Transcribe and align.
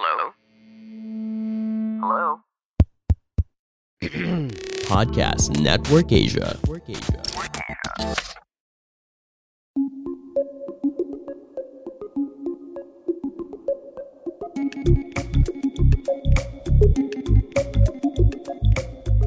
Hello? 0.00 0.30
Hello? 1.98 2.40
Podcast 4.86 5.58
Network 5.58 6.12
Asia. 6.12 6.56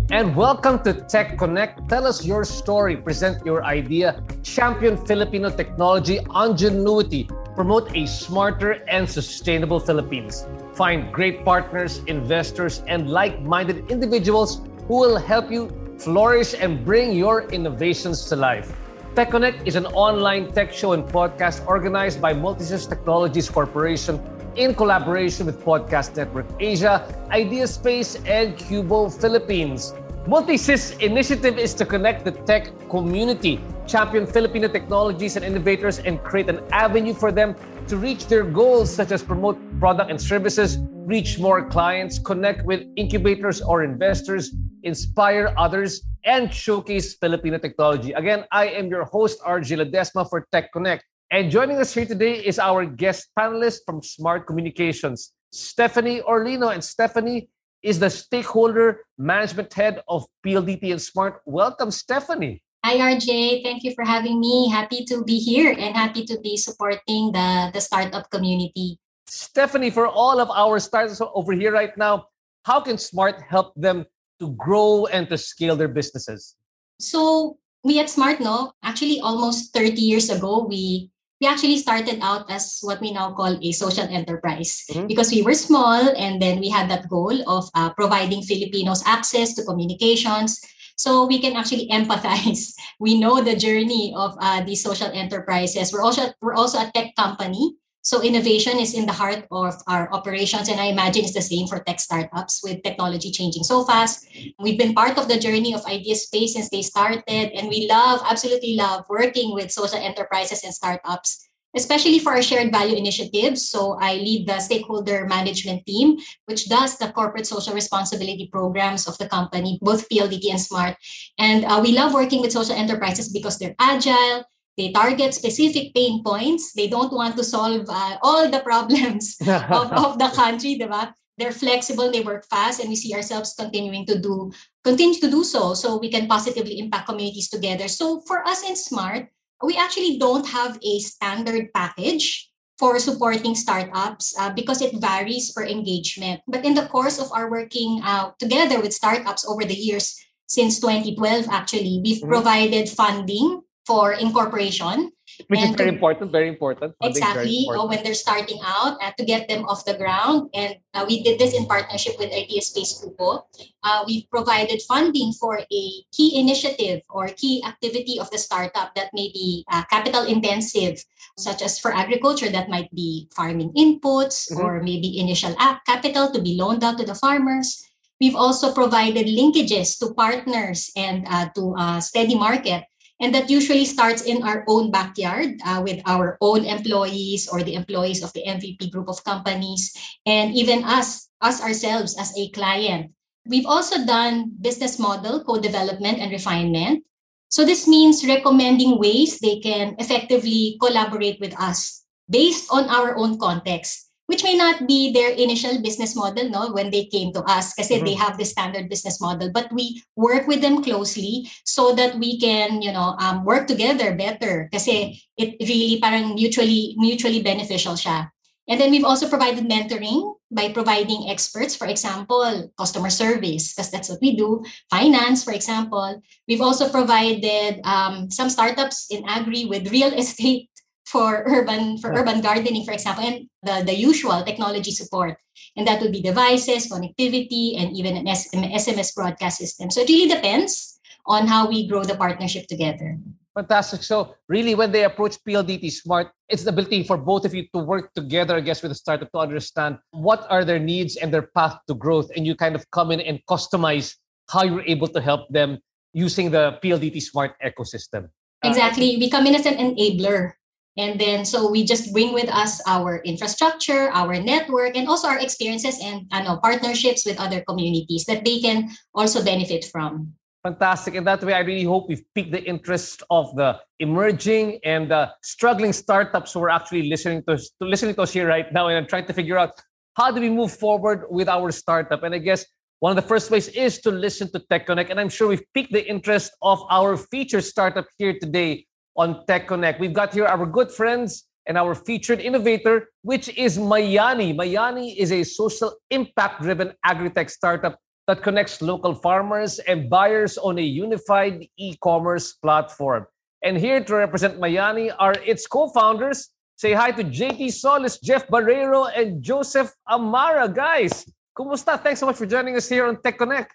And 0.09 0.35
welcome 0.37 0.81
to 0.83 0.93
Tech 0.93 1.37
Connect. 1.37 1.89
Tell 1.89 2.07
us 2.07 2.25
your 2.25 2.45
story, 2.45 2.95
present 2.95 3.45
your 3.45 3.65
idea, 3.65 4.23
champion 4.43 4.95
Filipino 5.05 5.49
technology 5.49 6.19
ingenuity, 6.33 7.27
promote 7.55 7.93
a 7.93 8.05
smarter 8.05 8.83
and 8.87 9.09
sustainable 9.09 9.81
Philippines. 9.81 10.45
Find 10.73 11.11
great 11.11 11.43
partners, 11.43 12.01
investors, 12.07 12.81
and 12.87 13.09
like 13.09 13.41
minded 13.41 13.91
individuals 13.91 14.61
who 14.87 14.99
will 14.99 15.17
help 15.17 15.51
you 15.51 15.69
flourish 15.99 16.55
and 16.57 16.85
bring 16.85 17.11
your 17.11 17.43
innovations 17.51 18.25
to 18.25 18.35
life. 18.35 18.73
Tech 19.13 19.31
Connect 19.31 19.67
is 19.67 19.75
an 19.75 19.85
online 19.87 20.51
tech 20.53 20.71
show 20.71 20.93
and 20.93 21.03
podcast 21.03 21.67
organized 21.67 22.21
by 22.21 22.33
Multisys 22.33 22.87
Technologies 22.87 23.49
Corporation 23.49 24.21
in 24.55 24.73
collaboration 24.73 25.45
with 25.45 25.61
Podcast 25.63 26.15
Network 26.15 26.47
Asia, 26.59 27.03
Idea 27.29 27.67
Space, 27.67 28.15
and 28.25 28.55
QBO 28.55 29.11
Philippines. 29.11 29.93
Multisys 30.27 30.99
initiative 31.01 31.57
is 31.57 31.73
to 31.73 31.85
connect 31.85 32.23
the 32.23 32.31
tech 32.31 32.71
community, 32.89 33.59
champion 33.87 34.25
Filipino 34.25 34.67
technologies 34.67 35.35
and 35.35 35.43
innovators, 35.43 35.99
and 35.99 36.23
create 36.23 36.47
an 36.47 36.61
avenue 36.71 37.13
for 37.13 37.31
them 37.31 37.55
to 37.87 37.97
reach 37.97 38.27
their 38.27 38.43
goals, 38.43 38.93
such 38.93 39.11
as 39.11 39.21
promote 39.23 39.57
product 39.79 40.09
and 40.09 40.19
services, 40.19 40.77
reach 41.05 41.39
more 41.39 41.67
clients, 41.67 42.19
connect 42.19 42.65
with 42.65 42.85
incubators 42.95 43.61
or 43.61 43.83
investors, 43.83 44.53
inspire 44.83 45.53
others, 45.57 46.01
and 46.25 46.53
showcase 46.53 47.15
Filipino 47.15 47.57
technology. 47.57 48.13
Again, 48.13 48.45
I 48.51 48.67
am 48.67 48.87
your 48.87 49.05
host, 49.05 49.41
RJ 49.41 49.77
Ledesma 49.81 50.29
for 50.29 50.45
Tech 50.51 50.71
Connect. 50.71 51.03
And 51.31 51.49
joining 51.49 51.77
us 51.77 51.93
here 51.93 52.05
today 52.05 52.33
is 52.33 52.59
our 52.59 52.85
guest 52.85 53.29
panelist 53.37 53.79
from 53.85 54.03
Smart 54.03 54.47
Communications, 54.47 55.33
Stephanie 55.51 56.21
Orlino. 56.21 56.73
And 56.73 56.83
Stephanie 56.83 57.49
is 57.83 57.99
the 57.99 58.09
stakeholder 58.09 59.01
management 59.17 59.73
head 59.73 60.01
of 60.07 60.25
PLDT 60.45 60.91
and 60.91 61.01
Smart. 61.01 61.41
Welcome, 61.45 61.89
Stephanie. 61.89 62.61
Hi, 62.83 62.97
RJ. 62.97 63.61
Thank 63.61 63.83
you 63.83 63.93
for 63.93 64.03
having 64.03 64.39
me. 64.39 64.69
Happy 64.69 65.05
to 65.05 65.23
be 65.23 65.37
here 65.37 65.69
and 65.69 65.95
happy 65.95 66.25
to 66.25 66.39
be 66.39 66.57
supporting 66.57 67.31
the, 67.31 67.69
the 67.73 67.79
startup 67.79 68.29
community. 68.31 68.97
Stephanie, 69.27 69.91
for 69.91 70.07
all 70.07 70.39
of 70.39 70.49
our 70.49 70.79
startups 70.79 71.21
over 71.21 71.53
here 71.53 71.71
right 71.71 71.95
now, 71.95 72.25
how 72.63 72.81
can 72.81 72.97
Smart 72.97 73.41
help 73.47 73.73
them 73.75 74.05
to 74.39 74.49
grow 74.57 75.05
and 75.13 75.29
to 75.29 75.37
scale 75.37 75.75
their 75.75 75.87
businesses? 75.87 76.57
So, 76.99 77.57
we 77.83 77.99
at 77.99 78.09
Smart, 78.09 78.39
no, 78.39 78.73
actually 78.83 79.19
almost 79.21 79.73
30 79.73 80.01
years 80.01 80.29
ago, 80.29 80.65
we 80.67 81.11
we 81.41 81.47
actually 81.47 81.77
started 81.77 82.19
out 82.21 82.45
as 82.51 82.79
what 82.81 83.01
we 83.01 83.11
now 83.11 83.33
call 83.33 83.57
a 83.57 83.71
social 83.71 84.05
enterprise 84.05 84.85
mm-hmm. 84.89 85.07
because 85.07 85.31
we 85.31 85.41
were 85.41 85.55
small 85.55 85.97
and 86.15 86.39
then 86.39 86.59
we 86.59 86.69
had 86.69 86.87
that 86.89 87.09
goal 87.09 87.33
of 87.49 87.67
uh, 87.73 87.89
providing 87.97 88.43
Filipinos 88.43 89.01
access 89.07 89.55
to 89.55 89.65
communications. 89.65 90.61
So 91.01 91.25
we 91.25 91.41
can 91.41 91.57
actually 91.57 91.89
empathize. 91.89 92.77
We 93.01 93.17
know 93.17 93.41
the 93.41 93.57
journey 93.57 94.13
of 94.13 94.37
uh, 94.37 94.61
these 94.61 94.85
social 94.85 95.09
enterprises. 95.09 95.89
We're 95.89 96.05
also 96.05 96.29
we're 96.37 96.53
also 96.53 96.77
a 96.77 96.93
tech 96.93 97.17
company, 97.17 97.81
so 98.05 98.21
innovation 98.21 98.77
is 98.77 98.93
in 98.93 99.09
the 99.09 99.13
heart 99.13 99.49
of 99.49 99.81
our 99.85 100.13
operations, 100.13 100.69
and 100.69 100.77
I 100.77 100.93
imagine 100.93 101.25
it's 101.25 101.33
the 101.33 101.41
same 101.41 101.65
for 101.65 101.81
tech 101.81 101.97
startups 101.97 102.61
with 102.61 102.81
technology 102.81 103.29
changing 103.29 103.65
so 103.65 103.81
fast. 103.81 104.29
We've 104.61 104.77
been 104.77 104.93
part 104.93 105.17
of 105.17 105.25
the 105.25 105.41
journey 105.41 105.73
of 105.73 105.85
Idea 105.89 106.13
Space 106.13 106.53
since 106.53 106.69
they 106.69 106.85
started, 106.85 107.49
and 107.53 107.69
we 107.69 107.89
love, 107.89 108.21
absolutely 108.25 108.77
love 108.77 109.05
working 109.09 109.57
with 109.57 109.73
social 109.73 109.97
enterprises 109.97 110.61
and 110.61 110.73
startups, 110.73 111.49
especially 111.75 112.19
for 112.19 112.33
our 112.33 112.41
shared 112.41 112.71
value 112.71 112.95
initiatives. 112.95 113.69
So 113.69 113.97
I 113.99 114.15
lead 114.15 114.47
the 114.47 114.59
stakeholder 114.59 115.25
management 115.25 115.85
team, 115.85 116.17
which 116.45 116.67
does 116.67 116.97
the 116.97 117.11
corporate 117.11 117.47
social 117.47 117.73
responsibility 117.73 118.49
programs 118.51 119.07
of 119.07 119.17
the 119.17 119.27
company, 119.27 119.79
both 119.81 120.07
PLDT 120.09 120.51
and 120.51 120.61
Smart. 120.61 120.97
And 121.39 121.65
uh, 121.65 121.79
we 121.81 121.93
love 121.93 122.13
working 122.13 122.41
with 122.41 122.51
social 122.51 122.75
enterprises 122.75 123.29
because 123.29 123.57
they're 123.57 123.75
agile, 123.79 124.43
they 124.77 124.91
target 124.91 125.33
specific 125.33 125.93
pain 125.93 126.23
points. 126.23 126.73
They 126.73 126.87
don't 126.87 127.11
want 127.11 127.35
to 127.37 127.43
solve 127.43 127.85
uh, 127.89 128.17
all 128.21 128.49
the 128.49 128.59
problems 128.59 129.37
of, 129.41 129.91
of 129.91 130.17
the 130.17 130.31
country, 130.33 130.79
diba? 130.79 131.13
They're 131.37 131.51
flexible, 131.51 132.11
they 132.11 132.21
work 132.21 132.45
fast, 132.49 132.79
and 132.79 132.89
we 132.89 132.95
see 132.95 133.13
ourselves 133.15 133.55
continuing 133.57 134.05
to 134.05 134.19
do 134.19 134.51
continue 134.83 135.19
to 135.19 135.29
do 135.29 135.43
so 135.43 135.73
so 135.73 135.97
we 135.97 136.09
can 136.09 136.27
positively 136.27 136.79
impact 136.79 137.07
communities 137.07 137.49
together. 137.49 137.87
So 137.87 138.21
for 138.27 138.45
us 138.47 138.67
in 138.67 138.75
Smart, 138.75 139.29
we 139.63 139.77
actually 139.77 140.17
don't 140.17 140.47
have 140.47 140.79
a 140.83 140.99
standard 140.99 141.73
package 141.73 142.49
for 142.77 142.97
supporting 142.97 143.53
startups 143.53 144.33
uh, 144.39 144.49
because 144.49 144.81
it 144.81 144.97
varies 144.97 145.51
per 145.51 145.63
engagement. 145.63 146.41
But 146.47 146.65
in 146.65 146.73
the 146.73 146.87
course 146.87 147.19
of 147.19 147.31
our 147.31 147.49
working 147.49 148.01
uh, 148.03 148.31
together 148.39 148.81
with 148.81 148.93
startups 148.93 149.45
over 149.45 149.63
the 149.63 149.77
years, 149.77 150.17
since 150.47 150.79
2012, 150.81 151.47
actually, 151.49 152.01
we've 152.03 152.17
mm-hmm. 152.17 152.27
provided 152.27 152.89
funding 152.89 153.61
for 153.85 154.13
incorporation. 154.13 155.11
Which 155.47 155.61
is 155.61 155.71
very 155.71 155.89
important, 155.89 156.31
very 156.31 156.47
important. 156.47 156.95
Exactly, 157.01 157.65
important. 157.65 157.89
when 157.89 158.03
they're 158.03 158.13
starting 158.17 158.59
out 158.63 158.97
uh, 159.01 159.11
to 159.17 159.23
get 159.25 159.47
them 159.47 159.65
off 159.65 159.85
the 159.85 159.97
ground. 159.97 160.49
And 160.53 160.77
uh, 160.93 161.05
we 161.07 161.23
did 161.23 161.39
this 161.39 161.53
in 161.53 161.65
partnership 161.65 162.15
with 162.19 162.31
Idea 162.31 162.61
Space 162.61 162.99
QBO. 162.99 163.43
Uh, 163.83 164.03
we've 164.05 164.29
provided 164.29 164.81
funding 164.87 165.33
for 165.33 165.59
a 165.59 165.83
key 166.11 166.39
initiative 166.39 167.01
or 167.09 167.27
key 167.29 167.63
activity 167.65 168.19
of 168.19 168.29
the 168.31 168.37
startup 168.37 168.93
that 168.95 169.09
may 169.13 169.29
be 169.33 169.65
uh, 169.71 169.83
capital 169.89 170.23
intensive, 170.25 171.03
such 171.37 171.61
as 171.61 171.79
for 171.79 171.93
agriculture, 171.93 172.49
that 172.49 172.69
might 172.69 172.93
be 172.93 173.27
farming 173.35 173.71
inputs 173.77 174.51
mm-hmm. 174.51 174.61
or 174.61 174.81
maybe 174.83 175.19
initial 175.19 175.55
app 175.59 175.85
capital 175.85 176.31
to 176.31 176.41
be 176.41 176.55
loaned 176.55 176.83
out 176.83 176.97
to 176.97 177.05
the 177.05 177.15
farmers. 177.15 177.83
We've 178.21 178.35
also 178.35 178.71
provided 178.71 179.25
linkages 179.25 179.97
to 179.97 180.13
partners 180.13 180.91
and 180.95 181.25
uh, 181.25 181.49
to 181.57 181.73
uh, 181.73 181.99
steady 181.99 182.37
market 182.37 182.85
and 183.21 183.33
that 183.33 183.49
usually 183.49 183.85
starts 183.85 184.23
in 184.25 184.41
our 184.43 184.65
own 184.67 184.91
backyard 184.91 185.61
uh, 185.63 185.79
with 185.85 186.01
our 186.09 186.37
own 186.41 186.65
employees 186.65 187.47
or 187.47 187.63
the 187.63 187.75
employees 187.75 188.23
of 188.23 188.33
the 188.33 188.43
MVP 188.43 188.91
group 188.91 189.07
of 189.07 189.23
companies, 189.23 189.93
and 190.25 190.53
even 190.57 190.83
us, 190.83 191.29
us 191.39 191.61
ourselves 191.61 192.17
as 192.19 192.35
a 192.35 192.49
client. 192.49 193.13
We've 193.45 193.65
also 193.65 194.05
done 194.05 194.51
business 194.59 194.99
model 194.99 195.43
co-development 195.45 196.19
and 196.19 196.31
refinement. 196.31 197.05
So 197.49 197.63
this 197.63 197.87
means 197.87 198.25
recommending 198.25 198.99
ways 198.99 199.39
they 199.39 199.59
can 199.59 199.95
effectively 199.99 200.77
collaborate 200.81 201.39
with 201.39 201.53
us 201.59 202.03
based 202.29 202.67
on 202.71 202.89
our 202.89 203.15
own 203.17 203.37
context 203.37 204.10
which 204.31 204.47
may 204.47 204.55
not 204.55 204.87
be 204.87 205.11
their 205.11 205.35
initial 205.35 205.83
business 205.83 206.15
model 206.15 206.47
no 206.47 206.71
when 206.71 206.89
they 206.89 207.03
came 207.03 207.35
to 207.35 207.43
us 207.43 207.75
because 207.75 207.91
mm-hmm. 207.91 208.05
they 208.07 208.15
have 208.15 208.39
the 208.39 208.47
standard 208.47 208.87
business 208.87 209.19
model. 209.19 209.51
But 209.51 209.67
we 209.75 210.01
work 210.15 210.47
with 210.47 210.61
them 210.63 210.81
closely 210.81 211.51
so 211.65 211.91
that 211.99 212.15
we 212.15 212.39
can 212.39 212.81
you 212.81 212.95
know 212.95 213.19
um, 213.19 213.43
work 213.43 213.67
together 213.67 214.15
better 214.15 214.71
because 214.71 214.87
it 214.87 215.59
really 215.59 215.99
parang 215.99 216.39
mutually 216.39 216.95
mutually 216.95 217.43
beneficial 217.43 217.99
siya. 217.99 218.31
And 218.71 218.79
then 218.79 218.91
we've 218.95 219.03
also 219.03 219.27
provided 219.27 219.67
mentoring 219.67 220.39
by 220.47 220.71
providing 220.71 221.27
experts. 221.27 221.75
For 221.75 221.91
example 221.91 222.71
customer 222.79 223.11
service 223.11 223.75
because 223.75 223.91
that's 223.91 224.07
what 224.07 224.23
we 224.23 224.39
do. 224.39 224.63
Finance 224.87 225.43
for 225.43 225.51
example. 225.51 226.23
We've 226.47 226.63
also 226.63 226.87
provided 226.87 227.83
um, 227.83 228.31
some 228.31 228.47
startups 228.47 229.11
in 229.11 229.27
agri 229.27 229.67
with 229.67 229.91
real 229.91 230.13
estate 230.23 230.70
for 231.11 231.43
urban 231.45 231.97
for 231.97 232.13
urban 232.13 232.39
gardening, 232.41 232.85
for 232.85 232.93
example, 232.93 233.23
and 233.23 233.49
the, 233.63 233.83
the 233.85 233.95
usual 233.95 234.43
technology 234.43 234.91
support. 234.91 235.37
And 235.75 235.85
that 235.87 236.01
would 236.01 236.11
be 236.11 236.21
devices, 236.21 236.87
connectivity, 236.87 237.79
and 237.79 237.95
even 237.95 238.15
an 238.15 238.25
SMS 238.25 239.13
broadcast 239.13 239.57
system. 239.57 239.91
So 239.91 240.01
it 240.01 240.09
really 240.09 240.33
depends 240.33 240.99
on 241.25 241.47
how 241.47 241.67
we 241.67 241.87
grow 241.87 242.03
the 242.03 242.15
partnership 242.15 242.67
together. 242.67 243.17
Fantastic. 243.53 244.01
So 244.03 244.35
really 244.47 244.75
when 244.75 244.91
they 244.91 245.03
approach 245.03 245.37
PLDT 245.43 245.91
Smart, 245.91 246.31
it's 246.47 246.63
the 246.63 246.69
ability 246.69 247.03
for 247.03 247.17
both 247.17 247.43
of 247.43 247.53
you 247.53 247.67
to 247.75 247.83
work 247.83 248.13
together, 248.13 248.55
I 248.55 248.61
guess, 248.61 248.81
with 248.81 248.91
the 248.91 248.95
startup 248.95 249.29
to 249.33 249.39
understand 249.39 249.99
what 250.11 250.47
are 250.49 250.63
their 250.63 250.79
needs 250.79 251.17
and 251.17 251.33
their 251.33 251.51
path 251.51 251.77
to 251.87 251.93
growth. 251.93 252.31
And 252.35 252.47
you 252.47 252.55
kind 252.55 252.75
of 252.75 252.89
come 252.91 253.11
in 253.11 253.19
and 253.19 253.39
customize 253.49 254.15
how 254.49 254.63
you're 254.63 254.87
able 254.87 255.09
to 255.09 255.19
help 255.19 255.49
them 255.49 255.79
using 256.13 256.51
the 256.51 256.79
PLDT 256.81 257.21
Smart 257.21 257.55
ecosystem. 257.63 258.29
Exactly. 258.63 259.17
We 259.17 259.29
come 259.29 259.47
in 259.47 259.55
as 259.55 259.65
an 259.65 259.75
enabler 259.75 260.53
and 260.97 261.19
then, 261.19 261.45
so 261.45 261.71
we 261.71 261.85
just 261.85 262.11
bring 262.11 262.33
with 262.33 262.49
us 262.49 262.81
our 262.85 263.21
infrastructure, 263.23 264.11
our 264.11 264.41
network, 264.41 264.97
and 264.97 265.07
also 265.07 265.27
our 265.27 265.39
experiences 265.39 265.97
and 266.03 266.27
partnerships 266.61 267.25
with 267.25 267.39
other 267.39 267.63
communities 267.67 268.25
that 268.25 268.43
they 268.43 268.59
can 268.59 268.89
also 269.15 269.43
benefit 269.43 269.85
from. 269.85 270.33
Fantastic. 270.63 271.15
And 271.15 271.25
that 271.25 271.43
way, 271.43 271.53
I 271.53 271.59
really 271.59 271.85
hope 271.85 272.07
we've 272.07 272.23
piqued 272.35 272.51
the 272.51 272.63
interest 272.63 273.23
of 273.31 273.55
the 273.55 273.79
emerging 273.99 274.79
and 274.83 275.09
the 275.09 275.31
struggling 275.41 275.93
startups 275.93 276.53
who 276.53 276.61
are 276.61 276.69
actually 276.69 277.09
listening 277.09 277.41
to, 277.47 277.57
to 277.57 277.65
listening 277.81 278.13
to 278.15 278.21
us 278.21 278.31
here 278.31 278.47
right 278.47 278.71
now 278.71 278.87
and 278.87 278.97
I'm 278.97 279.07
trying 279.07 279.25
to 279.25 279.33
figure 279.33 279.57
out 279.57 279.71
how 280.15 280.29
do 280.29 280.41
we 280.41 280.49
move 280.49 280.71
forward 280.71 281.25
with 281.29 281.47
our 281.47 281.71
startup? 281.71 282.21
And 282.23 282.35
I 282.35 282.37
guess 282.37 282.65
one 282.99 283.09
of 283.09 283.15
the 283.15 283.27
first 283.27 283.49
ways 283.49 283.69
is 283.69 284.01
to 284.01 284.11
listen 284.11 284.51
to 284.51 284.59
Tech 284.69 284.85
Connect. 284.85 285.09
And 285.09 285.19
I'm 285.19 285.29
sure 285.29 285.47
we've 285.47 285.63
piqued 285.73 285.93
the 285.93 286.07
interest 286.07 286.51
of 286.61 286.83
our 286.91 287.17
featured 287.17 287.63
startup 287.63 288.05
here 288.17 288.37
today 288.39 288.85
on 289.15 289.45
Tech 289.45 289.67
Connect. 289.67 289.99
We've 289.99 290.13
got 290.13 290.33
here 290.33 290.45
our 290.45 290.65
good 290.65 290.91
friends 290.91 291.47
and 291.67 291.77
our 291.77 291.93
featured 291.93 292.39
innovator, 292.39 293.09
which 293.21 293.49
is 293.57 293.77
Mayani. 293.77 294.55
Mayani 294.55 295.15
is 295.17 295.31
a 295.31 295.43
social 295.43 295.93
impact 296.09 296.61
driven 296.61 296.93
agri-tech 297.03 297.49
startup 297.49 297.99
that 298.27 298.41
connects 298.41 298.81
local 298.81 299.13
farmers 299.13 299.79
and 299.79 300.09
buyers 300.09 300.57
on 300.57 300.77
a 300.77 300.81
unified 300.81 301.67
e 301.77 301.95
commerce 302.03 302.53
platform. 302.53 303.25
And 303.63 303.77
here 303.77 304.03
to 304.03 304.15
represent 304.15 304.59
Mayani 304.59 305.13
are 305.19 305.35
its 305.45 305.67
co 305.67 305.89
founders. 305.89 306.49
Say 306.77 306.93
hi 306.93 307.11
to 307.11 307.23
JT 307.23 307.71
Solis, 307.73 308.19
Jeff 308.19 308.47
Barreiro, 308.47 309.11
and 309.15 309.43
Josef 309.43 309.91
Amarra. 310.09 310.73
Guys, 310.73 311.31
kumusta? 311.55 312.01
Thanks 312.01 312.19
so 312.19 312.25
much 312.25 312.37
for 312.37 312.47
joining 312.47 312.75
us 312.75 312.89
here 312.89 313.05
on 313.05 313.21
Tech 313.21 313.37
Connect. 313.37 313.71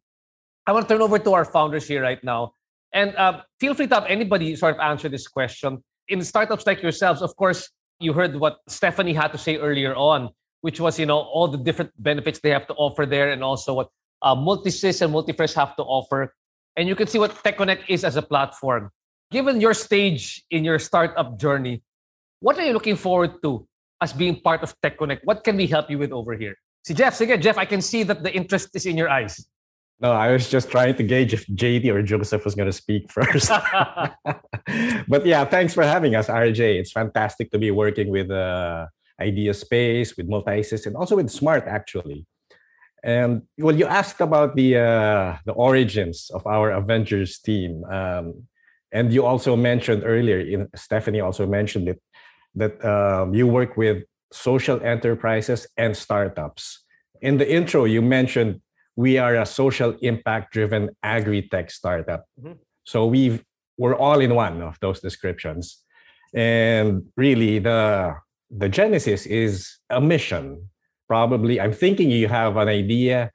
I 0.67 0.73
want 0.73 0.89
to 0.89 0.95
turn 0.95 1.03
over 1.03 1.19
to 1.19 1.33
our 1.33 1.45
founders 1.45 1.87
here 1.87 2.03
right 2.03 2.23
now. 2.25 2.55
And 2.93 3.15
uh, 3.17 3.43
feel 3.61 3.75
free 3.75 3.87
to 3.87 3.95
have 3.95 4.07
anybody 4.07 4.57
sort 4.57 4.75
of 4.75 4.81
answer 4.81 5.09
this 5.09 5.29
question. 5.29 5.83
In 6.09 6.23
startups 6.23 6.67
like 6.67 6.83
yourselves, 6.83 7.23
of 7.23 7.37
course, 7.37 7.69
you 8.01 8.13
heard 8.13 8.37
what 8.37 8.59
Stephanie 8.69 9.13
had 9.13 9.29
to 9.33 9.39
say 9.39 9.57
earlier 9.57 9.95
on, 9.95 10.31
which 10.61 10.81
was, 10.81 10.99
you 10.99 11.07
know, 11.07 11.19
all 11.19 11.49
the 11.49 11.59
different 11.59 11.91
benefits 11.99 12.41
they 12.41 12.51
have 12.51 12.67
to 12.69 12.75
offer 12.75 13.07
there 13.07 13.31
and 13.31 13.43
also 13.43 13.75
what 13.75 13.89
uh, 14.23 14.35
Multisys 14.35 15.03
and 15.03 15.13
Multifresh 15.13 15.55
have 15.55 15.77
to 15.77 15.83
offer. 15.83 16.35
And 16.77 16.89
you 16.89 16.95
can 16.95 17.07
see 17.07 17.19
what 17.19 17.35
TechConnect 17.43 17.85
is 17.89 18.05
as 18.05 18.17
a 18.17 18.23
platform. 18.23 18.91
Given 19.31 19.61
your 19.61 19.75
stage 19.75 20.45
in 20.51 20.65
your 20.65 20.79
startup 20.79 21.39
journey, 21.39 21.83
what 22.41 22.59
are 22.59 22.65
you 22.65 22.73
looking 22.73 22.97
forward 22.97 23.43
to 23.43 23.67
as 24.01 24.13
being 24.13 24.41
part 24.41 24.63
of 24.63 24.75
TechConnect? 24.81 25.21
What 25.25 25.43
can 25.43 25.57
we 25.57 25.67
help 25.67 25.91
you 25.91 25.99
with 25.99 26.13
over 26.13 26.35
here? 26.35 26.57
Si 26.87 26.95
Jeff, 26.95 27.19
sige, 27.19 27.37
Jeff, 27.41 27.59
I 27.59 27.65
can 27.65 27.83
see 27.83 28.05
that 28.05 28.23
the 28.23 28.33
interest 28.33 28.71
is 28.77 28.87
in 28.87 28.97
your 28.97 29.11
eyes. 29.11 29.45
No, 29.99 30.13
I 30.13 30.31
was 30.31 30.49
just 30.49 30.71
trying 30.71 30.95
to 30.95 31.03
gauge 31.03 31.35
if 31.35 31.45
JT 31.49 31.93
or 31.93 32.01
Josef 32.01 32.45
was 32.45 32.55
going 32.55 32.71
to 32.71 32.73
speak 32.73 33.11
first. 33.17 33.51
but 35.09 35.27
yeah, 35.27 35.45
thanks 35.47 35.75
for 35.75 35.83
having 35.83 36.15
us, 36.15 36.29
RJ. 36.29 36.79
It's 36.79 36.93
fantastic 36.93 37.51
to 37.51 37.59
be 37.59 37.73
working 37.73 38.09
with 38.09 38.31
uh, 38.31 38.87
Idea 39.21 39.53
Space, 39.55 40.17
with 40.17 40.29
Multisys, 40.29 40.87
and 40.87 40.95
also 40.95 41.17
with 41.17 41.29
Smart, 41.29 41.65
actually. 41.67 42.25
And 43.03 43.43
well, 43.59 43.75
you 43.75 43.87
asked 43.87 44.21
about 44.21 44.55
the 44.55 44.79
uh, 44.79 45.39
the 45.45 45.55
origins 45.59 46.31
of 46.33 46.47
our 46.47 46.71
Avengers 46.71 47.41
team, 47.41 47.83
um, 47.91 48.47
and 48.93 49.13
you 49.13 49.27
also 49.27 49.57
mentioned 49.57 50.03
earlier. 50.07 50.39
In, 50.39 50.69
Stephanie 50.77 51.21
also 51.21 51.47
mentioned 51.47 51.89
it 51.89 52.01
that 52.55 52.79
um, 52.85 53.35
you 53.35 53.49
work 53.49 53.77
with 53.77 54.05
social 54.33 54.83
enterprises, 54.83 55.67
and 55.77 55.97
startups. 55.97 56.85
In 57.21 57.39
the 57.39 57.51
intro, 57.51 57.85
you 57.85 58.03
mentioned 58.03 58.61
we 58.97 59.19
are 59.19 59.37
a 59.37 59.47
social 59.47 59.97
impact 60.01 60.53
driven 60.53 60.91
agri 61.03 61.43
tech 61.43 61.71
startup. 61.71 62.25
Mm-hmm. 62.41 62.55
So 62.85 63.07
we've 63.07 63.45
we're 63.79 63.95
all 63.95 64.21
in 64.21 64.35
one 64.35 64.63
of 64.63 64.79
those 64.81 65.01
descriptions. 65.01 65.83
And 66.35 67.05
really 67.17 67.59
the 67.59 68.17
the 68.51 68.69
genesis 68.69 69.27
is 69.27 69.79
a 69.91 70.01
mission. 70.01 70.71
Probably 71.09 71.61
I'm 71.61 71.73
thinking 71.73 72.11
you 72.11 72.29
have 72.29 72.57
an 72.57 72.69
idea 72.69 73.31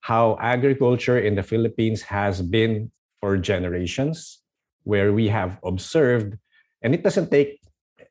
how 0.00 0.36
agriculture 0.40 1.18
in 1.18 1.34
the 1.34 1.42
Philippines 1.42 2.02
has 2.02 2.42
been 2.42 2.90
for 3.20 3.38
generations, 3.38 4.42
where 4.82 5.14
we 5.14 5.28
have 5.28 5.56
observed, 5.64 6.36
and 6.82 6.94
it 6.94 7.02
doesn't 7.02 7.30
take 7.30 7.63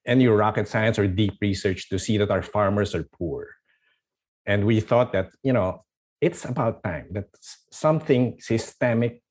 any 0.06 0.28
rocket 0.28 0.68
science 0.68 1.00
or 1.00 1.08
deep 1.08 1.34
research 1.42 1.90
to 1.90 1.98
see 1.98 2.18
that 2.18 2.32
our 2.32 2.42
farmers 2.42 2.94
are 2.94 3.08
poor. 3.18 3.48
And 4.46 4.66
we 4.66 4.80
thought 4.80 5.14
that, 5.14 5.32
you 5.44 5.54
know, 5.54 5.84
it's 6.20 6.46
about 6.46 6.84
time 6.84 7.08
that 7.12 7.28
something 7.72 8.38
systemic, 8.40 9.22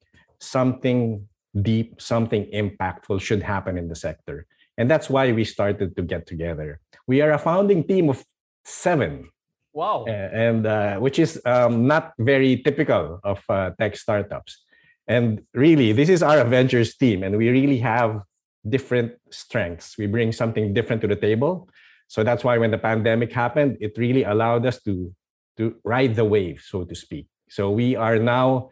something 0.40 1.28
deep, 1.60 2.00
something 2.00 2.46
impactful 2.52 3.20
should 3.20 3.42
happen 3.42 3.76
in 3.76 3.88
the 3.88 3.96
sector. 3.96 4.46
And 4.78 4.90
that's 4.90 5.10
why 5.10 5.32
we 5.32 5.44
started 5.44 5.96
to 5.96 6.02
get 6.02 6.26
together. 6.26 6.80
We 7.06 7.20
are 7.20 7.32
a 7.32 7.38
founding 7.38 7.84
team 7.84 8.08
of 8.08 8.24
seven. 8.64 9.28
Wow. 9.74 10.04
And 10.06 10.66
uh, 10.66 10.96
which 10.98 11.18
is 11.18 11.40
um, 11.44 11.86
not 11.86 12.12
very 12.18 12.62
typical 12.62 13.20
of 13.24 13.42
uh, 13.48 13.70
tech 13.78 13.96
startups. 13.96 14.64
And 15.06 15.42
really, 15.52 15.92
this 15.92 16.08
is 16.08 16.22
our 16.22 16.38
Avengers 16.38 16.94
team, 16.94 17.22
and 17.22 17.36
we 17.36 17.48
really 17.48 17.78
have 17.78 18.22
different 18.68 19.12
strengths. 19.30 19.98
We 19.98 20.06
bring 20.06 20.32
something 20.32 20.72
different 20.74 21.02
to 21.02 21.08
the 21.08 21.16
table. 21.16 21.68
So 22.08 22.22
that's 22.22 22.44
why 22.44 22.58
when 22.58 22.70
the 22.70 22.78
pandemic 22.78 23.32
happened, 23.32 23.78
it 23.80 23.96
really 23.96 24.24
allowed 24.24 24.66
us 24.66 24.82
to 24.82 25.14
to 25.58 25.76
ride 25.84 26.14
the 26.14 26.24
wave, 26.24 26.64
so 26.64 26.84
to 26.84 26.94
speak. 26.94 27.28
So 27.48 27.70
we 27.70 27.94
are 27.96 28.18
now 28.18 28.70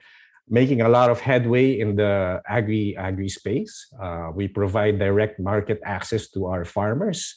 making 0.49 0.81
a 0.81 0.89
lot 0.89 1.11
of 1.11 1.21
headway 1.21 1.79
in 1.79 1.97
the 1.97 2.43
agri 2.49 2.97
agri 2.97 3.29
space. 3.29 3.87
Uh, 4.01 4.31
we 4.35 4.49
provide 4.49 4.99
direct 4.99 5.39
market 5.39 5.81
access 5.85 6.29
to 6.31 6.47
our 6.47 6.65
farmers. 6.65 7.37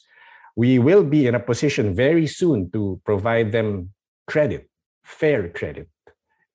We 0.56 0.80
will 0.80 1.04
be 1.04 1.28
in 1.28 1.36
a 1.36 1.40
position 1.40 1.96
very 1.96 2.28
soon 2.28 2.72
to 2.72 3.02
provide 3.06 3.52
them 3.52 3.94
credit, 4.28 4.70
fair 5.04 5.50
credit, 5.50 5.90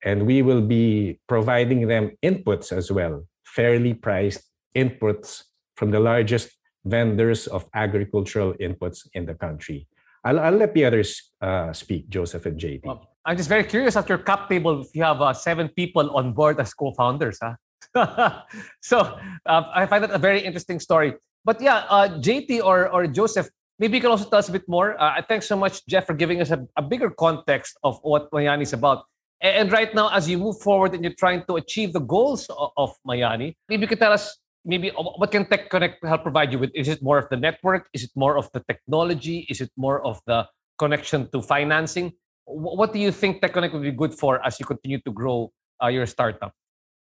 and 0.05 0.27
we 0.27 0.43
will 0.43 0.63
be 0.63 1.21
providing 1.29 1.89
them 1.89 2.13
inputs 2.23 2.73
as 2.73 2.91
well, 2.91 3.27
fairly 3.45 3.95
priced 3.95 4.43
inputs 4.75 5.48
from 5.79 5.93
the 5.93 6.01
largest 6.01 6.51
vendors 6.85 7.47
of 7.47 7.71
agricultural 7.73 8.53
inputs 8.55 9.07
in 9.15 9.25
the 9.25 9.35
country. 9.35 9.87
I'll, 10.25 10.41
I'll 10.41 10.59
let 10.59 10.75
the 10.75 10.85
others 10.85 11.31
uh, 11.41 11.73
speak, 11.73 12.09
Josef 12.09 12.45
and 12.47 12.59
JT. 12.59 12.85
Well, 12.85 13.07
I'm 13.25 13.37
just 13.37 13.49
very 13.49 13.63
curious 13.63 13.95
at 13.95 14.09
your 14.09 14.19
cap 14.19 14.49
table 14.49 14.83
if 14.83 14.89
you 14.93 15.05
have 15.05 15.23
uh, 15.23 15.33
seven 15.33 15.69
people 15.69 16.11
on 16.17 16.33
board 16.33 16.59
as 16.59 16.75
co-founders. 16.75 17.39
Huh? 17.41 17.55
so 18.83 18.99
uh, 19.47 19.63
I 19.73 19.87
find 19.87 20.03
that 20.03 20.11
a 20.11 20.19
very 20.19 20.41
interesting 20.41 20.81
story. 20.81 21.15
But 21.45 21.61
yeah, 21.63 21.87
uh, 21.89 22.09
JT 22.19 22.61
or, 22.65 22.89
or 22.89 23.07
Josef, 23.07 23.49
maybe 23.79 23.99
you 23.99 24.01
can 24.01 24.11
also 24.11 24.29
tell 24.29 24.41
us 24.41 24.49
a 24.49 24.53
bit 24.53 24.69
more. 24.69 25.01
Uh, 25.01 25.23
thanks 25.29 25.47
so 25.47 25.57
much, 25.57 25.87
Jeff, 25.87 26.07
for 26.07 26.15
giving 26.15 26.41
us 26.41 26.51
a, 26.51 26.67
a 26.77 26.83
bigger 26.83 27.11
context 27.11 27.79
of 27.85 28.01
what 28.03 28.29
Mayani 28.33 28.63
is 28.63 28.73
about. 28.73 29.05
And 29.41 29.71
right 29.71 29.95
now, 29.95 30.11
as 30.11 30.29
you 30.29 30.39
move 30.39 30.61
forward 30.61 30.95
and 30.95 31.05
you're 31.05 31.15
trying 31.15 31.45
to 31.47 31.57
achieve 31.57 31.93
the 31.93 32.01
goals 32.01 32.51
of, 32.51 32.71
of 32.77 32.95
Mayani, 33.07 33.55
maybe 33.69 33.83
you 33.83 33.89
can 33.89 33.99
tell 33.99 34.13
us 34.13 34.37
maybe 34.69 34.93
uh, 34.93 35.03
what 35.17 35.33
can 35.33 35.47
Tech 35.47 35.71
Connect 35.71 36.05
help 36.05 36.23
provide 36.23 36.53
you 36.53 36.61
with? 36.61 36.71
Is 36.75 36.87
it 36.87 37.03
more 37.03 37.19
of 37.19 37.29
the 37.31 37.37
network? 37.37 37.89
Is 37.93 38.05
it 38.05 38.11
more 38.15 38.37
of 38.37 38.53
the 38.53 38.61
technology? 38.69 39.47
Is 39.49 39.61
it 39.61 39.73
more 39.77 40.05
of 40.05 40.21
the 40.27 40.47
connection 40.79 41.29
to 41.33 41.43
financing? 41.43 42.13
What 42.45 42.93
do 42.93 43.01
you 43.01 43.11
think 43.11 43.41
Tech 43.41 43.55
Connect 43.55 43.75
would 43.75 43.83
be 43.83 43.91
good 43.91 44.15
for 44.15 44.45
as 44.47 44.61
you 44.61 44.67
continue 44.67 45.01
to 45.01 45.11
grow 45.11 45.51
uh, 45.83 45.89
your 45.89 46.07
startup? 46.07 46.53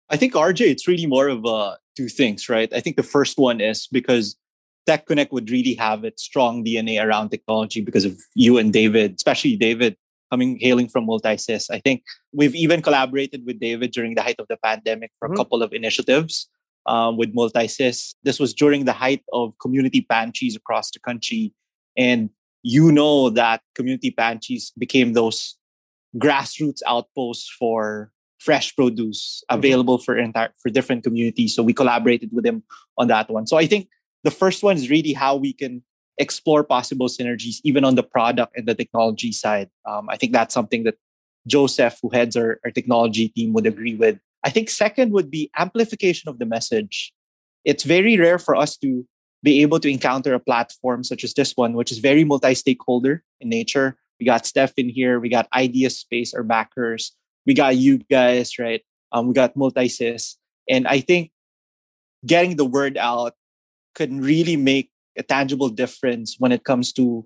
I 0.09 0.17
think 0.17 0.33
RJ, 0.33 0.61
it's 0.69 0.87
really 0.87 1.07
more 1.07 1.27
of 1.27 1.45
uh, 1.45 1.75
two 1.97 2.07
things, 2.07 2.47
right? 2.47 2.71
I 2.71 2.79
think 2.79 2.95
the 2.95 3.03
first 3.03 3.37
one 3.37 3.59
is 3.59 3.87
because 3.91 4.37
Tech 4.85 5.07
Connect 5.07 5.33
would 5.33 5.49
really 5.49 5.73
have 5.73 6.05
its 6.05 6.21
strong 6.21 6.63
DNA 6.63 7.03
around 7.03 7.29
technology 7.29 7.81
because 7.81 8.05
of 8.05 8.13
you 8.35 8.59
and 8.59 8.71
David, 8.71 9.15
especially 9.15 9.57
David 9.57 9.97
coming 10.31 10.59
hailing 10.59 10.87
from 10.87 11.07
Multisys. 11.07 11.71
I 11.71 11.79
think 11.79 12.03
we've 12.33 12.53
even 12.53 12.83
collaborated 12.83 13.45
with 13.45 13.59
David 13.59 13.91
during 13.91 14.13
the 14.13 14.21
height 14.21 14.35
of 14.37 14.47
the 14.47 14.57
pandemic 14.57 15.11
for 15.17 15.27
mm-hmm. 15.27 15.33
a 15.33 15.37
couple 15.37 15.63
of 15.63 15.73
initiatives 15.73 16.47
um, 16.85 17.17
with 17.17 17.35
multisys. 17.35 18.15
This 18.23 18.39
was 18.39 18.53
during 18.53 18.85
the 18.85 18.93
height 18.93 19.23
of 19.33 19.57
community 19.59 20.01
pantries 20.01 20.55
across 20.55 20.91
the 20.91 20.99
country. 20.99 21.53
And 21.97 22.29
you 22.63 22.91
know 22.91 23.29
that 23.29 23.61
community 23.75 24.11
pantries 24.11 24.71
became 24.77 25.13
those 25.13 25.57
grassroots 26.17 26.81
outposts 26.87 27.49
for 27.59 28.11
fresh 28.39 28.75
produce 28.75 29.43
mm-hmm. 29.49 29.59
available 29.59 29.97
for 29.97 30.17
entire 30.17 30.51
for 30.61 30.69
different 30.69 31.03
communities. 31.03 31.55
So 31.55 31.63
we 31.63 31.73
collaborated 31.73 32.29
with 32.31 32.43
them 32.43 32.63
on 32.97 33.07
that 33.07 33.29
one. 33.29 33.47
So 33.47 33.57
I 33.57 33.65
think 33.65 33.87
the 34.23 34.31
first 34.31 34.63
one 34.63 34.75
is 34.77 34.89
really 34.89 35.13
how 35.13 35.35
we 35.35 35.53
can 35.53 35.83
explore 36.17 36.63
possible 36.63 37.07
synergies 37.07 37.57
even 37.63 37.83
on 37.83 37.95
the 37.95 38.03
product 38.03 38.53
and 38.55 38.67
the 38.67 38.75
technology 38.75 39.31
side. 39.31 39.69
Um, 39.85 40.09
I 40.09 40.17
think 40.17 40.31
that's 40.31 40.53
something 40.53 40.83
that 40.83 40.95
Josef, 41.47 41.99
who 42.01 42.09
heads 42.09 42.35
our, 42.35 42.59
our 42.63 42.71
technology 42.71 43.29
team, 43.29 43.53
would 43.53 43.67
agree 43.67 43.95
with. 43.95 44.17
I 44.45 44.49
think 44.51 44.69
second 44.69 45.11
would 45.11 45.31
be 45.31 45.49
amplification 45.57 46.29
of 46.29 46.37
the 46.37 46.45
message. 46.45 47.11
It's 47.65 47.83
very 47.83 48.15
rare 48.15 48.37
for 48.37 48.55
us 48.55 48.77
to 48.77 49.05
be 49.41 49.63
able 49.63 49.79
to 49.79 49.89
encounter 49.89 50.33
a 50.35 50.39
platform 50.39 51.03
such 51.03 51.23
as 51.23 51.33
this 51.33 51.53
one, 51.53 51.73
which 51.73 51.91
is 51.91 51.97
very 51.97 52.23
multi-stakeholder 52.23 53.23
in 53.41 53.49
nature. 53.49 53.97
We 54.19 54.25
got 54.25 54.45
Steph 54.45 54.73
in 54.77 54.87
here, 54.87 55.19
we 55.19 55.29
got 55.29 55.47
Idea 55.53 55.89
Space, 55.89 56.33
our 56.33 56.43
backers, 56.43 57.11
we 57.45 57.53
got 57.53 57.75
you 57.75 57.97
guys, 58.09 58.57
right? 58.59 58.81
Um, 59.11 59.27
we 59.27 59.33
got 59.33 59.55
multisys. 59.55 60.35
And 60.69 60.87
I 60.87 60.99
think 60.99 61.31
getting 62.25 62.55
the 62.55 62.65
word 62.65 62.97
out 62.97 63.33
can 63.93 64.21
really 64.21 64.57
make 64.57 64.89
a 65.17 65.23
tangible 65.23 65.69
difference 65.69 66.35
when 66.37 66.51
it 66.51 66.63
comes 66.63 66.93
to 66.93 67.25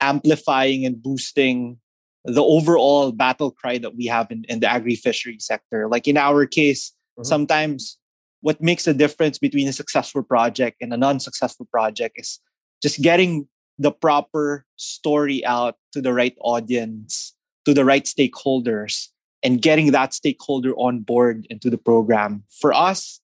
amplifying 0.00 0.86
and 0.86 1.02
boosting 1.02 1.78
the 2.24 2.42
overall 2.42 3.12
battle 3.12 3.50
cry 3.50 3.78
that 3.78 3.96
we 3.96 4.06
have 4.06 4.30
in, 4.30 4.44
in 4.48 4.60
the 4.60 4.70
agri-fishery 4.70 5.38
sector. 5.40 5.88
Like 5.88 6.06
in 6.06 6.16
our 6.16 6.46
case, 6.46 6.90
mm-hmm. 7.18 7.26
sometimes 7.26 7.98
what 8.40 8.60
makes 8.60 8.86
a 8.86 8.94
difference 8.94 9.38
between 9.38 9.68
a 9.68 9.72
successful 9.72 10.22
project 10.22 10.78
and 10.80 10.92
a 10.92 10.96
non-successful 10.96 11.66
project 11.70 12.14
is 12.18 12.40
just 12.82 13.00
getting 13.00 13.48
the 13.78 13.92
proper 13.92 14.66
story 14.76 15.44
out 15.44 15.76
to 15.92 16.00
the 16.00 16.12
right 16.12 16.36
audience, 16.40 17.34
to 17.64 17.74
the 17.74 17.84
right 17.84 18.04
stakeholders, 18.04 19.08
and 19.42 19.62
getting 19.62 19.90
that 19.90 20.14
stakeholder 20.14 20.74
on 20.74 21.00
board 21.00 21.46
into 21.50 21.70
the 21.70 21.78
program. 21.78 22.44
For 22.60 22.72
us, 22.72 23.20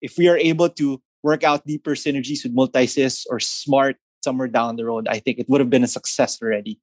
if 0.00 0.16
we 0.16 0.28
are 0.28 0.36
able 0.36 0.68
to 0.70 1.02
work 1.22 1.44
out 1.44 1.66
deeper 1.66 1.92
synergies 1.92 2.44
with 2.44 2.54
multisys 2.54 3.26
or 3.28 3.40
smart 3.40 3.96
somewhere 4.24 4.48
down 4.48 4.76
the 4.76 4.86
road, 4.86 5.08
I 5.08 5.18
think 5.18 5.38
it 5.38 5.48
would 5.48 5.60
have 5.60 5.70
been 5.70 5.84
a 5.84 5.88
success 5.88 6.40
already. 6.40 6.78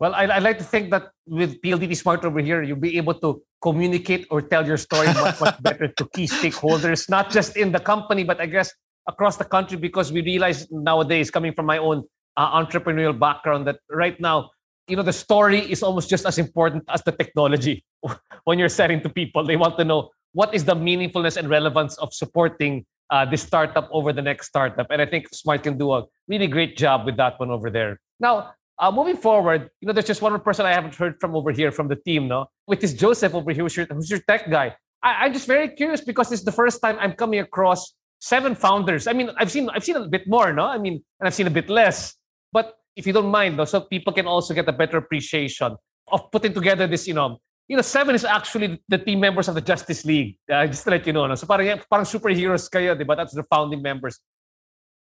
Well, 0.00 0.14
I, 0.14 0.24
I 0.24 0.38
like 0.38 0.58
to 0.58 0.64
think 0.64 0.90
that 0.90 1.10
with 1.26 1.60
PLDT 1.62 1.96
Smart 1.96 2.24
over 2.24 2.40
here, 2.40 2.62
you'll 2.62 2.76
be 2.76 2.96
able 2.96 3.14
to 3.20 3.42
communicate 3.62 4.26
or 4.30 4.42
tell 4.42 4.66
your 4.66 4.76
story 4.76 5.06
much, 5.06 5.40
much 5.40 5.62
better 5.62 5.88
to 5.88 6.08
key 6.14 6.26
stakeholders, 6.26 7.08
not 7.08 7.30
just 7.30 7.56
in 7.56 7.70
the 7.70 7.78
company, 7.78 8.24
but 8.24 8.40
I 8.40 8.46
guess 8.46 8.72
across 9.08 9.36
the 9.36 9.44
country, 9.44 9.76
because 9.76 10.12
we 10.12 10.22
realize 10.22 10.66
nowadays, 10.70 11.30
coming 11.30 11.52
from 11.52 11.66
my 11.66 11.78
own 11.78 12.04
uh, 12.36 12.60
entrepreneurial 12.60 13.16
background, 13.18 13.66
that 13.66 13.78
right 13.90 14.18
now, 14.20 14.50
you 14.88 14.96
know, 14.96 15.02
the 15.02 15.12
story 15.12 15.60
is 15.60 15.82
almost 15.82 16.10
just 16.10 16.26
as 16.26 16.38
important 16.38 16.82
as 16.88 17.02
the 17.02 17.12
technology. 17.12 17.84
when 18.44 18.58
you're 18.58 18.68
selling 18.68 19.00
to 19.02 19.08
people, 19.08 19.44
they 19.44 19.56
want 19.56 19.78
to 19.78 19.84
know 19.84 20.10
what 20.32 20.54
is 20.54 20.64
the 20.64 20.74
meaningfulness 20.74 21.36
and 21.36 21.48
relevance 21.48 21.96
of 21.98 22.12
supporting 22.12 22.84
uh, 23.10 23.24
this 23.26 23.42
startup 23.42 23.88
over 23.92 24.12
the 24.12 24.22
next 24.22 24.48
startup. 24.48 24.86
And 24.90 25.00
I 25.00 25.06
think 25.06 25.28
Smart 25.32 25.62
can 25.62 25.76
do 25.76 25.92
a 25.92 26.04
really 26.28 26.46
great 26.46 26.76
job 26.76 27.04
with 27.04 27.16
that 27.18 27.38
one 27.38 27.50
over 27.50 27.70
there. 27.70 28.00
Now, 28.18 28.54
uh, 28.82 28.90
moving 28.90 29.16
forward, 29.16 29.70
you 29.80 29.86
know, 29.86 29.92
there's 29.92 30.06
just 30.06 30.20
one 30.20 30.38
person 30.40 30.66
I 30.66 30.74
haven't 30.74 30.96
heard 30.96 31.14
from 31.20 31.36
over 31.36 31.52
here 31.52 31.70
from 31.70 31.86
the 31.86 31.94
team, 31.94 32.26
no? 32.26 32.46
Which 32.66 32.82
is 32.82 32.92
Josef 32.94 33.32
over 33.32 33.52
here, 33.52 33.62
who's 33.62 33.76
your, 33.76 33.86
who's 33.86 34.10
your 34.10 34.18
tech 34.26 34.50
guy. 34.50 34.74
I, 35.02 35.24
I'm 35.24 35.32
just 35.32 35.46
very 35.46 35.68
curious 35.68 36.00
because 36.00 36.28
this 36.28 36.40
is 36.40 36.44
the 36.44 36.52
first 36.52 36.82
time 36.82 36.96
I'm 36.98 37.12
coming 37.12 37.38
across 37.38 37.94
seven 38.18 38.56
founders. 38.56 39.06
I 39.06 39.12
mean, 39.12 39.30
I've 39.38 39.52
seen 39.52 39.70
I've 39.70 39.84
seen 39.84 39.96
a 39.96 40.08
bit 40.08 40.26
more, 40.26 40.52
no? 40.52 40.66
I 40.66 40.78
mean, 40.78 40.94
and 41.20 41.26
I've 41.26 41.34
seen 41.34 41.46
a 41.46 41.54
bit 41.54 41.70
less. 41.70 42.14
But 42.52 42.74
if 42.96 43.06
you 43.06 43.12
don't 43.12 43.30
mind, 43.30 43.56
though, 43.56 43.64
so 43.64 43.82
people 43.82 44.12
can 44.12 44.26
also 44.26 44.52
get 44.52 44.68
a 44.68 44.72
better 44.72 44.98
appreciation 44.98 45.76
of 46.10 46.30
putting 46.32 46.52
together 46.52 46.88
this, 46.88 47.06
you 47.06 47.14
know, 47.14 47.38
you 47.68 47.76
know, 47.76 47.82
seven 47.82 48.16
is 48.16 48.24
actually 48.24 48.82
the 48.88 48.98
team 48.98 49.20
members 49.20 49.46
of 49.46 49.54
the 49.54 49.60
Justice 49.60 50.04
League. 50.04 50.36
Uh, 50.50 50.66
just 50.66 50.82
to 50.84 50.90
let 50.90 51.06
you 51.06 51.12
know. 51.12 51.26
No? 51.26 51.36
So 51.36 51.46
parang, 51.46 51.80
parang 51.88 52.04
superheroes 52.04 52.68
kayo, 52.68 52.98
di 52.98 53.04
ba? 53.04 53.14
That's 53.14 53.32
the 53.32 53.44
founding 53.44 53.80
members. 53.80 54.18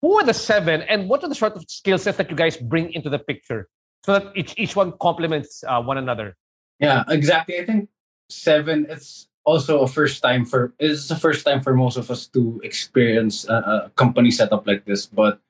Who 0.03 0.19
are 0.19 0.25
the 0.25 0.35
seven 0.35 0.83
and 0.83 1.09
what 1.09 1.23
are 1.23 1.29
the 1.29 1.35
sort 1.35 1.57
of 1.57 1.65
skill 1.69 1.99
sets 1.99 2.17
that 2.19 2.31
you 2.31 2.37
guys 2.37 2.57
bring 2.57 2.93
into 2.93 3.11
the 3.11 3.19
picture 3.19 3.69
so 4.05 4.19
that 4.19 4.33
each, 4.35 4.55
each 4.57 4.75
one 4.75 4.93
complements 5.01 5.63
uh, 5.67 5.83
one 5.83 5.99
another? 5.99 6.37
Yeah, 6.79 7.05
exactly. 7.09 7.59
I 7.61 7.67
think 7.67 7.91
seven, 8.31 8.87
it's 8.89 9.29
also 9.45 9.81
a 9.81 9.89
first 9.89 10.23
time 10.23 10.47
for, 10.47 10.73
it's 10.79 11.09
the 11.09 11.17
first 11.17 11.45
time 11.45 11.61
for 11.61 11.75
most 11.75 11.97
of 11.97 12.11
us 12.11 12.27
to 12.29 12.61
experience 12.65 13.47
a, 13.49 13.55
a 13.55 13.93
company 13.97 14.31
setup 14.31 14.67
like 14.67 14.87
this. 14.87 15.05
But 15.05 15.41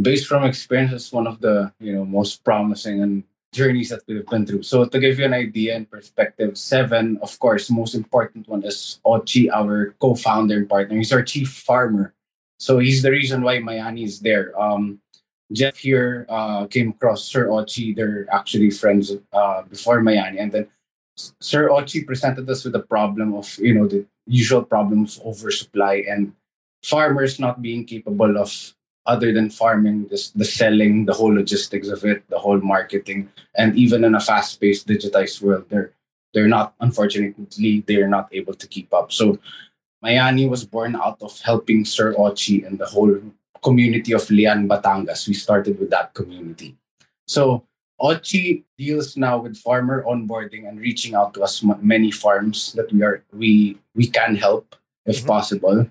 based 0.00 0.26
from 0.26 0.44
experience, 0.44 0.92
it's 0.92 1.12
one 1.12 1.26
of 1.26 1.40
the, 1.40 1.72
you 1.78 1.94
know, 1.94 2.06
most 2.06 2.42
promising 2.42 3.02
and 3.02 3.24
journeys 3.52 3.90
that 3.90 4.00
we've 4.06 4.24
been 4.26 4.46
through. 4.46 4.62
So 4.62 4.86
to 4.86 4.98
give 4.98 5.18
you 5.18 5.26
an 5.26 5.34
idea 5.34 5.76
and 5.76 5.90
perspective, 5.90 6.56
seven, 6.56 7.18
of 7.20 7.38
course, 7.38 7.68
most 7.68 7.94
important 7.94 8.48
one 8.48 8.64
is 8.64 9.00
Ochi, 9.04 9.50
our 9.52 9.94
co-founder 10.00 10.56
and 10.56 10.68
partner. 10.68 10.96
He's 10.96 11.12
our 11.12 11.22
chief 11.22 11.50
farmer. 11.50 12.14
So 12.60 12.78
he's 12.78 13.00
the 13.00 13.10
reason 13.10 13.40
why 13.40 13.56
Mayani 13.58 14.04
is 14.04 14.20
there. 14.20 14.52
Um, 14.60 15.00
Jeff 15.50 15.78
here 15.78 16.26
uh, 16.28 16.66
came 16.66 16.90
across 16.90 17.24
Sir 17.24 17.48
Ochi. 17.48 17.96
They're 17.96 18.28
actually 18.30 18.70
friends 18.70 19.12
uh, 19.32 19.62
before 19.62 20.00
Mayani. 20.02 20.38
And 20.38 20.52
then 20.52 20.66
Sir 21.16 21.70
Ochi 21.70 22.06
presented 22.06 22.48
us 22.48 22.62
with 22.64 22.76
a 22.76 22.84
problem 22.84 23.34
of, 23.34 23.48
you 23.58 23.74
know, 23.74 23.88
the 23.88 24.04
usual 24.26 24.62
problems 24.62 25.18
of 25.18 25.40
oversupply 25.40 26.04
and 26.06 26.32
farmers 26.84 27.40
not 27.40 27.62
being 27.62 27.84
capable 27.86 28.36
of 28.36 28.52
other 29.06 29.32
than 29.32 29.48
farming, 29.48 30.06
this, 30.08 30.30
the 30.30 30.44
selling, 30.44 31.06
the 31.06 31.14
whole 31.14 31.34
logistics 31.34 31.88
of 31.88 32.04
it, 32.04 32.22
the 32.28 32.38
whole 32.38 32.60
marketing, 32.60 33.30
and 33.56 33.74
even 33.74 34.04
in 34.04 34.14
a 34.14 34.20
fast-paced, 34.20 34.86
digitized 34.86 35.40
world, 35.42 35.64
they're 35.70 35.92
they're 36.32 36.46
not 36.46 36.74
unfortunately 36.78 37.82
they're 37.88 38.06
not 38.06 38.28
able 38.30 38.54
to 38.54 38.68
keep 38.68 38.92
up. 38.94 39.10
So 39.10 39.38
Mayani 40.04 40.48
was 40.48 40.64
born 40.64 40.96
out 40.96 41.18
of 41.20 41.38
helping 41.40 41.84
Sir 41.84 42.14
Ochi 42.14 42.66
and 42.66 42.78
the 42.78 42.86
whole 42.86 43.20
community 43.62 44.12
of 44.12 44.22
Lian 44.30 44.68
Batangas. 44.68 45.28
We 45.28 45.34
started 45.34 45.78
with 45.78 45.90
that 45.90 46.14
community. 46.14 46.76
So 47.26 47.66
Ochi 48.00 48.64
deals 48.78 49.16
now 49.16 49.38
with 49.38 49.56
farmer 49.58 50.04
onboarding 50.04 50.68
and 50.68 50.80
reaching 50.80 51.14
out 51.14 51.34
to 51.34 51.44
as 51.44 51.62
many 51.62 52.10
farms 52.10 52.72
that 52.72 52.90
we 52.92 53.02
are 53.02 53.24
we 53.32 53.78
we 53.94 54.06
can 54.06 54.36
help 54.36 54.74
if 55.04 55.18
mm-hmm. 55.18 55.28
possible. 55.28 55.86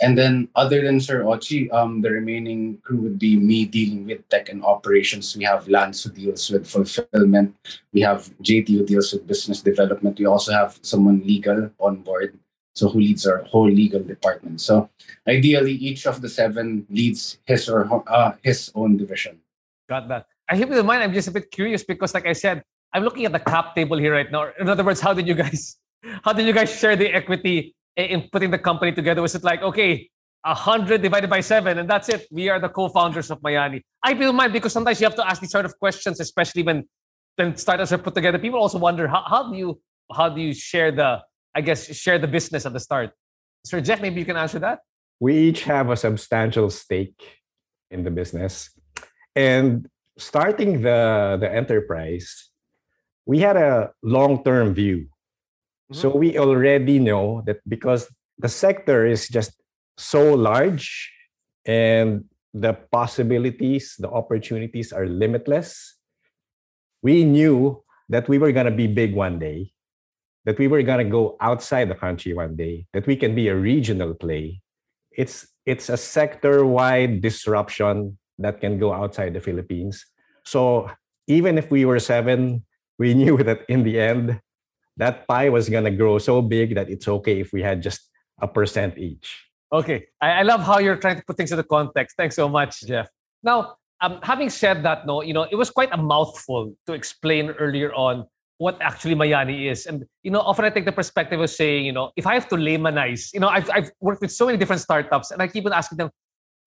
And 0.00 0.18
then, 0.18 0.48
other 0.56 0.82
than 0.82 0.98
Sir 0.98 1.22
Ochi, 1.22 1.72
um, 1.72 2.02
the 2.02 2.10
remaining 2.10 2.78
crew 2.78 2.96
would 2.96 3.16
be 3.16 3.36
me 3.36 3.64
dealing 3.64 4.06
with 4.06 4.28
tech 4.28 4.48
and 4.48 4.64
operations. 4.64 5.36
We 5.36 5.44
have 5.44 5.68
Lance 5.68 6.02
who 6.02 6.10
deals 6.10 6.50
with 6.50 6.66
fulfillment. 6.66 7.54
We 7.92 8.00
have 8.00 8.28
JT 8.42 8.68
who 8.70 8.84
deals 8.84 9.12
with 9.12 9.26
business 9.26 9.62
development. 9.62 10.18
We 10.18 10.26
also 10.26 10.52
have 10.52 10.80
someone 10.82 11.22
legal 11.24 11.70
on 11.78 12.02
board, 12.02 12.36
so 12.74 12.88
who 12.88 12.98
leads 12.98 13.26
our 13.26 13.42
whole 13.44 13.70
legal 13.70 14.02
department. 14.02 14.60
So, 14.60 14.90
ideally, 15.26 15.72
each 15.72 16.06
of 16.06 16.20
the 16.20 16.28
seven 16.28 16.86
leads 16.90 17.38
his 17.44 17.68
or 17.68 18.02
uh, 18.08 18.32
his 18.42 18.70
own 18.74 18.96
division. 18.96 19.38
Got 19.88 20.08
that. 20.08 20.26
I 20.48 20.56
you 20.56 20.66
don't 20.66 20.86
mind. 20.86 21.02
I'm 21.02 21.14
just 21.14 21.28
a 21.28 21.30
bit 21.30 21.50
curious 21.50 21.84
because, 21.84 22.12
like 22.12 22.26
I 22.26 22.32
said, 22.32 22.62
I'm 22.92 23.04
looking 23.04 23.24
at 23.24 23.32
the 23.32 23.40
cap 23.40 23.74
table 23.74 23.96
here 23.96 24.12
right 24.12 24.30
now. 24.30 24.50
In 24.58 24.68
other 24.68 24.84
words, 24.84 25.00
how 25.00 25.14
did 25.14 25.26
you 25.26 25.34
guys, 25.34 25.76
how 26.24 26.32
did 26.32 26.46
you 26.46 26.52
guys 26.52 26.74
share 26.74 26.96
the 26.96 27.08
equity 27.14 27.74
in 27.96 28.28
putting 28.32 28.50
the 28.50 28.58
company 28.58 28.92
together? 28.92 29.22
Was 29.22 29.34
it 29.34 29.44
like, 29.44 29.62
okay, 29.62 30.10
100 30.44 31.00
divided 31.00 31.30
by 31.30 31.40
7 31.40 31.78
and 31.78 31.88
that's 31.88 32.10
it 32.10 32.26
we 32.30 32.50
are 32.50 32.60
the 32.60 32.68
co-founders 32.68 33.30
of 33.30 33.40
mayani 33.40 33.80
i 34.02 34.14
feel 34.14 34.30
mind 34.30 34.52
because 34.52 34.74
sometimes 34.74 35.00
you 35.00 35.06
have 35.06 35.14
to 35.16 35.26
ask 35.26 35.40
these 35.40 35.50
sort 35.50 35.64
of 35.64 35.72
questions 35.78 36.20
especially 36.20 36.62
when 36.62 36.84
when 37.36 37.56
startups 37.56 37.92
are 37.92 37.96
put 37.98 38.14
together 38.14 38.38
people 38.38 38.60
also 38.60 38.76
wonder 38.76 39.08
how, 39.08 39.24
how 39.26 39.50
do 39.50 39.56
you 39.56 39.80
how 40.14 40.28
do 40.28 40.42
you 40.42 40.52
share 40.52 40.92
the 40.92 41.18
i 41.54 41.60
guess 41.60 41.94
share 41.94 42.18
the 42.18 42.28
business 42.28 42.66
at 42.66 42.72
the 42.72 42.80
start. 42.80 43.10
Sir 43.64 43.80
jeff 43.80 44.00
maybe 44.00 44.20
you 44.20 44.26
can 44.26 44.36
answer 44.36 44.58
that. 44.60 44.80
We 45.20 45.36
each 45.36 45.64
have 45.64 45.90
a 45.90 45.96
substantial 45.96 46.70
stake 46.70 47.22
in 47.90 48.04
the 48.04 48.10
business. 48.10 48.70
And 49.34 49.88
starting 50.18 50.82
the 50.82 51.38
the 51.40 51.50
enterprise 51.50 52.50
we 53.26 53.40
had 53.40 53.56
a 53.56 53.90
long-term 54.02 54.74
view. 54.74 55.08
Mm-hmm. 55.92 55.94
So 55.96 56.14
we 56.16 56.38
already 56.38 56.98
know 56.98 57.42
that 57.46 57.60
because 57.68 58.08
the 58.38 58.48
sector 58.48 59.06
is 59.06 59.28
just 59.28 59.52
so 59.96 60.34
large 60.34 61.12
and 61.64 62.24
the 62.52 62.74
possibilities, 62.92 63.96
the 63.98 64.10
opportunities 64.10 64.92
are 64.92 65.06
limitless, 65.06 65.96
we 67.02 67.24
knew 67.24 67.82
that 68.08 68.28
we 68.28 68.38
were 68.38 68.52
going 68.52 68.66
to 68.66 68.72
be 68.72 68.86
big 68.86 69.14
one 69.14 69.38
day, 69.38 69.72
that 70.44 70.58
we 70.58 70.68
were 70.68 70.82
going 70.82 71.04
to 71.04 71.10
go 71.10 71.36
outside 71.40 71.88
the 71.88 71.94
country 71.94 72.34
one 72.34 72.56
day, 72.56 72.86
that 72.92 73.06
we 73.06 73.16
can 73.16 73.34
be 73.34 73.48
a 73.48 73.56
regional 73.56 74.14
play. 74.14 74.60
It's 75.10 75.46
it's 75.64 75.88
a 75.88 75.96
sector-wide 75.96 77.22
disruption 77.22 78.18
that 78.38 78.60
can 78.60 78.78
go 78.78 78.92
outside 78.92 79.32
the 79.32 79.40
Philippines. 79.40 80.04
So 80.44 80.90
even 81.26 81.56
if 81.56 81.70
we 81.70 81.86
were 81.86 81.98
seven, 81.98 82.64
we 82.98 83.14
knew 83.20 83.38
that 83.42 83.64
in 83.68 83.82
the 83.82 83.98
end 83.98 84.40
that 84.96 85.26
pie 85.26 85.48
was 85.48 85.68
going 85.68 85.84
to 85.84 85.90
grow 85.90 86.18
so 86.18 86.42
big 86.42 86.74
that 86.74 86.88
it's 86.88 87.08
okay 87.08 87.40
if 87.40 87.52
we 87.52 87.62
had 87.62 87.82
just 87.82 88.10
a 88.40 88.48
percent 88.48 88.98
each. 88.98 89.46
Okay. 89.72 90.06
I, 90.20 90.30
I 90.30 90.42
love 90.42 90.60
how 90.60 90.78
you're 90.78 90.96
trying 90.96 91.16
to 91.16 91.24
put 91.24 91.36
things 91.36 91.50
into 91.50 91.64
context. 91.64 92.16
Thanks 92.16 92.36
so 92.36 92.48
much, 92.48 92.82
Jeff. 92.82 93.08
Now, 93.42 93.76
um, 94.00 94.20
having 94.22 94.50
said 94.50 94.82
that, 94.84 95.06
no, 95.06 95.22
you 95.22 95.32
know, 95.32 95.46
it 95.50 95.56
was 95.56 95.70
quite 95.70 95.90
a 95.92 95.96
mouthful 95.96 96.74
to 96.86 96.92
explain 96.92 97.50
earlier 97.50 97.92
on 97.94 98.26
what 98.58 98.80
actually 98.80 99.14
Mayani 99.14 99.70
is. 99.70 99.86
And, 99.86 100.04
you 100.22 100.30
know, 100.30 100.40
often 100.40 100.64
I 100.64 100.70
take 100.70 100.84
the 100.84 100.92
perspective 100.92 101.40
of 101.40 101.50
saying, 101.50 101.86
you 101.86 101.92
know, 101.92 102.12
if 102.16 102.26
I 102.26 102.34
have 102.34 102.48
to 102.48 102.56
laymanize, 102.56 103.32
you 103.34 103.40
know, 103.40 103.48
I've, 103.48 103.68
I've 103.70 103.90
worked 104.00 104.22
with 104.22 104.32
so 104.32 104.46
many 104.46 104.58
different 104.58 104.82
startups 104.82 105.30
and 105.30 105.42
I 105.42 105.48
keep 105.48 105.66
on 105.66 105.72
asking 105.72 105.98
them, 105.98 106.10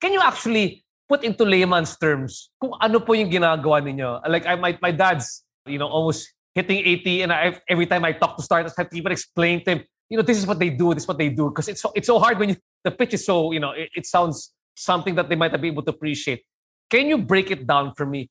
can 0.02 0.14
you 0.14 0.22
actually 0.22 0.84
put 1.08 1.24
into 1.24 1.46
layman's 1.46 1.98
terms 1.98 2.50
kung 2.62 2.74
ano 2.82 3.00
po 3.00 3.14
yung 3.14 3.32
ginagawa 3.32 3.82
ninyo? 3.82 4.28
Like, 4.28 4.46
I, 4.46 4.56
my, 4.56 4.78
my 4.82 4.92
dad's, 4.92 5.44
you 5.66 5.78
know, 5.78 5.88
almost 5.88 6.34
hitting 6.56 6.78
80 6.86 7.22
and 7.24 7.34
I, 7.34 7.60
every 7.70 7.86
time 7.86 8.04
I 8.04 8.12
talk 8.12 8.36
to 8.38 8.44
startups, 8.44 8.76
I 8.78 8.82
have 8.82 8.90
to 8.92 8.98
even 8.98 9.12
explain 9.12 9.64
to 9.66 9.72
him, 9.72 9.84
you 10.10 10.18
know, 10.18 10.24
this 10.24 10.38
is 10.38 10.46
what 10.46 10.60
they 10.60 10.70
do, 10.70 10.94
this 10.94 11.04
is 11.04 11.08
what 11.08 11.18
they 11.18 11.30
do. 11.30 11.50
Because 11.50 11.68
it's 11.68 11.82
so, 11.82 11.92
it's 11.96 12.08
so 12.08 12.20
hard 12.20 12.38
when 12.40 12.50
you, 12.50 12.56
the 12.84 12.92
pitch 12.92 13.14
is 13.14 13.26
so, 13.26 13.52
you 13.52 13.60
know, 13.60 13.72
it, 13.72 13.90
it 13.96 14.06
sounds 14.06 14.54
something 14.76 15.16
that 15.16 15.30
they 15.30 15.36
might 15.36 15.60
be 15.60 15.68
able 15.68 15.84
to 15.84 15.92
appreciate. 15.92 16.44
Can 16.90 17.08
you 17.08 17.18
break 17.18 17.52
it 17.52 17.68
down 17.68 17.94
for 17.96 18.06
me? 18.06 18.30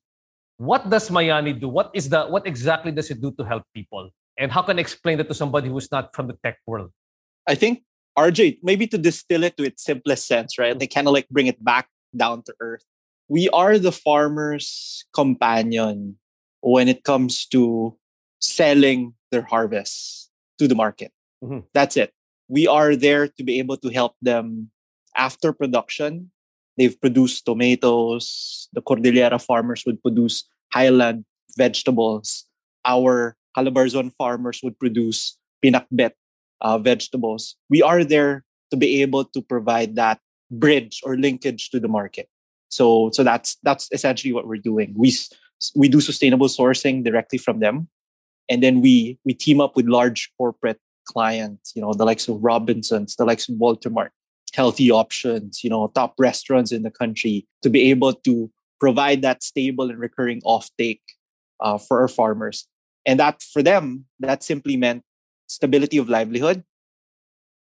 What 0.58 0.88
does 0.88 1.10
Mayani 1.10 1.58
do? 1.58 1.68
What 1.68 1.90
is 1.92 2.08
the 2.08 2.26
what 2.26 2.46
exactly 2.46 2.92
does 2.92 3.10
it 3.10 3.20
do 3.20 3.30
to 3.32 3.44
help 3.44 3.64
people? 3.74 4.10
And 4.38 4.52
how 4.52 4.62
can 4.62 4.78
I 4.78 4.80
explain 4.80 5.18
that 5.18 5.28
to 5.28 5.34
somebody 5.34 5.68
who's 5.68 5.90
not 5.90 6.14
from 6.14 6.28
the 6.28 6.36
tech 6.44 6.58
world? 6.66 6.90
I 7.46 7.54
think 7.54 7.82
RJ, 8.18 8.58
maybe 8.62 8.86
to 8.88 8.98
distill 8.98 9.44
it 9.44 9.56
to 9.56 9.64
its 9.64 9.84
simplest 9.84 10.26
sense, 10.26 10.58
right? 10.58 10.78
They 10.78 10.86
kind 10.86 11.06
of 11.06 11.12
like 11.12 11.28
bring 11.28 11.46
it 11.46 11.62
back 11.62 11.88
down 12.16 12.42
to 12.44 12.54
earth. 12.60 12.84
We 13.28 13.48
are 13.50 13.78
the 13.78 13.92
farmer's 13.92 15.04
companion 15.12 16.16
when 16.60 16.88
it 16.88 17.04
comes 17.04 17.46
to 17.46 17.96
selling 18.40 19.14
their 19.30 19.42
harvests 19.42 20.30
to 20.58 20.68
the 20.68 20.74
market. 20.74 21.12
Mm-hmm. 21.42 21.60
That's 21.74 21.96
it. 21.96 22.12
We 22.48 22.66
are 22.66 22.96
there 22.96 23.28
to 23.28 23.42
be 23.44 23.58
able 23.58 23.76
to 23.78 23.88
help 23.90 24.14
them 24.22 24.70
after 25.16 25.52
production 25.52 26.30
They've 26.76 26.98
produced 27.00 27.44
tomatoes. 27.46 28.68
The 28.72 28.82
Cordillera 28.82 29.38
farmers 29.38 29.84
would 29.86 30.02
produce 30.02 30.44
highland 30.72 31.24
vegetables. 31.56 32.44
Our 32.84 33.36
Calabarzon 33.56 34.12
farmers 34.18 34.60
would 34.62 34.78
produce 34.78 35.38
pinakbet 35.64 36.12
uh, 36.60 36.78
vegetables. 36.78 37.56
We 37.70 37.82
are 37.82 38.04
there 38.04 38.44
to 38.70 38.76
be 38.76 39.02
able 39.02 39.24
to 39.24 39.40
provide 39.40 39.96
that 39.96 40.20
bridge 40.50 41.00
or 41.04 41.16
linkage 41.16 41.70
to 41.70 41.80
the 41.80 41.88
market. 41.88 42.28
So, 42.68 43.10
so 43.12 43.24
that's 43.24 43.56
that's 43.62 43.88
essentially 43.92 44.32
what 44.32 44.46
we're 44.46 44.58
doing. 44.60 44.92
We 44.96 45.16
we 45.74 45.88
do 45.88 46.00
sustainable 46.00 46.48
sourcing 46.48 47.04
directly 47.04 47.38
from 47.38 47.60
them, 47.60 47.88
and 48.50 48.62
then 48.62 48.80
we 48.80 49.18
we 49.24 49.34
team 49.34 49.60
up 49.60 49.76
with 49.76 49.86
large 49.86 50.30
corporate 50.36 50.80
clients. 51.04 51.72
You 51.74 51.82
know, 51.82 51.94
the 51.94 52.04
likes 52.04 52.28
of 52.28 52.42
Robinsons, 52.42 53.16
the 53.16 53.24
likes 53.24 53.48
of 53.48 53.56
WalterMart, 53.56 54.10
healthy 54.56 54.90
options, 54.90 55.62
you 55.62 55.68
know, 55.68 55.86
top 55.94 56.14
restaurants 56.18 56.72
in 56.72 56.82
the 56.82 56.90
country 56.90 57.46
to 57.62 57.68
be 57.68 57.90
able 57.90 58.14
to 58.14 58.50
provide 58.80 59.20
that 59.20 59.42
stable 59.42 59.90
and 59.90 60.00
recurring 60.00 60.40
offtake 60.42 61.04
uh, 61.60 61.76
for 61.76 62.00
our 62.00 62.08
farmers. 62.08 62.66
And 63.04 63.20
that 63.20 63.42
for 63.42 63.62
them, 63.62 64.06
that 64.20 64.42
simply 64.42 64.76
meant 64.76 65.02
stability 65.46 65.98
of 65.98 66.08
livelihood, 66.08 66.64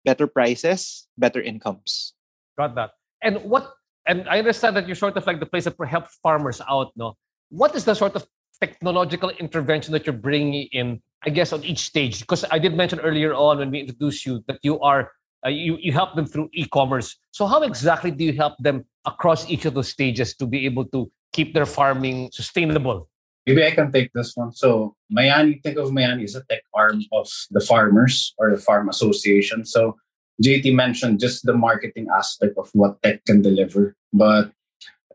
better 0.05 0.27
prices, 0.27 1.07
better 1.17 1.41
incomes. 1.41 2.13
Got 2.57 2.75
that. 2.75 2.91
And 3.23 3.37
what 3.37 3.73
and 4.07 4.27
I 4.27 4.39
understand 4.39 4.75
that 4.75 4.87
you're 4.87 4.95
sort 4.95 5.15
of 5.15 5.25
like 5.25 5.39
the 5.39 5.45
place 5.45 5.65
that 5.65 5.75
help 5.87 6.07
farmers 6.23 6.59
out, 6.67 6.91
no? 6.95 7.15
What 7.49 7.75
is 7.75 7.85
the 7.85 7.93
sort 7.93 8.15
of 8.15 8.25
technological 8.59 9.29
intervention 9.29 9.93
that 9.93 10.05
you're 10.05 10.17
bringing 10.17 10.67
in, 10.71 11.01
I 11.23 11.29
guess, 11.29 11.53
on 11.53 11.63
each 11.63 11.85
stage? 11.85 12.19
Because 12.19 12.43
I 12.49 12.57
did 12.57 12.75
mention 12.75 12.99
earlier 12.99 13.33
on 13.33 13.59
when 13.59 13.69
we 13.69 13.79
introduced 13.79 14.25
you 14.25 14.43
that 14.47 14.59
you 14.63 14.79
are 14.79 15.11
uh, 15.45 15.49
you, 15.49 15.77
you 15.79 15.91
help 15.91 16.15
them 16.15 16.25
through 16.25 16.49
e-commerce. 16.53 17.17
So 17.31 17.45
how 17.45 17.61
exactly 17.63 18.11
do 18.11 18.23
you 18.23 18.33
help 18.33 18.57
them 18.59 18.85
across 19.05 19.49
each 19.49 19.65
of 19.65 19.73
those 19.73 19.89
stages 19.89 20.35
to 20.35 20.45
be 20.45 20.65
able 20.65 20.85
to 20.85 21.11
keep 21.33 21.53
their 21.53 21.65
farming 21.65 22.29
sustainable? 22.31 23.09
Maybe 23.47 23.65
I 23.65 23.71
can 23.71 23.91
take 23.91 24.11
this 24.13 24.35
one. 24.35 24.51
So 24.51 24.95
Mayani, 25.11 25.63
think 25.63 25.77
of 25.77 25.89
Mayani 25.89 26.23
as 26.23 26.35
a 26.35 26.43
tech 26.45 26.61
arm 26.75 27.03
of 27.11 27.27
the 27.49 27.59
farmers 27.61 28.35
or 28.37 28.51
the 28.51 28.61
farm 28.61 28.87
association. 28.89 29.65
So 29.65 29.97
JT 30.43 30.73
mentioned 30.75 31.19
just 31.19 31.45
the 31.45 31.53
marketing 31.53 32.07
aspect 32.15 32.57
of 32.57 32.69
what 32.73 33.01
tech 33.01 33.25
can 33.25 33.41
deliver, 33.41 33.95
but 34.13 34.51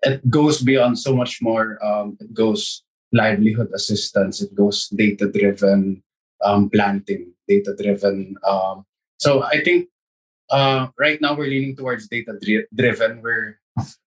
it 0.02 0.28
goes 0.28 0.60
beyond 0.60 0.98
so 0.98 1.14
much 1.14 1.40
more. 1.40 1.78
Um, 1.84 2.16
it 2.20 2.34
goes 2.34 2.82
livelihood 3.12 3.70
assistance. 3.74 4.42
It 4.42 4.54
goes 4.54 4.88
data 4.88 5.30
driven 5.30 6.02
um, 6.44 6.68
planting, 6.70 7.32
data 7.48 7.74
driven. 7.80 8.36
Um, 8.46 8.84
so 9.18 9.42
I 9.42 9.62
think 9.62 9.88
uh, 10.50 10.88
right 10.98 11.20
now 11.20 11.34
we're 11.34 11.50
leaning 11.50 11.76
towards 11.76 12.08
data 12.08 12.38
driven. 12.74 13.22
We're 13.22 13.58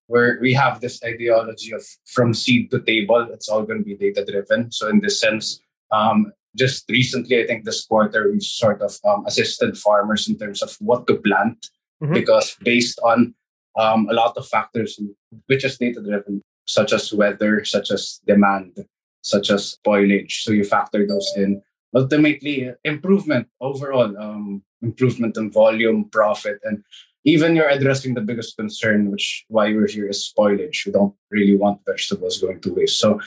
where 0.08 0.40
we 0.42 0.54
have 0.54 0.82
this 0.82 1.00
ideology 1.04 1.72
of 1.72 1.86
from 2.08 2.34
seed 2.34 2.72
to 2.72 2.82
table, 2.82 3.28
it's 3.32 3.48
all 3.48 3.62
going 3.62 3.78
to 3.80 3.86
be 3.86 3.96
data 3.96 4.26
driven. 4.26 4.72
So 4.72 4.90
in 4.90 5.00
this 5.00 5.22
sense, 5.22 5.62
um, 5.92 6.34
just 6.58 6.90
recently, 6.90 7.44
I 7.44 7.46
think 7.46 7.64
this 7.64 7.86
quarter 7.86 8.32
we 8.32 8.40
sort 8.40 8.82
of 8.82 8.98
um, 9.06 9.26
assisted 9.28 9.78
farmers 9.78 10.28
in 10.28 10.38
terms 10.38 10.64
of 10.64 10.76
what 10.80 11.06
to 11.08 11.18
plant 11.18 11.70
mm-hmm. 12.02 12.14
because 12.14 12.58
based 12.62 13.00
on 13.04 13.36
um, 13.78 14.10
a 14.10 14.14
lot 14.14 14.36
of 14.36 14.48
factors, 14.48 15.00
which 15.46 15.64
is 15.64 15.78
data 15.78 16.02
driven, 16.02 16.42
such 16.66 16.92
as 16.92 17.14
weather, 17.14 17.64
such 17.64 17.92
as 17.92 18.20
demand, 18.26 18.84
such 19.22 19.52
as 19.52 19.78
spoilage. 19.78 20.42
So 20.42 20.52
you 20.52 20.64
factor 20.64 21.06
those 21.06 21.32
in 21.38 21.62
ultimately 21.96 22.72
improvement 22.84 23.48
overall 23.60 24.16
um, 24.18 24.64
improvement 24.82 25.38
in 25.38 25.52
volume 25.52 26.10
profit 26.10 26.60
and 26.64 26.84
even 27.26 27.56
you're 27.56 27.70
addressing 27.70 28.14
the 28.14 28.22
biggest 28.22 28.56
concern 28.56 29.12
which 29.12 29.46
why 29.50 29.74
we're 29.74 29.88
here 29.88 30.08
is 30.08 30.32
spoilage. 30.32 30.86
We 30.86 30.92
don't 30.92 31.14
really 31.30 31.56
want 31.56 31.82
vegetables 31.86 32.40
going 32.40 32.62
to 32.62 32.74
waste. 32.74 33.00
So 33.00 33.20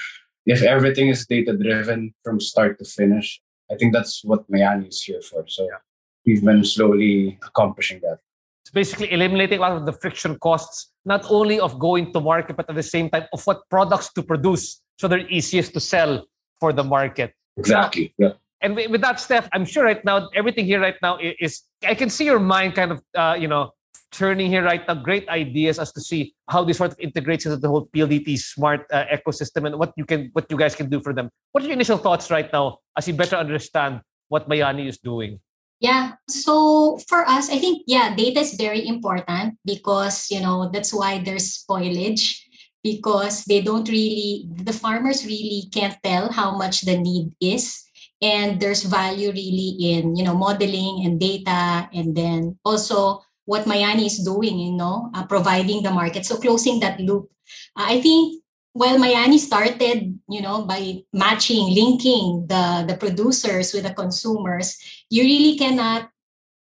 if 0.46 0.62
everything 0.62 1.08
is 1.08 1.26
data 1.26 1.56
driven 1.56 2.14
from 2.24 2.40
start 2.40 2.78
to 2.78 2.84
finish 2.84 3.40
i 3.70 3.76
think 3.76 3.92
that's 3.92 4.24
what 4.24 4.50
mayani 4.50 4.88
is 4.88 5.02
here 5.02 5.22
for. 5.22 5.44
So 5.46 5.64
yeah. 5.64 5.80
we've 6.26 6.44
been 6.44 6.64
slowly 6.64 7.38
accomplishing 7.46 8.00
that. 8.00 8.18
It's 8.64 8.70
basically 8.70 9.10
eliminating 9.12 9.58
a 9.58 9.62
lot 9.62 9.72
of 9.72 9.86
the 9.86 9.92
friction 9.92 10.38
costs 10.38 10.90
not 11.04 11.24
only 11.30 11.58
of 11.60 11.78
going 11.78 12.12
to 12.12 12.20
market 12.20 12.56
but 12.56 12.68
at 12.68 12.76
the 12.76 12.82
same 12.82 13.08
time 13.10 13.26
of 13.32 13.44
what 13.46 13.58
products 13.70 14.12
to 14.14 14.22
produce 14.22 14.80
so 14.98 15.08
they're 15.08 15.28
easiest 15.28 15.72
to 15.74 15.80
sell 15.80 16.26
for 16.60 16.72
the 16.72 16.84
market. 16.84 17.34
Exactly. 17.56 18.14
Yeah 18.18 18.32
and 18.62 18.76
with 18.76 19.00
that, 19.00 19.18
Steph, 19.18 19.48
I'm 19.52 19.64
sure 19.64 19.84
right 19.84 20.02
now 20.04 20.30
everything 20.34 20.64
here 20.64 20.80
right 20.80 20.94
now 21.02 21.18
is 21.18 21.62
I 21.84 21.94
can 21.94 22.08
see 22.08 22.24
your 22.24 22.38
mind 22.38 22.74
kind 22.74 22.92
of 22.92 23.02
uh, 23.14 23.36
you 23.38 23.48
know 23.48 23.72
turning 24.12 24.46
here 24.48 24.62
right 24.62 24.86
now. 24.86 24.94
Great 24.94 25.28
ideas 25.28 25.78
as 25.78 25.90
to 25.92 26.00
see 26.00 26.34
how 26.48 26.62
this 26.62 26.78
sort 26.78 26.92
of 26.92 27.00
integrates 27.00 27.44
into 27.44 27.56
the 27.56 27.68
whole 27.68 27.88
PLDT 27.88 28.38
smart 28.38 28.86
uh, 28.92 29.04
ecosystem 29.10 29.66
and 29.66 29.78
what 29.78 29.92
you 29.96 30.04
can 30.04 30.30
what 30.32 30.46
you 30.48 30.56
guys 30.56 30.74
can 30.74 30.88
do 30.88 31.00
for 31.00 31.12
them. 31.12 31.28
What 31.50 31.64
are 31.64 31.66
your 31.66 31.74
initial 31.74 31.98
thoughts 31.98 32.30
right 32.30 32.50
now 32.52 32.78
as 32.96 33.08
you 33.08 33.14
better 33.14 33.36
understand 33.36 34.00
what 34.28 34.48
Mayani 34.48 34.86
is 34.86 34.98
doing? 34.98 35.40
Yeah. 35.80 36.12
So 36.28 36.98
for 37.08 37.26
us, 37.28 37.50
I 37.50 37.58
think 37.58 37.82
yeah, 37.88 38.14
data 38.14 38.40
is 38.40 38.54
very 38.54 38.86
important 38.86 39.58
because 39.64 40.30
you 40.30 40.40
know 40.40 40.70
that's 40.70 40.94
why 40.94 41.18
there's 41.18 41.58
spoilage 41.58 42.38
because 42.84 43.44
they 43.44 43.60
don't 43.60 43.88
really 43.88 44.46
the 44.54 44.72
farmers 44.72 45.26
really 45.26 45.66
can't 45.74 45.98
tell 46.02 46.30
how 46.30 46.54
much 46.56 46.82
the 46.82 46.98
need 46.98 47.34
is 47.40 47.82
and 48.22 48.60
there's 48.60 48.84
value 48.84 49.32
really 49.32 49.76
in 49.82 50.16
you 50.16 50.24
know 50.24 50.34
modeling 50.34 51.02
and 51.04 51.18
data 51.18 51.90
and 51.92 52.16
then 52.16 52.56
also 52.64 53.20
what 53.44 53.66
Mayani 53.66 54.06
is 54.06 54.22
doing 54.22 54.58
you 54.58 54.72
know 54.72 55.10
uh, 55.14 55.26
providing 55.26 55.82
the 55.82 55.90
market. 55.90 56.24
So 56.24 56.38
closing 56.38 56.80
that 56.80 57.00
loop. 57.00 57.28
Uh, 57.76 57.98
i 57.98 58.00
think 58.00 58.40
while 58.72 58.96
Mayani 58.96 59.38
started 59.38 60.18
you 60.28 60.40
know 60.40 60.64
by 60.64 61.02
matching 61.12 61.74
linking 61.74 62.46
the 62.46 62.86
the 62.86 62.96
producers 62.96 63.74
with 63.74 63.84
the 63.84 63.94
consumers. 63.94 64.78
You 65.10 65.24
really 65.24 65.58
cannot 65.58 66.08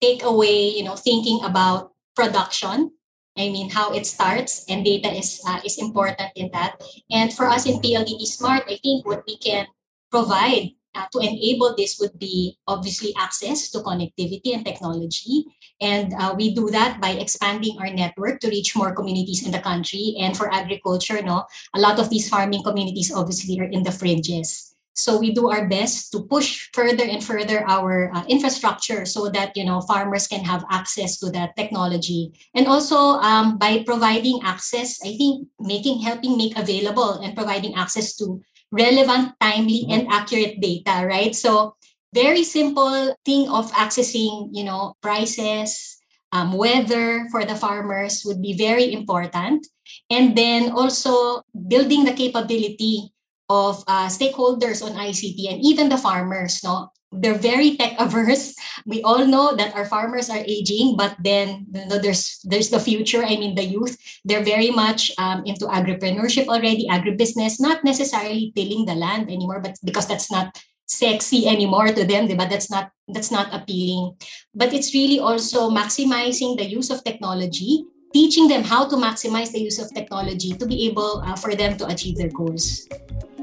take 0.01 0.23
away 0.23 0.77
you 0.77 0.85
know 0.85 0.95
thinking 0.95 1.41
about 1.43 1.97
production. 2.15 2.93
I 3.37 3.53
mean, 3.53 3.69
how 3.69 3.93
it 3.93 4.07
starts 4.07 4.65
and 4.65 4.81
data 4.85 5.13
is 5.13 5.45
uh, 5.45 5.61
is 5.65 5.77
important 5.77 6.33
in 6.37 6.49
that. 6.53 6.81
And 7.11 7.33
for 7.33 7.45
us 7.45 7.67
in 7.67 7.85
PLDT 7.85 8.25
Smart, 8.25 8.65
I 8.65 8.81
think 8.81 9.05
what 9.05 9.25
we 9.29 9.37
can 9.37 9.67
provide 10.11 10.73
uh, 10.97 11.05
to 11.13 11.21
enable 11.21 11.77
this 11.77 12.01
would 12.01 12.19
be 12.19 12.57
obviously 12.67 13.13
access 13.19 13.71
to 13.71 13.85
connectivity 13.85 14.57
and 14.57 14.65
technology. 14.65 15.45
And 15.81 16.15
uh, 16.17 16.35
we 16.37 16.55
do 16.55 16.71
that 16.71 17.01
by 17.01 17.11
expanding 17.11 17.77
our 17.79 17.93
network 17.93 18.41
to 18.41 18.49
reach 18.49 18.75
more 18.75 18.95
communities 18.95 19.45
in 19.45 19.53
the 19.53 19.61
country. 19.61 20.17
And 20.19 20.37
for 20.37 20.53
agriculture, 20.53 21.21
no, 21.21 21.45
a 21.75 21.81
lot 21.81 22.01
of 22.01 22.09
these 22.09 22.29
farming 22.29 22.65
communities 22.65 23.13
obviously 23.13 23.61
are 23.61 23.69
in 23.69 23.83
the 23.83 23.93
fringes. 23.93 24.73
So 24.97 25.21
we 25.21 25.37
do 25.37 25.53
our 25.53 25.69
best 25.69 26.11
to 26.13 26.25
push 26.25 26.73
further 26.73 27.05
and 27.05 27.23
further 27.23 27.69
our 27.69 28.11
uh, 28.17 28.25
infrastructure 28.33 29.05
so 29.05 29.29
that 29.29 29.53
you 29.55 29.63
know 29.63 29.85
farmers 29.85 30.27
can 30.27 30.41
have 30.41 30.65
access 30.73 31.21
to 31.21 31.29
that 31.37 31.53
technology, 31.53 32.33
and 32.57 32.67
also 32.67 33.21
um, 33.21 33.61
by 33.61 33.85
providing 33.85 34.41
access, 34.43 34.97
I 35.05 35.13
think 35.21 35.53
making 35.61 36.01
helping 36.01 36.41
make 36.41 36.57
available 36.57 37.21
and 37.21 37.37
providing 37.37 37.77
access 37.77 38.17
to 38.17 38.41
relevant, 38.77 39.33
timely, 39.41 39.87
and 39.91 40.07
accurate 40.09 40.61
data, 40.61 41.07
right? 41.07 41.35
So 41.35 41.77
very 42.15 42.45
simple 42.45 43.17
thing 43.25 43.49
of 43.49 43.73
accessing, 43.73 44.51
you 44.53 44.65
know, 44.65 44.95
prices, 45.03 45.97
um, 46.33 46.53
weather 46.53 47.27
for 47.31 47.45
the 47.45 47.55
farmers 47.57 48.23
would 48.25 48.43
be 48.43 48.53
very 48.57 48.93
important. 48.93 49.67
And 50.11 50.37
then 50.37 50.73
also 50.73 51.43
building 51.69 52.05
the 52.05 52.13
capability 52.13 53.13
of 53.49 53.85
uh, 53.87 54.09
stakeholders 54.09 54.83
on 54.85 54.99
ICT 54.99 55.53
and 55.53 55.65
even 55.65 55.89
the 55.89 55.99
farmers. 55.99 56.63
No, 56.65 56.91
they're 57.17 57.39
very 57.39 57.77
tech 57.77 57.97
averse. 57.99 58.55
We 58.85 59.03
all 59.03 59.27
know 59.27 59.57
that 59.57 59.75
our 59.75 59.85
farmers 59.85 60.29
are 60.31 60.43
aging, 60.45 60.97
but 60.97 61.17
then 61.23 61.67
you 61.73 61.87
know, 61.87 61.99
there's 61.99 62.41
there's 62.45 62.71
the 62.71 62.81
future. 62.81 63.25
I 63.25 63.37
mean, 63.37 63.55
the 63.55 63.65
youth. 63.65 63.97
They're 64.25 64.45
very 64.45 64.71
much 64.71 65.11
um, 65.19 65.43
into 65.45 65.67
agripreneurship 65.67 66.47
already, 66.49 66.87
agribusiness. 66.89 67.61
Not 67.61 67.85
necessarily 67.85 68.53
tilling 68.55 68.87
the 68.87 68.95
land 68.95 69.31
anymore, 69.31 69.61
but 69.61 69.79
because 69.85 70.07
that's 70.07 70.31
not 70.31 70.57
sexy 70.87 71.49
anymore 71.49 71.89
to 71.89 72.05
them, 72.05 72.29
but 72.37 72.51
that's 72.51 72.71
not 72.71 72.91
that's 73.09 73.31
not 73.31 73.53
appealing. 73.53 74.17
But 74.55 74.73
it's 74.73 74.95
really 74.95 75.19
also 75.19 75.71
maximizing 75.71 76.57
the 76.57 76.67
use 76.67 76.91
of 76.91 77.03
technology, 77.05 77.85
teaching 78.13 78.49
them 78.49 78.63
how 78.63 78.89
to 78.89 78.97
maximize 78.97 79.53
the 79.53 79.61
use 79.61 79.79
of 79.79 79.93
technology 79.95 80.53
to 80.53 80.67
be 80.67 80.87
able 80.87 81.23
uh, 81.27 81.37
for 81.37 81.55
them 81.55 81.77
to 81.79 81.87
achieve 81.87 82.17
their 82.17 82.31
goals. 82.31 82.89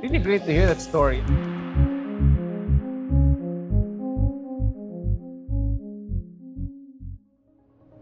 Really 0.02 0.20
great 0.20 0.44
to 0.46 0.52
hear 0.52 0.68
that 0.68 0.82
story. 0.82 1.24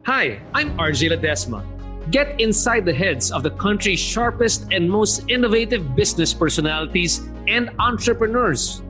Hi, 0.03 0.41
I'm 0.55 0.75
RJ 0.79 1.11
Ledesma. 1.11 1.61
Get 2.09 2.41
inside 2.41 2.85
the 2.85 2.93
heads 2.93 3.31
of 3.31 3.43
the 3.43 3.51
country's 3.51 3.99
sharpest 3.99 4.65
and 4.73 4.89
most 4.89 5.29
innovative 5.29 5.95
business 5.95 6.33
personalities 6.33 7.29
and 7.47 7.69
entrepreneurs. 7.77 8.81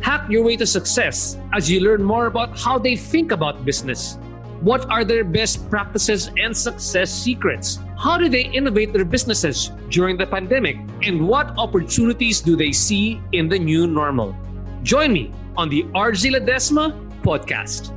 Hack 0.00 0.28
your 0.28 0.42
way 0.42 0.56
to 0.56 0.66
success 0.66 1.38
as 1.54 1.70
you 1.70 1.78
learn 1.78 2.02
more 2.02 2.26
about 2.26 2.58
how 2.58 2.80
they 2.80 2.96
think 2.96 3.30
about 3.30 3.64
business. 3.64 4.18
What 4.60 4.90
are 4.90 5.04
their 5.04 5.22
best 5.22 5.70
practices 5.70 6.32
and 6.36 6.50
success 6.56 7.12
secrets? 7.12 7.78
How 7.96 8.18
do 8.18 8.28
they 8.28 8.50
innovate 8.50 8.92
their 8.92 9.04
businesses 9.04 9.70
during 9.88 10.16
the 10.16 10.26
pandemic? 10.26 10.78
And 11.00 11.28
what 11.28 11.56
opportunities 11.56 12.40
do 12.40 12.56
they 12.56 12.72
see 12.72 13.20
in 13.30 13.48
the 13.48 13.58
new 13.60 13.86
normal? 13.86 14.34
Join 14.82 15.12
me 15.12 15.30
on 15.56 15.68
the 15.68 15.84
RJ 15.94 16.34
Ledesma 16.34 16.90
podcast 17.22 17.92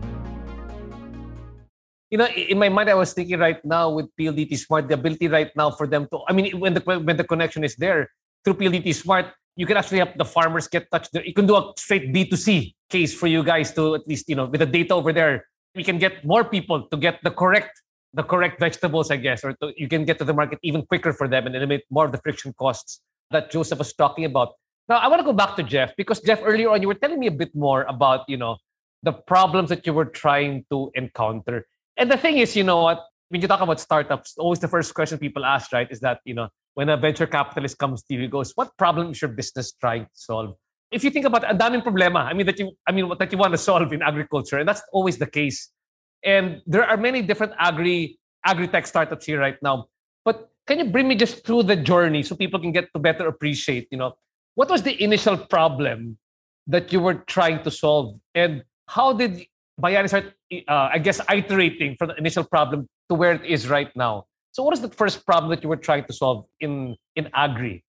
you 2.10 2.18
know, 2.18 2.28
in 2.28 2.58
my 2.58 2.70
mind, 2.70 2.90
I 2.90 2.96
was 2.96 3.14
thinking 3.14 3.40
right 3.40 3.64
now 3.64 3.90
with 3.90 4.08
PLDT 4.20 4.58
Smart, 4.58 4.88
the 4.88 4.96
ability 4.96 5.28
right 5.28 5.52
now 5.56 5.72
for 5.72 5.88
them 5.88 6.08
to, 6.12 6.20
I 6.28 6.34
mean, 6.34 6.60
when 6.60 6.74
the 6.74 6.82
when 6.82 7.18
the 7.18 7.24
connection 7.24 7.64
is 7.64 7.76
there 7.76 8.10
through 8.44 8.56
PLDT 8.56 8.96
Smart, 8.96 9.28
you 9.56 9.66
can 9.66 9.78
actually 9.78 10.00
have 10.00 10.18
the 10.18 10.26
farmers 10.26 10.68
get 10.68 10.90
touched. 10.92 11.10
You 11.14 11.34
can 11.34 11.46
do 11.46 11.56
a 11.56 11.74
straight 11.78 12.14
B2C 12.14 12.74
case 12.90 13.14
for 13.14 13.28
you 13.28 13.44
guys 13.44 13.74
to 13.74 13.96
at 13.96 14.08
least, 14.08 14.30
you 14.30 14.36
know, 14.36 14.46
with 14.46 14.60
the 14.60 14.66
data 14.66 14.94
over 14.94 15.14
there, 15.14 15.46
we 15.76 15.84
can 15.84 16.00
get 16.00 16.26
more 16.26 16.44
people 16.44 16.88
to 16.88 16.98
get 16.98 17.20
the 17.24 17.32
correct 17.32 17.82
the 18.14 18.24
correct 18.24 18.60
vegetables, 18.60 19.12
I 19.12 19.18
guess, 19.18 19.44
or 19.44 19.54
to, 19.62 19.72
you 19.78 19.88
can 19.88 20.04
get 20.04 20.18
to 20.20 20.26
the 20.26 20.34
market 20.34 20.60
even 20.64 20.84
quicker 20.86 21.14
for 21.14 21.28
them 21.28 21.46
and 21.46 21.56
eliminate 21.56 21.86
more 21.92 22.06
of 22.06 22.12
the 22.12 22.18
friction 22.18 22.54
costs 22.58 23.02
that 23.32 23.52
Josef 23.52 23.78
was 23.78 23.94
talking 23.94 24.26
about. 24.26 24.54
Now, 24.88 24.98
I 24.98 25.08
want 25.08 25.20
to 25.20 25.24
go 25.24 25.34
back 25.34 25.56
to 25.58 25.64
Jeff 25.64 25.96
because 25.96 26.20
Jeff, 26.20 26.42
earlier 26.44 26.72
on, 26.72 26.82
you 26.82 26.88
were 26.88 26.96
telling 26.96 27.20
me 27.20 27.28
a 27.28 27.32
bit 27.32 27.54
more 27.54 27.84
about, 27.84 28.26
you 28.28 28.38
know, 28.38 28.58
the 29.04 29.14
problems 29.14 29.70
that 29.70 29.86
you 29.86 29.94
were 29.94 30.06
trying 30.06 30.66
to 30.72 30.92
encounter. 30.96 31.68
And 32.00 32.10
the 32.10 32.18
thing 32.18 32.38
is, 32.38 32.56
you 32.56 32.64
know 32.64 32.82
what? 32.82 33.06
When 33.28 33.42
you 33.42 33.48
talk 33.48 33.62
about 33.62 33.80
startups, 33.80 34.36
always 34.38 34.60
the 34.60 34.68
first 34.68 34.96
question 34.96 35.20
people 35.20 35.46
ask, 35.46 35.72
right, 35.72 35.88
is 35.92 36.00
that, 36.00 36.22
you 36.26 36.34
know, 36.34 36.48
when 36.74 36.90
a 36.90 36.98
venture 36.98 37.28
capitalist 37.28 37.78
comes 37.78 38.02
to 38.04 38.14
you, 38.16 38.22
he 38.22 38.28
goes, 38.28 38.54
what 38.56 38.76
problem 38.78 39.12
is 39.12 39.22
your 39.22 39.30
business 39.30 39.74
trying 39.74 40.06
to 40.06 40.12
solve? 40.14 40.56
If 40.92 41.04
you 41.04 41.12
think 41.12 41.26
about 41.26 41.44
a 41.44 41.54
daming 41.54 41.84
problema, 41.84 42.24
I 42.24 42.34
mean 42.34 42.48
that 42.48 42.58
you 42.58 42.72
I 42.88 42.92
mean 42.92 43.12
that 43.20 43.32
you 43.32 43.38
want 43.38 43.52
to 43.52 43.60
solve 43.60 43.94
in 43.94 44.02
agriculture, 44.02 44.58
and 44.58 44.68
that's 44.68 44.82
always 44.92 45.18
the 45.18 45.28
case. 45.28 45.70
And 46.24 46.62
there 46.66 46.84
are 46.84 46.98
many 46.98 47.22
different 47.22 47.54
agri 47.60 48.18
agri-tech 48.46 48.88
startups 48.88 49.26
here 49.26 49.40
right 49.40 49.58
now. 49.62 49.86
But 50.26 50.50
can 50.66 50.80
you 50.80 50.86
bring 50.86 51.08
me 51.08 51.16
just 51.16 51.46
through 51.46 51.64
the 51.64 51.76
journey 51.76 52.24
so 52.24 52.36
people 52.36 52.60
can 52.60 52.72
get 52.72 52.88
to 52.94 53.00
better 53.00 53.28
appreciate, 53.28 53.88
you 53.92 53.98
know, 53.98 54.14
what 54.56 54.70
was 54.70 54.82
the 54.82 54.96
initial 55.04 55.38
problem 55.38 56.18
that 56.66 56.92
you 56.94 57.02
were 57.02 57.16
trying 57.28 57.62
to 57.64 57.72
solve? 57.72 58.16
And 58.34 58.64
how 58.88 59.14
did 59.14 59.46
Mayani 59.82 60.08
start, 60.08 60.34
uh, 60.68 60.90
I 60.94 61.00
guess, 61.00 61.22
iterating 61.30 61.96
from 61.98 62.10
the 62.10 62.16
initial 62.16 62.44
problem 62.44 62.88
to 63.10 63.16
where 63.16 63.34
it 63.34 63.46
is 63.46 63.68
right 63.68 63.90
now. 63.96 64.26
So, 64.52 64.64
what 64.64 64.74
is 64.74 64.82
the 64.82 64.90
first 64.90 65.26
problem 65.26 65.50
that 65.52 65.64
you 65.64 65.70
were 65.70 65.78
trying 65.78 66.06
to 66.06 66.14
solve 66.14 66.46
in 66.60 66.96
in 67.16 67.30
agri? 67.34 67.84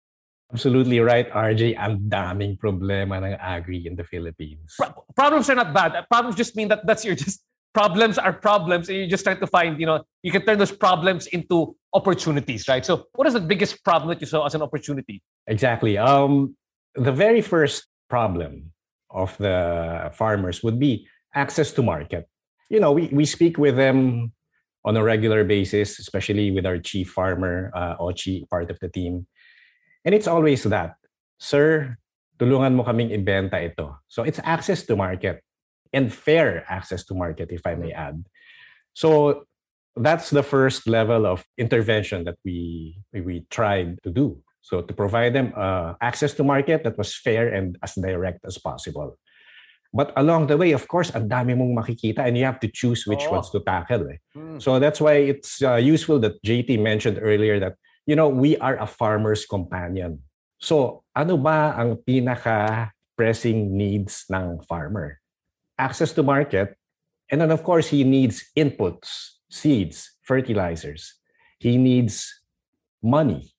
Absolutely 0.53 0.99
right, 0.99 1.31
RJ. 1.31 1.79
Ang 1.79 2.11
daming 2.11 2.59
problema 2.59 3.23
ng 3.23 3.39
agri 3.39 3.87
in 3.87 3.95
the 3.95 4.05
Philippines. 4.05 4.75
Pro- 4.77 5.05
problems 5.15 5.49
are 5.49 5.55
not 5.55 5.73
bad. 5.73 5.95
Problems 6.11 6.37
just 6.37 6.57
mean 6.57 6.69
that 6.69 6.87
that's 6.87 7.05
your 7.05 7.15
just 7.15 7.43
problems 7.73 8.19
are 8.19 8.33
problems, 8.33 8.89
and 8.89 8.99
you 8.99 9.07
just 9.07 9.25
try 9.25 9.35
to 9.35 9.47
find, 9.47 9.79
you 9.79 9.87
know, 9.87 10.03
you 10.23 10.33
can 10.33 10.43
turn 10.43 10.59
those 10.59 10.73
problems 10.73 11.27
into 11.29 11.77
opportunities, 11.95 12.67
right? 12.69 12.85
So, 12.85 13.07
what 13.15 13.27
is 13.27 13.35
the 13.35 13.41
biggest 13.41 13.83
problem 13.85 14.09
that 14.11 14.21
you 14.21 14.27
saw 14.27 14.45
as 14.45 14.55
an 14.55 14.63
opportunity? 14.63 15.23
Exactly. 15.47 15.99
Um, 15.99 16.57
the 16.95 17.13
very 17.13 17.41
first 17.41 17.87
problem 18.09 18.73
of 19.11 19.37
the 19.39 20.11
farmers 20.15 20.63
would 20.63 20.79
be 20.79 21.07
access 21.35 21.73
to 21.73 21.83
market. 21.83 22.29
You 22.69 22.81
know, 22.81 22.93
we, 22.93 23.09
we 23.13 23.25
speak 23.25 23.59
with 23.59 23.77
them 23.77 24.33
on 24.85 24.97
a 24.97 25.03
regular 25.03 25.45
basis, 25.45 25.99
especially 25.99 26.51
with 26.51 26.65
our 26.65 26.79
chief 26.79 27.11
farmer, 27.11 27.71
uh, 27.75 27.97
Ochi, 27.99 28.49
part 28.49 28.71
of 28.71 28.79
the 28.81 28.89
team. 28.89 29.27
And 30.05 30.15
it's 30.15 30.27
always 30.27 30.65
that, 30.65 30.95
Sir, 31.39 31.97
tulungan 32.39 32.75
mo 32.75 32.85
kaming 32.85 33.13
ibenta 33.13 33.61
ito. 33.61 33.99
So 34.09 34.23
it's 34.23 34.41
access 34.43 34.85
to 34.87 34.97
market 34.97 35.43
and 35.93 36.13
fair 36.13 36.65
access 36.69 37.05
to 37.07 37.15
market, 37.15 37.53
if 37.53 37.67
I 37.67 37.75
may 37.75 37.93
add. 37.93 38.25
So 38.95 39.45
that's 39.97 40.31
the 40.31 40.43
first 40.43 40.87
level 40.87 41.27
of 41.27 41.45
intervention 41.59 42.25
that 42.25 42.39
we 42.45 42.97
we 43.13 43.45
tried 43.51 43.99
to 44.05 44.11
do. 44.11 44.41
So 44.63 44.83
to 44.83 44.93
provide 44.93 45.35
them 45.35 45.53
uh, 45.57 45.95
access 46.01 46.33
to 46.35 46.45
market 46.45 46.85
that 46.85 46.97
was 46.97 47.17
fair 47.17 47.53
and 47.53 47.77
as 47.83 47.95
direct 47.95 48.45
as 48.45 48.57
possible. 48.59 49.19
But 49.93 50.13
along 50.15 50.47
the 50.47 50.57
way, 50.57 50.71
of 50.71 50.87
course, 50.87 51.11
ang 51.11 51.29
dami 51.29 51.59
mong 51.59 51.75
makikita 51.75 52.23
and 52.23 52.39
you 52.39 52.47
have 52.47 52.63
to 52.63 52.71
choose 52.71 53.07
which 53.07 53.27
oh. 53.27 53.35
ones 53.35 53.51
to 53.51 53.59
tackle. 53.61 54.07
Eh. 54.07 54.19
Mm. 54.39 54.63
So 54.63 54.79
that's 54.79 55.01
why 55.01 55.27
it's 55.35 55.63
uh, 55.63 55.83
useful 55.83 56.19
that 56.21 56.39
JT 56.47 56.79
mentioned 56.79 57.19
earlier 57.21 57.59
that, 57.59 57.75
you 58.07 58.15
know, 58.15 58.29
we 58.29 58.57
are 58.59 58.79
a 58.79 58.87
farmer's 58.87 59.45
companion. 59.45 60.23
So 60.63 61.03
ano 61.17 61.37
ba 61.37 61.75
ang 61.75 61.99
pinaka-pressing 62.07 63.75
needs 63.75 64.31
ng 64.31 64.63
farmer? 64.63 65.19
Access 65.75 66.13
to 66.15 66.23
market. 66.23 66.79
And 67.31 67.41
then, 67.41 67.51
of 67.51 67.63
course, 67.65 67.89
he 67.89 68.05
needs 68.05 68.47
inputs, 68.55 69.43
seeds, 69.51 70.19
fertilizers. 70.23 71.19
He 71.59 71.79
needs 71.79 72.31
money. 73.03 73.55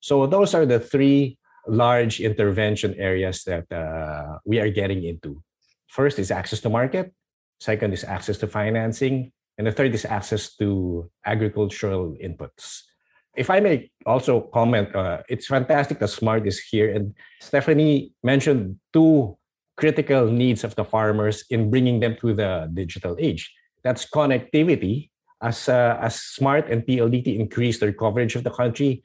So 0.00 0.26
those 0.26 0.54
are 0.54 0.66
the 0.66 0.80
three 0.80 1.38
large 1.68 2.20
intervention 2.20 2.94
areas 2.94 3.44
that 3.44 3.70
uh, 3.72 4.38
we 4.44 4.58
are 4.58 4.70
getting 4.70 5.04
into. 5.04 5.42
First 5.88 6.18
is 6.18 6.30
access 6.30 6.60
to 6.60 6.68
market. 6.68 7.12
Second 7.60 7.92
is 7.92 8.04
access 8.04 8.38
to 8.38 8.46
financing. 8.46 9.32
And 9.58 9.66
the 9.66 9.72
third 9.72 9.94
is 9.94 10.04
access 10.04 10.54
to 10.56 11.10
agricultural 11.26 12.16
inputs. 12.22 12.82
If 13.36 13.50
I 13.50 13.60
may 13.60 13.90
also 14.06 14.40
comment, 14.54 14.94
uh, 14.94 15.22
it's 15.28 15.46
fantastic 15.46 15.98
that 15.98 16.08
SMART 16.08 16.46
is 16.46 16.58
here. 16.60 16.94
And 16.94 17.14
Stephanie 17.40 18.12
mentioned 18.22 18.78
two 18.92 19.36
critical 19.76 20.30
needs 20.30 20.64
of 20.64 20.74
the 20.74 20.84
farmers 20.84 21.44
in 21.50 21.70
bringing 21.70 22.00
them 22.00 22.16
to 22.20 22.34
the 22.34 22.70
digital 22.74 23.16
age. 23.18 23.52
That's 23.82 24.06
connectivity. 24.08 25.10
As, 25.40 25.68
uh, 25.68 25.98
as 26.02 26.20
SMART 26.20 26.68
and 26.68 26.82
PLDT 26.82 27.38
increase 27.38 27.78
their 27.78 27.92
coverage 27.92 28.34
of 28.34 28.42
the 28.42 28.50
country, 28.50 29.02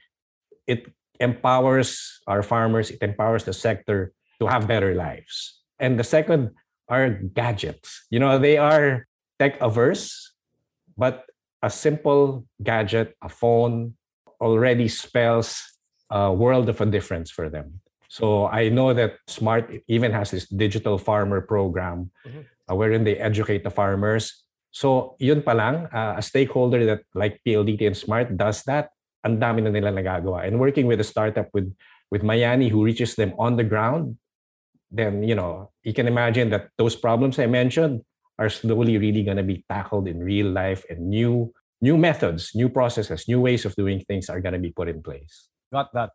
it 0.66 0.92
empowers 1.24 2.20
our 2.28 2.44
farmers, 2.44 2.92
it 2.92 3.02
empowers 3.02 3.48
the 3.48 3.56
sector 3.56 4.12
to 4.40 4.48
have 4.48 4.68
better 4.68 4.94
lives. 4.94 5.64
And 5.80 5.98
the 5.98 6.04
second 6.04 6.52
are 6.90 7.10
gadgets. 7.10 8.06
You 8.12 8.20
know, 8.20 8.38
they 8.38 8.60
are 8.60 9.08
tech 9.40 9.56
averse, 9.62 10.36
but 10.98 11.24
a 11.64 11.70
simple 11.72 12.46
gadget, 12.62 13.16
a 13.24 13.30
phone, 13.30 13.96
already 14.44 14.92
spells 14.92 15.64
a 16.12 16.32
world 16.32 16.68
of 16.68 16.82
a 16.82 16.86
difference 16.86 17.32
for 17.32 17.50
them. 17.50 17.80
So 18.12 18.46
I 18.46 18.70
know 18.70 18.94
that 18.94 19.18
Smart 19.26 19.72
even 19.88 20.12
has 20.12 20.30
this 20.30 20.46
digital 20.46 21.00
farmer 21.00 21.42
program 21.42 22.12
mm-hmm. 22.28 22.46
uh, 22.70 22.76
wherein 22.76 23.04
they 23.04 23.18
educate 23.18 23.64
the 23.64 23.72
farmers. 23.74 24.44
So 24.70 25.16
yun 25.18 25.42
palang, 25.42 25.90
uh, 25.90 26.20
a 26.20 26.22
stakeholder 26.22 26.86
that 26.86 27.02
like 27.16 27.42
PLDT 27.42 27.88
and 27.88 27.98
Smart 27.98 28.38
does 28.38 28.62
that, 28.70 28.94
ang 29.24 29.40
dami 29.40 29.64
na 29.64 29.72
nila 29.72 29.92
nagagawa. 29.92 30.46
And 30.46 30.60
working 30.60 30.88
with 30.88 31.00
a 31.00 31.08
startup 31.08 31.50
with 31.54 31.72
with 32.12 32.22
Mayani 32.22 32.70
who 32.70 32.84
reaches 32.84 33.16
them 33.16 33.34
on 33.40 33.58
the 33.58 33.64
ground, 33.64 34.18
then 34.92 35.24
you 35.24 35.36
know 35.36 35.72
you 35.84 35.94
can 35.94 36.08
imagine 36.08 36.50
that 36.52 36.70
those 36.78 36.96
problems 36.96 37.40
I 37.40 37.48
mentioned 37.48 38.02
are 38.38 38.50
slowly 38.50 38.98
really 38.98 39.24
going 39.24 39.38
to 39.38 39.46
be 39.46 39.64
tackled 39.70 40.08
in 40.08 40.20
real 40.20 40.50
life, 40.50 40.84
and 40.90 41.10
new 41.10 41.54
new 41.84 41.98
methods, 41.98 42.56
new 42.56 42.70
processes, 42.70 43.28
new 43.28 43.42
ways 43.42 43.66
of 43.66 43.76
doing 43.76 44.00
things 44.08 44.30
are 44.30 44.40
going 44.40 44.54
to 44.56 44.60
be 44.60 44.72
put 44.72 44.88
in 44.88 45.04
place. 45.04 45.50
Got 45.72 45.94
that. 45.94 46.12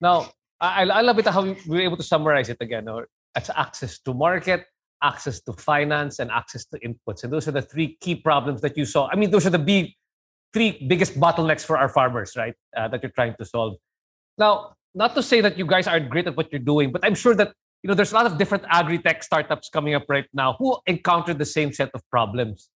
Now, 0.00 0.32
I, 0.60 0.84
I 0.88 1.02
love 1.02 1.18
it 1.18 1.26
how 1.26 1.42
we 1.42 1.56
were 1.68 1.80
able 1.80 1.98
to 1.98 2.02
summarize 2.02 2.48
it 2.48 2.56
again. 2.60 2.88
Or 2.88 3.08
it's 3.36 3.50
access 3.50 3.98
to 4.00 4.14
market, 4.14 4.64
access 5.02 5.40
to 5.42 5.52
finance, 5.52 6.18
and 6.18 6.30
access 6.30 6.64
to 6.66 6.80
inputs. 6.80 7.24
And 7.24 7.32
those 7.32 7.46
are 7.46 7.52
the 7.52 7.62
three 7.62 7.98
key 8.00 8.16
problems 8.16 8.62
that 8.62 8.76
you 8.76 8.86
saw. 8.86 9.08
I 9.12 9.16
mean, 9.16 9.30
those 9.30 9.46
are 9.46 9.50
the 9.50 9.58
big, 9.58 9.92
three 10.52 10.84
biggest 10.86 11.18
bottlenecks 11.18 11.64
for 11.64 11.76
our 11.78 11.88
farmers, 11.88 12.36
right? 12.36 12.54
Uh, 12.76 12.88
that 12.88 13.02
you're 13.02 13.12
trying 13.12 13.34
to 13.38 13.44
solve. 13.44 13.76
Now, 14.38 14.74
not 14.94 15.14
to 15.14 15.22
say 15.22 15.40
that 15.40 15.56
you 15.56 15.66
guys 15.66 15.86
aren't 15.86 16.10
great 16.10 16.26
at 16.26 16.36
what 16.36 16.52
you're 16.52 16.60
doing, 16.60 16.92
but 16.92 17.04
I'm 17.04 17.14
sure 17.14 17.34
that 17.34 17.52
you 17.82 17.88
know 17.88 17.94
there's 17.94 18.12
a 18.12 18.14
lot 18.14 18.26
of 18.26 18.38
different 18.38 18.64
agri-tech 18.68 19.22
startups 19.22 19.68
coming 19.68 19.94
up 19.94 20.04
right 20.08 20.26
now 20.32 20.54
who 20.58 20.78
encounter 20.86 21.34
the 21.34 21.46
same 21.46 21.72
set 21.72 21.90
of 21.94 22.02
problems. 22.10 22.68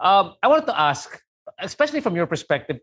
Um, 0.00 0.34
I 0.42 0.48
wanted 0.48 0.66
to 0.66 0.78
ask, 0.78 1.20
especially 1.60 2.00
from 2.00 2.16
your 2.16 2.26
perspective, 2.26 2.78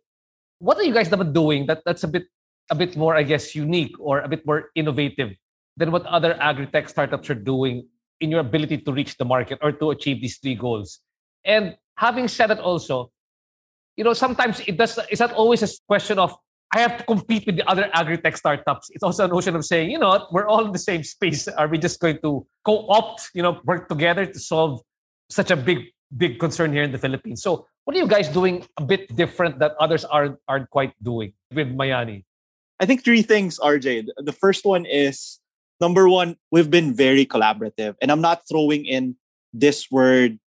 what 0.59 0.77
are 0.77 0.83
you 0.83 0.93
guys 0.93 1.09
doing 1.09 1.65
that 1.67 1.81
that's 1.85 2.03
a 2.03 2.07
bit 2.07 2.27
a 2.71 2.75
bit 2.75 2.97
more, 2.97 3.15
I 3.15 3.23
guess, 3.23 3.53
unique 3.53 3.93
or 3.99 4.21
a 4.21 4.27
bit 4.27 4.45
more 4.45 4.69
innovative 4.75 5.35
than 5.77 5.91
what 5.91 6.05
other 6.05 6.35
agri-tech 6.41 6.89
startups 6.89 7.29
are 7.29 7.35
doing 7.35 7.87
in 8.21 8.31
your 8.31 8.39
ability 8.39 8.77
to 8.79 8.91
reach 8.91 9.17
the 9.17 9.25
market 9.25 9.59
or 9.61 9.71
to 9.71 9.91
achieve 9.91 10.21
these 10.21 10.37
three 10.37 10.55
goals? 10.55 10.99
And 11.43 11.77
having 11.97 12.27
said 12.27 12.47
that 12.47 12.59
also, 12.59 13.11
you 13.97 14.03
know, 14.03 14.13
sometimes 14.13 14.59
it 14.67 14.77
does 14.77 14.99
it's 15.09 15.19
not 15.19 15.31
always 15.33 15.63
a 15.63 15.69
question 15.87 16.19
of 16.19 16.35
I 16.73 16.79
have 16.79 16.97
to 16.97 17.03
compete 17.05 17.45
with 17.45 17.55
the 17.55 17.67
other 17.69 17.89
agri-tech 17.93 18.35
startups. 18.35 18.89
It's 18.91 19.03
also 19.03 19.25
a 19.25 19.27
notion 19.27 19.55
of 19.55 19.63
saying, 19.63 19.91
you 19.91 19.99
know, 19.99 20.27
we're 20.31 20.47
all 20.47 20.65
in 20.65 20.71
the 20.71 20.79
same 20.79 21.03
space. 21.03 21.47
Are 21.59 21.67
we 21.67 21.77
just 21.77 21.99
going 21.99 22.19
to 22.23 22.45
co-opt, 22.65 23.29
you 23.33 23.41
know, 23.41 23.61
work 23.63 23.87
together 23.87 24.25
to 24.25 24.39
solve 24.39 24.81
such 25.29 25.51
a 25.51 25.55
big, 25.55 25.85
big 26.17 26.39
concern 26.39 26.73
here 26.73 26.83
in 26.83 26.91
the 26.91 26.97
Philippines? 26.97 27.41
So 27.41 27.67
what 27.85 27.95
are 27.95 27.99
you 27.99 28.07
guys 28.07 28.27
doing 28.27 28.65
a 28.77 28.83
bit 28.83 29.15
different 29.15 29.59
that 29.59 29.75
others 29.79 30.03
aren't 30.05 30.37
aren't 30.47 30.69
quite 30.71 30.91
doing 31.03 31.33
with 31.53 31.69
Mayani? 31.69 32.25
I 32.79 32.85
think 32.85 33.05
three 33.05 33.21
things, 33.21 33.59
RJ. 33.59 34.07
The 34.17 34.33
first 34.33 34.65
one 34.65 34.85
is 34.85 35.39
number 35.79 36.09
one, 36.09 36.35
we've 36.51 36.69
been 36.69 36.93
very 36.93 37.25
collaborative. 37.25 37.95
And 38.01 38.11
I'm 38.11 38.21
not 38.21 38.41
throwing 38.49 38.85
in 38.85 39.15
this 39.53 39.89
word 39.91 40.39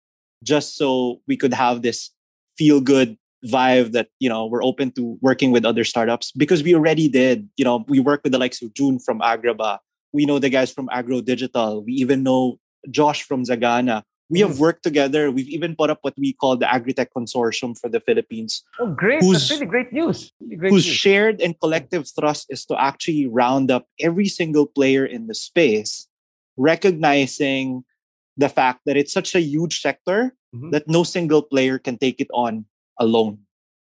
just 0.43 0.75
so 0.75 1.21
we 1.27 1.37
could 1.37 1.53
have 1.53 1.81
this 1.81 2.11
feel 2.57 2.81
good 2.81 3.17
vibe 3.45 3.91
that 3.91 4.09
you 4.19 4.29
know 4.29 4.45
we're 4.45 4.63
open 4.63 4.91
to 4.91 5.17
working 5.21 5.51
with 5.51 5.65
other 5.65 5.83
startups 5.83 6.31
because 6.31 6.63
we 6.63 6.73
already 6.73 7.07
did. 7.07 7.49
You 7.57 7.65
know 7.65 7.85
we 7.87 7.99
work 7.99 8.21
with 8.23 8.31
the 8.31 8.39
likes 8.39 8.61
of 8.61 8.73
june 8.73 8.99
from 8.99 9.19
Agrabah. 9.19 9.79
We 10.13 10.25
know 10.25 10.39
the 10.39 10.49
guys 10.49 10.71
from 10.71 10.89
agro 10.91 11.21
digital. 11.21 11.83
We 11.83 11.93
even 11.93 12.23
know 12.23 12.59
josh 12.89 13.23
from 13.23 13.43
zagana. 13.43 14.03
We 14.29 14.41
have 14.41 14.51
mm. 14.51 14.59
worked 14.59 14.83
together. 14.83 15.31
We've 15.31 15.47
even 15.47 15.75
put 15.75 15.89
up 15.89 15.99
what 16.01 16.13
we 16.17 16.33
call 16.33 16.57
the 16.57 16.65
agritech 16.65 17.07
consortium 17.15 17.79
for 17.79 17.89
the 17.89 17.99
philippines 17.99 18.63
oh 18.79 18.87
great. 18.87 19.21
that's 19.21 19.51
really 19.51 19.65
great 19.65 19.93
news. 19.93 20.33
Really 20.39 20.55
great 20.55 20.71
whose 20.71 20.85
news. 20.85 20.95
shared 20.95 21.41
and 21.41 21.59
collective 21.59 22.07
thrust 22.09 22.47
is 22.49 22.65
to 22.65 22.79
actually 22.79 23.27
round 23.27 23.71
up 23.71 23.85
every 23.99 24.27
single 24.27 24.65
player 24.65 25.05
in 25.05 25.27
the 25.27 25.35
space 25.35 26.07
recognizing 26.57 27.85
the 28.35 28.49
fact 28.49 28.81
that 28.85 28.97
it's 28.97 29.13
such 29.13 29.35
a 29.35 29.41
huge 29.41 29.81
sector 29.81 30.33
mm-hmm. 30.53 30.71
that 30.71 30.87
no 30.87 31.03
single 31.03 31.41
player 31.41 31.77
can 31.77 31.97
take 31.97 32.19
it 32.19 32.27
on 32.33 32.65
alone, 32.99 33.39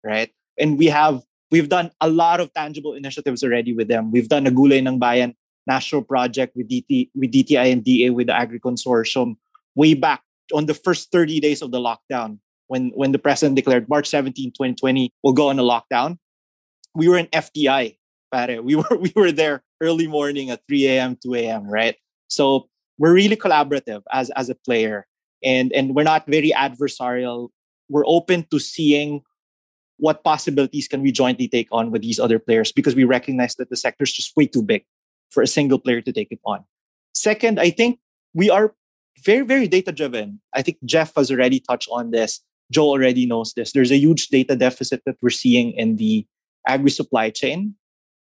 right? 0.03 0.31
And 0.59 0.79
we 0.79 0.87
have 0.87 1.23
we've 1.51 1.69
done 1.69 1.91
a 2.01 2.09
lot 2.09 2.41
of 2.41 2.53
tangible 2.55 2.95
initiatives 2.95 3.43
already 3.43 3.73
with 3.73 3.89
them. 3.89 4.11
We've 4.11 4.29
done 4.29 4.47
a 4.47 4.51
Gulay 4.51 4.79
ng 4.79 4.99
Bayan 4.99 5.35
national 5.67 6.03
project 6.03 6.57
with 6.57 6.69
DT 6.69 7.11
with 7.15 7.33
DTI 7.33 7.73
and 7.73 7.85
DA 7.85 8.11
with 8.11 8.27
the 8.27 8.37
Agri 8.37 8.61
Consortium 8.61 9.37
way 9.75 9.95
back 9.95 10.23
on 10.53 10.67
the 10.67 10.75
first 10.75 11.11
30 11.11 11.41
days 11.41 11.63
of 11.63 11.71
the 11.71 11.81
lockdown 11.81 12.39
when 12.69 12.91
when 12.95 13.13
the 13.13 13.19
president 13.19 13.57
declared 13.57 13.89
March 13.89 14.09
17, 14.09 14.51
2020 14.53 15.13
we'll 15.23 15.33
go 15.33 15.49
on 15.49 15.59
a 15.59 15.63
lockdown. 15.63 16.19
We 16.95 17.09
were 17.09 17.19
in 17.19 17.27
FTI, 17.27 17.97
pare. 18.33 18.63
We 18.63 18.77
were 18.81 18.97
we 18.99 19.13
were 19.15 19.33
there 19.33 19.63
early 19.81 20.07
morning 20.07 20.51
at 20.51 20.63
3 20.69 20.87
a.m., 20.87 21.19
2 21.23 21.35
a.m., 21.35 21.69
right? 21.69 21.97
So 22.29 22.69
we're 22.99 23.15
really 23.15 23.37
collaborative 23.37 24.03
as 24.13 24.31
as 24.31 24.49
a 24.49 24.55
player 24.55 25.07
and 25.43 25.73
and 25.73 25.95
we're 25.95 26.05
not 26.05 26.27
very 26.27 26.53
adversarial 26.57 27.51
we're 27.89 28.07
open 28.07 28.47
to 28.51 28.59
seeing 28.59 29.23
what 29.99 30.25
possibilities 30.25 30.89
can 30.89 31.03
we 31.03 31.13
jointly 31.13 31.49
take 31.49 31.69
on 31.71 31.91
with 31.91 32.03
these 32.03 32.19
other 32.19 32.39
players 32.39 32.73
because 32.73 32.95
we 32.95 33.05
recognize 33.05 33.55
that 33.57 33.71
the 33.71 33.77
sector 33.77 34.05
is 34.05 34.13
just 34.13 34.37
way 34.37 34.47
too 34.47 34.63
big 34.63 34.85
for 35.31 35.43
a 35.43 35.47
single 35.47 35.79
player 35.79 36.01
to 36.01 36.13
take 36.13 36.29
it 36.31 36.41
on. 36.45 36.65
Second, 37.15 37.61
I 37.61 37.71
think 37.71 38.01
we 38.35 38.51
are 38.51 38.75
very, 39.25 39.45
very 39.45 39.69
data 39.69 39.93
driven. 39.93 40.41
I 40.53 40.63
think 40.63 40.79
Jeff 40.85 41.13
has 41.17 41.31
already 41.31 41.61
touched 41.61 41.89
on 41.93 42.11
this. 42.11 42.41
Joe 42.73 42.89
already 42.89 43.27
knows 43.27 43.53
this. 43.55 43.73
There's 43.73 43.93
a 43.93 43.97
huge 43.97 44.29
data 44.29 44.57
deficit 44.57 45.03
that 45.07 45.17
we're 45.23 45.31
seeing 45.31 45.73
in 45.73 45.97
the 45.97 46.27
agri 46.67 46.91
supply 46.91 47.31
chain. 47.31 47.75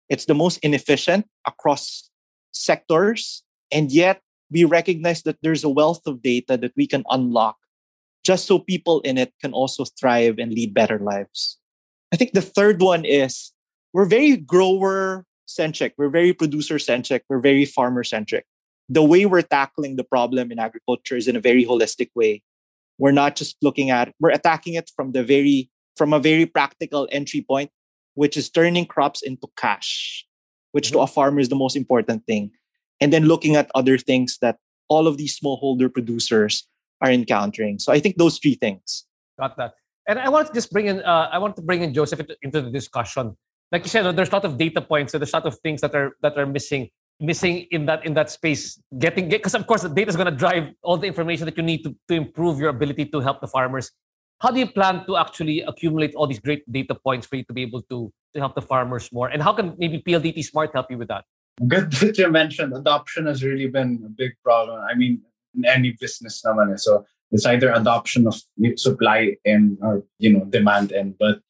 It's 0.09 0.25
the 0.25 0.35
most 0.35 0.59
inefficient 0.59 1.27
across 1.47 2.09
sectors. 2.53 3.43
And 3.71 3.93
yet 3.93 4.23
we 4.51 4.65
recognize 4.65 5.23
that 5.23 5.39
there's 5.43 5.65
a 5.65 5.69
wealth 5.69 6.07
of 6.07 6.23
data 6.23 6.57
that 6.57 6.73
we 6.77 6.87
can 6.87 7.05
unlock 7.11 7.57
just 8.29 8.45
so 8.45 8.59
people 8.59 9.01
in 9.09 9.17
it 9.17 9.33
can 9.41 9.55
also 9.55 9.87
thrive 9.99 10.37
and 10.39 10.53
lead 10.53 10.75
better 10.75 10.99
lives. 10.99 11.57
I 12.13 12.17
think 12.17 12.33
the 12.33 12.43
third 12.43 12.83
one 12.83 13.07
is 13.07 13.53
we're 13.95 14.05
very 14.05 14.37
grower 14.37 15.25
centric, 15.47 15.95
we're 15.97 16.11
very 16.11 16.35
producer 16.35 16.79
centric, 16.79 17.25
we're 17.31 17.41
very 17.41 17.65
farmer 17.65 18.05
centric. 18.05 18.45
The 18.91 19.03
way 19.03 19.25
we're 19.25 19.49
tackling 19.57 19.97
the 19.97 20.05
problem 20.05 20.53
in 20.53 20.59
agriculture 20.59 21.17
is 21.17 21.27
in 21.27 21.37
a 21.37 21.41
very 21.41 21.65
holistic 21.65 22.11
way. 22.15 22.43
We're 22.99 23.17
not 23.17 23.35
just 23.35 23.57
looking 23.63 23.89
at 23.89 24.13
we're 24.21 24.37
attacking 24.37 24.75
it 24.75 24.91
from 24.95 25.13
the 25.13 25.25
very 25.25 25.71
from 25.97 26.13
a 26.13 26.21
very 26.21 26.45
practical 26.45 27.09
entry 27.11 27.41
point, 27.41 27.71
which 28.13 28.37
is 28.37 28.51
turning 28.51 28.85
crops 28.85 29.23
into 29.23 29.49
cash, 29.57 30.27
which 30.73 30.89
to 30.89 30.97
mm-hmm. 30.97 31.05
a 31.05 31.07
farmer 31.07 31.41
is 31.41 31.49
the 31.49 31.63
most 31.65 31.77
important 31.77 32.27
thing. 32.27 32.51
And 33.01 33.11
then 33.11 33.25
looking 33.25 33.57
at 33.57 33.71
other 33.75 33.97
things 33.97 34.37
that 34.43 34.59
all 34.89 35.07
of 35.07 35.17
these 35.17 35.41
smallholder 35.41 35.91
producers 35.91 36.69
are 37.01 37.11
encountering. 37.11 37.79
So 37.79 37.93
I 37.93 38.01
think 38.01 38.17
those 38.17 38.39
three 38.39 38.55
things. 38.55 39.05
Got 39.39 39.57
that. 39.57 39.75
And 40.09 40.19
I 40.19 40.29
want 40.29 40.49
to 40.49 40.53
just 40.53 40.73
bring 40.73 40.87
in, 40.87 41.03
uh, 41.03 41.29
I 41.31 41.39
want 41.39 41.55
to 41.57 41.63
bring 41.63 41.83
in 41.83 41.93
Josef 41.93 42.21
into, 42.21 42.37
into 42.43 42.63
the 42.63 42.71
discussion. 42.71 43.37
Like 43.71 43.85
you 43.85 43.91
said, 43.91 44.11
there's 44.17 44.31
a 44.31 44.33
lot 44.33 44.47
of 44.47 44.57
data 44.57 44.81
points, 44.81 45.13
so 45.13 45.19
there's 45.19 45.33
a 45.33 45.37
lot 45.37 45.47
of 45.47 45.59
things 45.59 45.83
that 45.83 45.95
are 45.95 46.17
that 46.23 46.39
are 46.39 46.47
missing, 46.47 46.89
missing 47.21 47.67
in 47.71 47.85
that 47.85 48.07
in 48.07 48.15
that 48.15 48.31
space. 48.31 48.81
Getting 48.99 49.29
because 49.29 49.55
of 49.55 49.67
course 49.67 49.83
the 49.83 49.91
data 49.91 50.09
is 50.09 50.17
going 50.17 50.33
to 50.33 50.37
drive 50.37 50.73
all 50.83 50.97
the 50.97 51.07
information 51.07 51.45
that 51.45 51.57
you 51.59 51.63
need 51.63 51.85
to 51.85 51.95
to 52.09 52.15
improve 52.15 52.59
your 52.59 52.71
ability 52.71 53.05
to 53.07 53.21
help 53.21 53.43
the 53.43 53.47
farmers. 53.47 53.91
How 54.41 54.51
do 54.51 54.59
you 54.59 54.67
plan 54.67 55.05
to 55.05 55.19
actually 55.19 55.61
accumulate 55.61 56.15
all 56.15 56.27
these 56.27 56.39
great 56.39 56.63
data 56.73 56.95
points 56.95 57.27
for 57.27 57.37
you 57.37 57.45
to 57.45 57.53
be 57.53 57.61
able 57.61 57.83
to 57.83 58.11
to 58.33 58.41
help 58.41 58.55
the 58.55 58.63
farmers 58.63 59.13
more? 59.13 59.29
And 59.29 59.43
how 59.43 59.53
can 59.53 59.75
maybe 59.77 60.01
PLDT 60.01 60.43
Smart 60.47 60.71
help 60.73 60.91
you 60.91 60.97
with 60.97 61.09
that? 61.09 61.27
Good 61.67 61.93
that 62.01 62.17
you 62.17 62.31
mentioned 62.31 62.73
adoption 62.75 63.27
has 63.27 63.45
really 63.45 63.67
been 63.67 64.03
a 64.07 64.09
big 64.09 64.33
problem. 64.43 64.81
I 64.81 64.95
mean, 64.95 65.13
in 65.13 65.28
any 65.67 65.97
business 66.01 66.43
naman. 66.45 66.73
Eh. 66.73 66.81
So 66.81 67.05
it's 67.31 67.47
either 67.47 67.73
adoption 67.73 68.27
of 68.27 68.41
supply 68.77 69.37
and 69.45 69.79
or 69.83 70.05
you 70.19 70.33
know 70.33 70.45
demand 70.49 70.93
and 70.93 71.17
but 71.19 71.41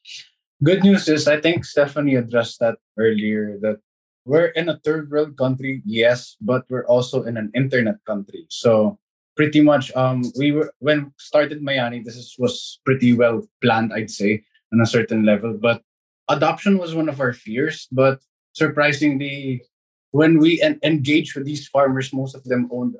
good 0.63 0.83
news 0.83 1.09
is 1.09 1.29
I 1.29 1.41
think 1.41 1.65
Stephanie 1.65 2.17
addressed 2.17 2.59
that 2.61 2.79
earlier 2.99 3.59
that 3.63 3.79
we're 4.25 4.53
in 4.53 4.69
a 4.69 4.79
third 4.85 5.11
world 5.11 5.39
country, 5.39 5.81
yes, 5.87 6.37
but 6.41 6.65
we're 6.69 6.87
also 6.87 7.23
in 7.23 7.37
an 7.37 7.51
internet 7.55 7.97
country. 8.05 8.45
So 8.51 8.99
pretty 9.37 9.61
much 9.61 9.95
um 9.95 10.23
we 10.37 10.53
were 10.53 10.73
when 10.79 11.13
started 11.19 11.63
Mayani, 11.63 12.05
this 12.05 12.17
is, 12.17 12.35
was 12.39 12.81
pretty 12.85 13.15
well 13.15 13.47
planned, 13.63 13.93
I'd 13.95 14.11
say, 14.11 14.43
on 14.73 14.81
a 14.81 14.87
certain 14.87 15.25
level. 15.25 15.55
But 15.55 15.83
adoption 16.29 16.79
was 16.79 16.95
one 16.95 17.09
of 17.09 17.21
our 17.21 17.33
fears. 17.33 17.89
But 17.91 18.21
surprisingly, 18.53 19.63
when 20.11 20.39
we 20.39 20.61
en- 20.61 20.81
engage 20.83 21.35
with 21.35 21.45
these 21.45 21.69
farmers, 21.69 22.13
most 22.13 22.35
of 22.35 22.45
them 22.45 22.69
owned 22.73 22.97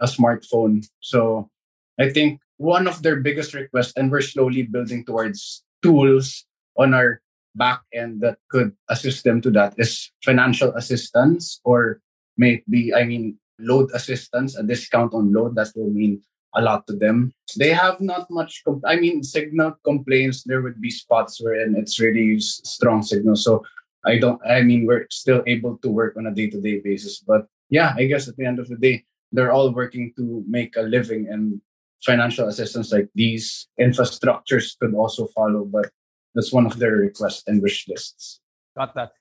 a 0.00 0.06
smartphone. 0.06 0.86
So 1.00 1.50
I 1.98 2.10
think 2.10 2.40
one 2.56 2.86
of 2.86 3.02
their 3.02 3.16
biggest 3.16 3.54
requests, 3.54 3.92
and 3.96 4.10
we're 4.10 4.20
slowly 4.20 4.62
building 4.62 5.04
towards 5.04 5.64
tools 5.82 6.44
on 6.76 6.94
our 6.94 7.20
back 7.54 7.82
end 7.92 8.20
that 8.20 8.38
could 8.50 8.72
assist 8.88 9.24
them 9.24 9.40
to 9.42 9.50
that 9.50 9.74
is 9.78 10.10
financial 10.24 10.74
assistance 10.74 11.60
or 11.64 12.00
maybe, 12.36 12.94
I 12.94 13.04
mean, 13.04 13.38
load 13.58 13.90
assistance, 13.94 14.56
a 14.56 14.62
discount 14.62 15.14
on 15.14 15.32
load. 15.32 15.56
That 15.56 15.72
will 15.74 15.90
mean 15.90 16.22
a 16.54 16.62
lot 16.62 16.86
to 16.86 16.94
them. 16.94 17.32
They 17.56 17.72
have 17.72 18.00
not 18.00 18.30
much, 18.30 18.62
com- 18.64 18.82
I 18.86 18.96
mean, 18.96 19.22
signal 19.22 19.74
complaints. 19.84 20.44
There 20.44 20.62
would 20.62 20.80
be 20.80 20.90
spots 20.90 21.40
wherein 21.42 21.74
it's 21.76 22.00
really 22.00 22.38
strong 22.40 23.02
signal. 23.02 23.36
So 23.36 23.64
I 24.06 24.18
don't, 24.18 24.40
I 24.46 24.62
mean, 24.62 24.86
we're 24.86 25.06
still 25.10 25.42
able 25.46 25.78
to 25.78 25.88
work 25.90 26.16
on 26.16 26.26
a 26.26 26.34
day 26.34 26.48
to 26.50 26.60
day 26.60 26.80
basis. 26.80 27.18
But 27.18 27.46
yeah, 27.68 27.94
I 27.96 28.06
guess 28.06 28.28
at 28.28 28.36
the 28.36 28.46
end 28.46 28.58
of 28.58 28.68
the 28.68 28.76
day, 28.76 29.04
they're 29.32 29.52
all 29.52 29.72
working 29.72 30.12
to 30.16 30.44
make 30.48 30.76
a 30.76 30.82
living 30.82 31.28
and 31.28 31.60
financial 32.04 32.48
assistance 32.48 32.92
like 32.92 33.08
these 33.14 33.68
infrastructures 33.80 34.78
could 34.78 34.94
also 34.94 35.26
follow 35.34 35.64
but 35.64 35.90
that's 36.34 36.52
one 36.52 36.66
of 36.66 36.78
their 36.78 36.92
requests 36.92 37.42
and 37.46 37.60
wish 37.62 37.88
lists. 37.88 38.40
Got 38.76 38.94
that. 38.94 39.12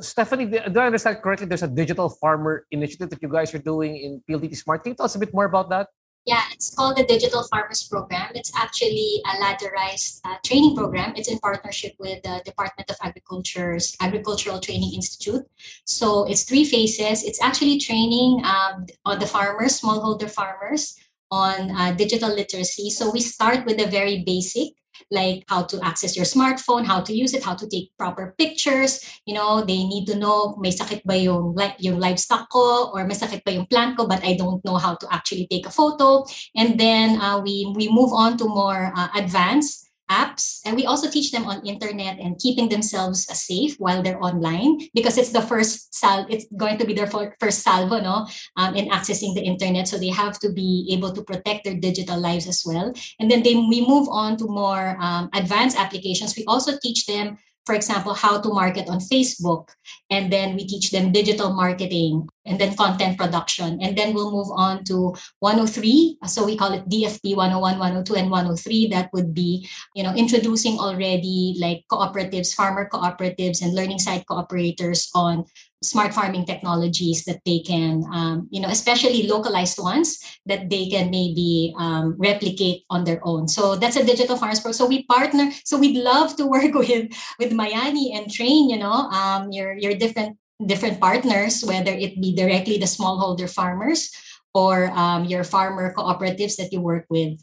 Stephanie 0.00 0.46
do 0.46 0.78
i 0.78 0.86
understand 0.86 1.18
correctly 1.20 1.46
there's 1.46 1.64
a 1.64 1.68
digital 1.68 2.08
farmer 2.08 2.64
initiative 2.70 3.10
that 3.10 3.20
you 3.20 3.28
guys 3.28 3.52
are 3.54 3.58
doing 3.58 3.96
in 3.96 4.22
pldt 4.28 4.56
smart? 4.56 4.84
Can 4.84 4.90
you 4.92 4.96
tell 4.96 5.06
us 5.06 5.16
a 5.16 5.18
bit 5.18 5.34
more 5.34 5.46
about 5.46 5.68
that 5.70 5.88
yeah, 6.26 6.42
it's 6.52 6.74
called 6.74 6.96
the 6.96 7.04
Digital 7.04 7.44
Farmers 7.44 7.88
Program. 7.88 8.30
It's 8.34 8.52
actually 8.54 9.22
a 9.26 9.42
ladderized 9.42 10.20
uh, 10.24 10.36
training 10.44 10.76
program. 10.76 11.14
It's 11.16 11.30
in 11.30 11.38
partnership 11.38 11.94
with 11.98 12.22
the 12.22 12.42
Department 12.44 12.90
of 12.90 12.96
Agriculture's 13.02 13.96
Agricultural 14.00 14.60
Training 14.60 14.92
Institute. 14.94 15.42
So 15.84 16.24
it's 16.24 16.44
three 16.44 16.64
phases. 16.64 17.24
It's 17.24 17.42
actually 17.42 17.78
training 17.78 18.42
um, 18.44 18.86
on 19.06 19.18
the 19.18 19.26
farmers, 19.26 19.80
smallholder 19.80 20.30
farmers, 20.30 20.94
on 21.30 21.70
uh, 21.70 21.92
digital 21.92 22.34
literacy. 22.34 22.90
So 22.90 23.10
we 23.10 23.20
start 23.20 23.64
with 23.64 23.78
the 23.78 23.86
very 23.86 24.22
basic, 24.24 24.74
like 25.10 25.44
how 25.48 25.62
to 25.64 25.80
access 25.84 26.16
your 26.16 26.24
smartphone, 26.24 26.84
how 26.84 27.00
to 27.00 27.12
use 27.12 27.34
it, 27.34 27.42
how 27.42 27.54
to 27.54 27.68
take 27.68 27.90
proper 27.98 28.34
pictures. 28.38 29.00
You 29.26 29.34
know, 29.34 29.60
they 29.60 29.84
need 29.84 30.06
to 30.06 30.16
know 30.16 30.56
may 30.58 30.70
sakit 30.70 31.02
ba 31.04 31.16
yung, 31.16 31.56
yung 31.78 31.98
livestock 31.98 32.48
ko 32.50 32.90
or 32.94 33.06
may 33.06 33.14
sakit 33.14 33.44
ba 33.44 33.52
yung 33.52 33.66
plant 33.66 33.96
ko, 33.96 34.06
but 34.06 34.24
I 34.24 34.34
don't 34.34 34.64
know 34.64 34.76
how 34.76 34.94
to 34.94 35.06
actually 35.10 35.46
take 35.50 35.66
a 35.66 35.70
photo. 35.70 36.24
And 36.56 36.78
then 36.78 37.20
uh, 37.20 37.40
we, 37.40 37.72
we 37.76 37.88
move 37.88 38.12
on 38.12 38.36
to 38.38 38.44
more 38.44 38.92
uh, 38.96 39.08
advanced 39.16 39.89
apps 40.10 40.60
and 40.66 40.76
we 40.76 40.84
also 40.84 41.08
teach 41.08 41.30
them 41.30 41.46
on 41.46 41.64
internet 41.64 42.18
and 42.18 42.38
keeping 42.38 42.68
themselves 42.68 43.26
safe 43.38 43.76
while 43.78 44.02
they're 44.02 44.22
online 44.22 44.78
because 44.92 45.16
it's 45.16 45.32
the 45.32 45.40
first 45.40 45.94
sal 45.94 46.26
it's 46.28 46.46
going 46.56 46.76
to 46.76 46.84
be 46.84 46.92
their 46.92 47.06
first 47.06 47.62
salvo 47.62 48.00
no 48.00 48.26
um, 48.56 48.74
in 48.74 48.88
accessing 48.90 49.34
the 49.34 49.42
internet. 49.42 49.88
So 49.88 49.98
they 49.98 50.10
have 50.10 50.38
to 50.40 50.52
be 50.52 50.88
able 50.92 51.12
to 51.12 51.22
protect 51.22 51.64
their 51.64 51.74
digital 51.74 52.18
lives 52.18 52.46
as 52.46 52.62
well. 52.66 52.92
And 53.18 53.30
then 53.30 53.42
they, 53.42 53.54
we 53.54 53.86
move 53.86 54.08
on 54.10 54.36
to 54.38 54.46
more 54.46 54.96
um, 55.00 55.30
advanced 55.34 55.78
applications. 55.78 56.36
We 56.36 56.44
also 56.46 56.72
teach 56.82 57.06
them 57.06 57.38
for 57.66 57.74
example, 57.74 58.14
how 58.14 58.40
to 58.40 58.48
market 58.48 58.88
on 58.88 58.98
Facebook. 58.98 59.68
And 60.08 60.32
then 60.32 60.56
we 60.56 60.66
teach 60.66 60.90
them 60.90 61.12
digital 61.12 61.52
marketing 61.52 62.26
and 62.46 62.58
then 62.58 62.76
content 62.76 63.18
production. 63.18 63.78
And 63.82 63.96
then 63.96 64.14
we'll 64.14 64.32
move 64.32 64.48
on 64.52 64.84
to 64.84 65.14
103. 65.40 66.18
So 66.26 66.44
we 66.44 66.56
call 66.56 66.72
it 66.72 66.88
DFP 66.88 67.36
101, 67.36 67.78
102, 67.78 68.14
and 68.14 68.30
103. 68.30 68.88
That 68.88 69.10
would 69.12 69.34
be, 69.34 69.68
you 69.94 70.02
know, 70.02 70.14
introducing 70.14 70.78
already 70.78 71.56
like 71.60 71.84
cooperatives, 71.90 72.54
farmer 72.54 72.88
cooperatives, 72.90 73.62
and 73.62 73.74
learning 73.74 73.98
site 73.98 74.24
cooperators 74.26 75.08
on 75.14 75.44
smart 75.82 76.12
farming 76.12 76.44
technologies 76.44 77.24
that 77.24 77.40
they 77.46 77.60
can, 77.60 78.04
um, 78.12 78.48
you 78.50 78.60
know, 78.60 78.68
especially 78.68 79.26
localized 79.26 79.78
ones 79.78 80.18
that 80.44 80.68
they 80.68 80.88
can 80.88 81.10
maybe 81.10 81.74
um, 81.78 82.14
replicate 82.18 82.84
on 82.90 83.04
their 83.04 83.20
own. 83.24 83.48
So 83.48 83.76
that's 83.76 83.96
a 83.96 84.04
digital 84.04 84.36
farmers 84.36 84.60
program. 84.60 84.74
So 84.74 84.86
we 84.86 85.04
partner. 85.04 85.50
So 85.64 85.78
we'd 85.78 85.96
love 85.96 86.36
to 86.36 86.46
work 86.54 86.74
with 86.74 87.12
with 87.38 87.52
Mayani 87.52 88.14
and 88.14 88.30
train, 88.30 88.68
you 88.68 88.78
know, 88.78 89.08
um, 89.12 89.52
your 89.52 89.72
your 89.72 89.94
different 89.94 90.36
different 90.66 91.00
partners, 91.00 91.62
whether 91.64 91.92
it 91.92 92.20
be 92.20 92.34
directly 92.34 92.78
the 92.78 92.86
smallholder 92.86 93.48
farmers 93.48 94.10
or 94.54 94.90
um, 94.90 95.24
your 95.24 95.44
farmer 95.44 95.94
cooperatives 95.94 96.56
that 96.56 96.72
you 96.72 96.80
work 96.80 97.06
with. 97.08 97.40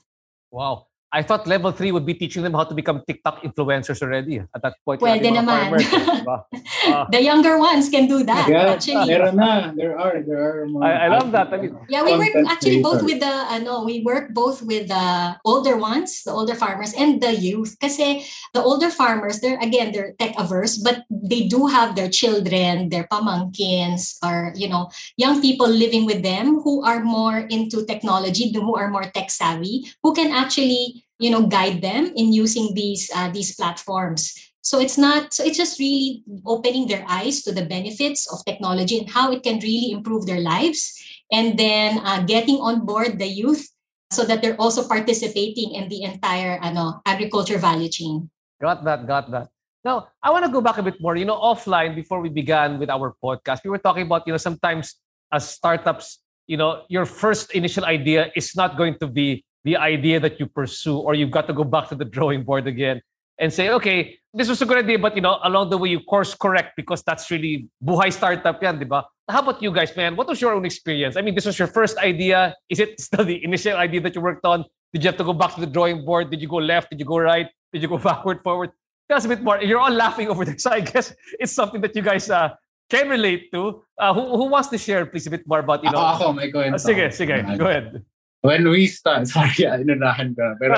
Wow. 0.52 0.87
I 1.14 1.24
thought 1.24 1.48
level 1.48 1.72
3 1.72 1.94
would 1.94 2.06
be 2.06 2.14
teaching 2.14 2.44
them 2.44 2.54
how 2.54 2.66
to 2.66 2.76
become 2.76 3.02
TikTok 3.08 3.42
influencers 3.42 4.02
already 4.02 4.40
at 4.44 4.62
that 4.62 4.76
point. 4.84 5.00
Pwede 5.00 5.32
naman. 5.32 5.72
Farmers, 5.72 5.88
uh, 5.88 7.06
the 7.16 7.24
younger 7.24 7.58
ones 7.58 7.88
can 7.88 8.12
do 8.12 8.28
that. 8.28 8.50
Yeah, 8.50 8.76
actually. 8.76 9.16
Meron 9.16 9.36
na. 9.40 9.72
There 9.72 9.96
are. 9.96 10.20
There 10.20 10.36
are 10.44 10.68
more 10.68 10.84
I, 10.84 11.08
I 11.08 11.08
love 11.08 11.32
that. 11.32 11.54
I 11.54 11.64
mean, 11.64 11.80
yeah, 11.88 12.04
we 12.04 12.12
work 12.20 12.36
actually 12.52 12.84
both 12.84 13.04
with 13.04 13.24
the, 13.24 13.36
ano, 13.48 13.86
we 13.86 14.04
work 14.04 14.34
both 14.34 14.62
with 14.62 14.90
the 14.90 15.38
older 15.46 15.78
ones, 15.78 16.24
the 16.24 16.32
older 16.32 16.56
farmers, 16.56 16.94
and 16.94 17.24
the 17.24 17.32
youth. 17.32 17.80
Kasi 17.80 18.28
the 18.54 18.62
older 18.62 18.92
farmers, 18.92 19.40
they're, 19.40 19.60
again, 19.60 19.94
they're 19.94 20.12
tech 20.20 20.36
averse, 20.38 20.76
but 20.76 21.08
they 21.10 21.48
do 21.48 21.68
have 21.68 21.96
their 21.96 22.10
children, 22.10 22.90
their 22.90 23.08
pamangkins, 23.08 24.20
or, 24.20 24.52
you 24.60 24.68
know, 24.68 24.92
young 25.16 25.42
people 25.42 25.72
living 25.72 26.06
with 26.06 26.22
them 26.22 26.60
who 26.60 26.84
are 26.84 27.00
more 27.00 27.48
into 27.48 27.86
technology, 27.86 28.52
who 28.52 28.76
are 28.76 28.90
more 28.92 29.08
tech 29.16 29.32
savvy, 29.32 29.88
who 30.04 30.14
can 30.14 30.36
actually 30.36 30.98
you 31.20 31.30
know 31.30 31.48
guide 31.48 31.82
them 31.82 32.12
in 32.16 32.34
using 32.34 32.74
these 32.74 33.10
uh, 33.16 33.30
these 33.32 33.56
platforms. 33.56 34.34
So 34.62 34.80
it's 34.80 34.98
not 34.98 35.34
so 35.34 35.44
it's 35.44 35.58
just 35.58 35.80
really 35.80 36.24
opening 36.46 36.88
their 36.88 37.06
eyes 37.08 37.42
to 37.44 37.52
the 37.52 37.66
benefits 37.66 38.28
of 38.28 38.44
technology 38.44 39.00
and 39.00 39.10
how 39.10 39.32
it 39.32 39.44
can 39.44 39.60
really 39.60 39.92
improve 39.92 40.26
their 40.26 40.42
lives 40.42 40.92
and 41.32 41.58
then 41.58 42.00
uh, 42.04 42.24
getting 42.24 42.60
on 42.60 42.86
board 42.86 43.20
the 43.20 43.28
youth 43.28 43.64
so 44.12 44.24
that 44.24 44.42
they're 44.42 44.60
also 44.60 44.88
participating 44.88 45.76
in 45.76 45.88
the 45.88 46.04
entire 46.04 46.60
ano, 46.64 47.02
agriculture 47.06 47.58
value 47.58 47.90
chain. 47.90 48.30
Got 48.60 48.84
that 48.84 49.08
got 49.08 49.32
that. 49.32 49.48
Now 49.88 50.12
i 50.20 50.28
want 50.32 50.44
to 50.44 50.52
go 50.52 50.60
back 50.60 50.78
a 50.78 50.84
bit 50.84 51.00
more 51.00 51.16
you 51.16 51.24
know 51.24 51.40
offline 51.40 51.96
before 51.96 52.20
we 52.20 52.28
began 52.28 52.76
with 52.76 52.92
our 52.92 53.16
podcast 53.24 53.64
we 53.64 53.72
were 53.72 53.80
talking 53.80 54.04
about 54.04 54.28
you 54.28 54.36
know 54.36 54.42
sometimes 54.42 55.00
as 55.32 55.48
startups 55.48 56.20
you 56.44 56.60
know 56.60 56.84
your 56.92 57.08
first 57.08 57.56
initial 57.56 57.88
idea 57.88 58.28
is 58.36 58.52
not 58.52 58.76
going 58.76 59.00
to 59.00 59.08
be 59.08 59.47
the 59.68 59.76
idea 59.76 60.18
that 60.18 60.40
you 60.40 60.48
pursue, 60.48 60.98
or 60.98 61.14
you've 61.14 61.30
got 61.30 61.46
to 61.46 61.54
go 61.54 61.66
back 61.66 61.90
to 61.90 61.96
the 61.96 62.06
drawing 62.06 62.44
board 62.48 62.68
again 62.68 63.02
and 63.38 63.52
say, 63.52 63.70
okay, 63.70 64.18
this 64.34 64.48
was 64.48 64.62
a 64.62 64.66
good 64.66 64.78
idea, 64.78 64.98
but 64.98 65.14
you 65.14 65.22
know, 65.22 65.40
along 65.44 65.70
the 65.70 65.78
way 65.78 65.90
you 65.90 66.00
course 66.00 66.34
correct 66.34 66.72
because 66.78 67.04
that's 67.04 67.30
really 67.30 67.68
buhay 67.84 68.08
startup 68.14 68.64
yan, 68.64 68.80
di 68.80 68.86
ba? 68.86 69.04
How 69.28 69.44
about 69.44 69.62
you 69.62 69.76
guys, 69.76 69.92
man? 70.00 70.16
What 70.16 70.28
was 70.32 70.40
your 70.40 70.56
own 70.56 70.64
experience? 70.64 71.18
I 71.18 71.22
mean, 71.22 71.36
this 71.36 71.46
was 71.46 71.60
your 71.60 71.68
first 71.68 71.98
idea. 71.98 72.56
Is 72.70 72.80
it 72.80 72.96
still 73.08 73.26
the 73.26 73.44
initial 73.44 73.76
idea 73.76 74.00
that 74.08 74.16
you 74.16 74.22
worked 74.22 74.46
on? 74.46 74.64
Did 74.94 75.04
you 75.04 75.10
have 75.12 75.20
to 75.20 75.28
go 75.28 75.34
back 75.34 75.54
to 75.56 75.60
the 75.60 75.68
drawing 75.68 76.06
board? 76.06 76.32
Did 76.32 76.42
you 76.42 76.48
go 76.48 76.64
left? 76.64 76.90
Did 76.90 77.02
you 77.04 77.06
go 77.06 77.20
right? 77.20 77.52
Did 77.74 77.82
you 77.84 77.90
go 77.92 77.98
backward, 78.10 78.40
forward? 78.48 78.72
Tell 79.12 79.18
us 79.20 79.26
a 79.26 79.28
bit 79.28 79.44
more. 79.44 79.60
You're 79.60 79.84
all 79.84 79.92
laughing 79.92 80.32
over 80.32 80.46
this. 80.48 80.64
So 80.64 80.72
I 80.80 80.80
guess 80.80 81.12
it's 81.44 81.52
something 81.52 81.82
that 81.82 81.94
you 81.94 82.04
guys 82.08 82.32
uh, 82.32 82.56
can 82.90 83.10
relate 83.10 83.52
to. 83.52 83.84
Uh, 84.00 84.14
who, 84.16 84.24
who 84.40 84.46
wants 84.48 84.70
to 84.70 84.78
share, 84.78 85.06
please, 85.06 85.28
a 85.28 85.32
bit 85.32 85.44
more 85.46 85.60
about, 85.60 85.84
you 85.84 85.92
know? 85.92 86.00
Ako, 86.00 86.32
ako 86.32 86.34
may 86.40 86.48
kwento. 86.56 86.80
Uh, 86.80 86.80
sige, 86.80 87.12
sige. 87.12 87.36
Go 87.60 87.68
ahead 87.68 88.00
when 88.42 88.70
we 88.70 88.88
start, 88.88 89.28
sorry, 89.32 89.66
inunahan 89.66 90.36
ko 90.36 90.42
na. 90.44 90.56
Pero 90.60 90.76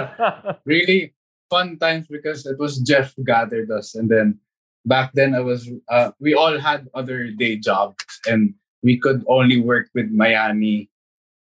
really 0.65 1.13
fun 1.49 1.77
times 1.77 2.07
because 2.07 2.45
it 2.45 2.57
was 2.59 2.79
Jeff 2.79 3.13
gathered 3.25 3.71
us. 3.71 3.95
And 3.95 4.09
then 4.09 4.39
back 4.85 5.11
then 5.13 5.35
I 5.35 5.41
was, 5.41 5.69
uh, 5.89 6.11
we 6.19 6.33
all 6.33 6.57
had 6.57 6.87
other 6.93 7.31
day 7.31 7.57
jobs 7.57 8.05
and 8.27 8.53
we 8.83 8.97
could 8.97 9.23
only 9.27 9.59
work 9.59 9.89
with 9.93 10.09
Miami 10.11 10.89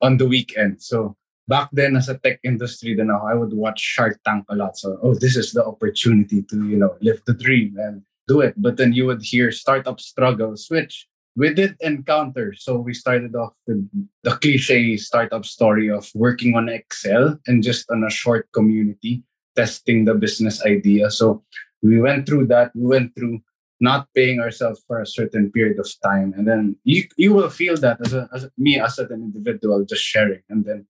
on 0.01 0.17
the 0.17 0.29
weekend. 0.29 0.83
So 0.83 1.17
back 1.49 1.69
then 1.73 1.97
as 1.97 2.09
a 2.09 2.19
tech 2.19 2.39
industry, 2.45 2.95
then 2.95 3.11
I 3.11 3.35
would 3.35 3.53
watch 3.53 3.81
Shark 3.81 4.21
Tank 4.25 4.45
a 4.49 4.55
lot. 4.55 4.77
So, 4.77 4.99
oh, 5.03 5.15
this 5.15 5.37
is 5.37 5.53
the 5.53 5.65
opportunity 5.65 6.43
to, 6.43 6.57
you 6.69 6.77
know, 6.77 6.97
live 7.01 7.23
the 7.27 7.35
dream 7.35 7.77
and 7.79 8.03
do 8.29 8.41
it. 8.41 8.55
But 8.57 8.77
then 8.77 8.93
you 8.93 9.07
would 9.07 9.23
hear 9.23 9.51
startup 9.51 10.01
struggles, 10.01 10.67
which 10.69 11.09
we 11.37 11.53
did 11.53 11.77
encounter. 11.81 12.55
So 12.57 12.77
we 12.77 12.95
started 12.95 13.37
off 13.37 13.53
with 13.67 13.89
the 14.25 14.33
cliche 14.37 14.97
startup 14.97 15.45
story 15.45 15.91
of 15.91 16.11
working 16.15 16.57
on 16.57 16.69
Excel 16.69 17.39
and 17.47 17.63
just 17.63 17.91
on 17.91 18.03
a 18.03 18.11
short 18.11 18.49
community, 18.53 19.23
testing 19.55 20.07
the 20.07 20.15
business 20.15 20.65
idea. 20.65 21.11
So 21.11 21.45
we 21.83 22.01
went 22.01 22.27
through 22.27 22.47
that. 22.49 22.73
We 22.75 22.87
went 22.87 23.15
through 23.15 23.41
not 23.79 24.09
paying 24.15 24.41
ourselves 24.41 24.83
for 24.87 25.01
a 25.01 25.07
certain 25.07 25.53
period 25.53 25.79
of 25.79 25.89
time. 26.03 26.33
And 26.37 26.49
then 26.49 26.77
you 26.85 27.05
you 27.19 27.35
will 27.35 27.51
feel 27.51 27.77
that 27.77 28.01
as 28.01 28.15
a, 28.15 28.29
as 28.33 28.49
me 28.57 28.81
as 28.81 28.99
an 28.99 29.13
individual 29.13 29.85
just 29.85 30.03
sharing. 30.03 30.43
And 30.49 30.65
then 30.65 30.87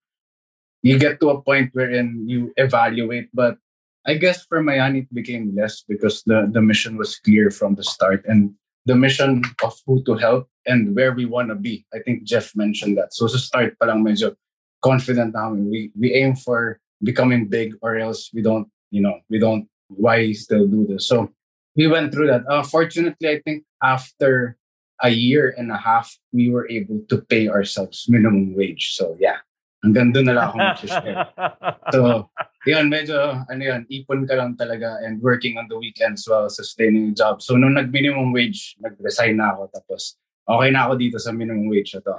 you 0.82 0.96
get 0.98 1.18
to 1.20 1.30
a 1.30 1.42
point 1.42 1.70
wherein 1.74 2.24
you 2.28 2.54
evaluate. 2.56 3.28
But 3.34 3.58
I 4.06 4.14
guess 4.14 4.46
for 4.46 4.62
Mayani 4.62 5.02
it 5.02 5.12
became 5.12 5.56
less 5.56 5.82
because 5.82 6.22
the, 6.22 6.46
the 6.48 6.62
mission 6.62 6.96
was 6.96 7.18
clear 7.18 7.50
from 7.50 7.74
the 7.74 7.82
start. 7.82 8.22
And 8.26 8.54
the 8.86 8.94
mission 8.94 9.42
of 9.62 9.74
who 9.86 10.02
to 10.04 10.14
help 10.14 10.48
and 10.64 10.94
where 10.94 11.12
we 11.12 11.26
want 11.26 11.50
to 11.50 11.54
be. 11.54 11.84
I 11.92 11.98
think 11.98 12.22
Jeff 12.22 12.54
mentioned 12.54 12.96
that. 12.98 13.12
So 13.12 13.26
to 13.26 13.38
start 13.38 13.78
pa 13.78 13.86
lang 13.86 14.06
medyo 14.06 14.34
confident 14.82 15.34
namin. 15.34 15.68
We, 15.68 15.90
we 15.98 16.14
aim 16.14 16.38
for 16.38 16.78
becoming 17.02 17.50
big 17.50 17.74
or 17.82 17.98
else 17.98 18.30
we 18.32 18.42
don't, 18.42 18.70
you 18.90 19.02
know, 19.02 19.20
we 19.28 19.38
don't, 19.38 19.68
why 19.88 20.32
still 20.32 20.66
do 20.66 20.86
this? 20.86 21.06
So 21.06 21.30
we 21.74 21.86
went 21.86 22.14
through 22.14 22.28
that. 22.28 22.46
Uh, 22.48 22.62
fortunately, 22.62 23.28
I 23.28 23.42
think 23.42 23.64
after 23.82 24.56
a 25.02 25.10
year 25.10 25.54
and 25.58 25.70
a 25.70 25.76
half, 25.76 26.16
we 26.32 26.50
were 26.50 26.68
able 26.70 27.02
to 27.10 27.18
pay 27.26 27.48
ourselves 27.48 28.06
minimum 28.08 28.54
wage. 28.54 28.94
So 28.94 29.16
yeah, 29.18 29.42
hanggang 29.84 30.14
doon 30.14 30.26
na 30.30 30.34
lang 30.34 30.48
ako 30.54 30.86
share 30.86 31.26
So 31.94 32.30
yun, 32.66 32.90
medyo, 32.90 33.46
ano 33.46 33.62
yun, 33.62 33.86
ipon 33.86 34.26
ka 34.26 34.34
lang 34.34 34.58
talaga 34.58 34.98
and 35.06 35.22
working 35.22 35.54
on 35.54 35.70
the 35.70 35.78
weekends 35.78 36.26
while 36.26 36.50
sustaining 36.50 37.14
job. 37.14 37.38
So, 37.38 37.54
nung 37.54 37.78
nag-minimum 37.78 38.34
wage, 38.34 38.74
nag-resign 38.82 39.38
na 39.38 39.54
ako. 39.54 39.70
Tapos, 39.70 40.18
okay 40.46 40.70
na 40.74 40.90
ako 40.90 40.98
dito 40.98 41.16
sa 41.22 41.30
minimum 41.30 41.70
wage 41.70 41.94
na 41.94 42.02
to. 42.02 42.16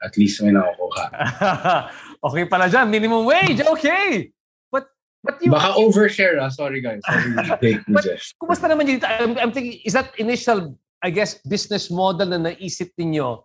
At 0.00 0.16
least 0.16 0.40
may 0.40 0.54
nakukuha. 0.54 1.04
okay 2.30 2.44
pala 2.48 2.70
dyan, 2.70 2.88
minimum 2.88 3.26
wage. 3.26 3.60
Okay! 3.60 4.32
But, 4.72 4.88
but 5.20 5.42
you... 5.42 5.52
Baka 5.52 5.76
overshare 5.76 6.40
ah. 6.40 6.48
Sorry 6.48 6.80
guys. 6.80 7.04
Sorry, 7.04 7.36
but, 7.92 8.06
kumusta 8.40 8.70
naman 8.70 8.88
dito? 8.88 9.04
I'm, 9.04 9.36
I'm 9.36 9.52
thinking, 9.52 9.82
is 9.84 9.92
that 9.92 10.14
initial, 10.16 10.78
I 11.04 11.10
guess, 11.10 11.42
business 11.44 11.90
model 11.90 12.32
na 12.32 12.40
naisip 12.40 12.96
ninyo 12.96 13.44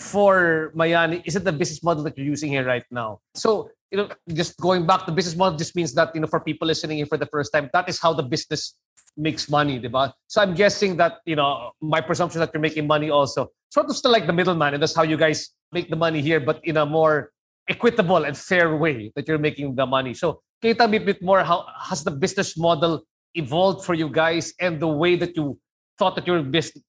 for 0.00 0.72
Mayani, 0.72 1.20
is 1.28 1.36
it 1.36 1.44
the 1.44 1.52
business 1.52 1.84
model 1.84 2.02
that 2.04 2.16
you're 2.16 2.26
using 2.26 2.56
here 2.56 2.64
right 2.64 2.88
now? 2.90 3.20
So, 3.34 3.68
you 3.90 3.98
know, 3.98 4.08
just 4.32 4.58
going 4.58 4.86
back 4.86 5.04
to 5.06 5.12
business 5.12 5.36
model 5.36 5.58
just 5.58 5.74
means 5.74 5.94
that, 5.94 6.14
you 6.14 6.20
know, 6.20 6.26
for 6.26 6.40
people 6.40 6.66
listening 6.66 7.00
in 7.00 7.06
for 7.06 7.18
the 7.18 7.26
first 7.26 7.52
time, 7.52 7.68
that 7.72 7.88
is 7.88 7.98
how 8.00 8.12
the 8.12 8.22
business 8.22 8.76
makes 9.16 9.50
money, 9.50 9.80
diba? 9.80 10.12
So 10.28 10.40
I'm 10.40 10.54
guessing 10.54 10.96
that, 10.98 11.18
you 11.26 11.36
know, 11.36 11.72
my 11.80 12.00
presumption 12.00 12.40
that 12.40 12.50
you're 12.54 12.60
making 12.60 12.86
money 12.86 13.10
also, 13.10 13.48
sort 13.70 13.86
of 13.86 13.96
still 13.96 14.12
like 14.12 14.26
the 14.26 14.32
middleman, 14.32 14.74
and 14.74 14.82
that's 14.82 14.94
how 14.94 15.02
you 15.02 15.16
guys 15.16 15.50
make 15.72 15.90
the 15.90 15.96
money 15.96 16.20
here, 16.20 16.40
but 16.40 16.60
in 16.64 16.76
a 16.76 16.86
more 16.86 17.32
equitable 17.68 18.24
and 18.24 18.36
fair 18.36 18.76
way 18.76 19.12
that 19.16 19.26
you're 19.26 19.38
making 19.38 19.74
the 19.74 19.86
money. 19.86 20.14
So 20.14 20.40
can 20.60 20.68
you 20.68 20.74
tell 20.74 20.88
me 20.88 20.98
a 20.98 21.00
bit 21.00 21.22
more, 21.22 21.42
how 21.42 21.66
has 21.78 22.04
the 22.04 22.10
business 22.10 22.56
model 22.56 23.02
evolved 23.34 23.84
for 23.84 23.94
you 23.94 24.08
guys 24.08 24.52
and 24.60 24.80
the 24.80 24.88
way 24.88 25.16
that 25.16 25.36
you 25.36 25.58
thought 25.98 26.14
that 26.16 26.26
you 26.26 26.32
were, 26.34 26.42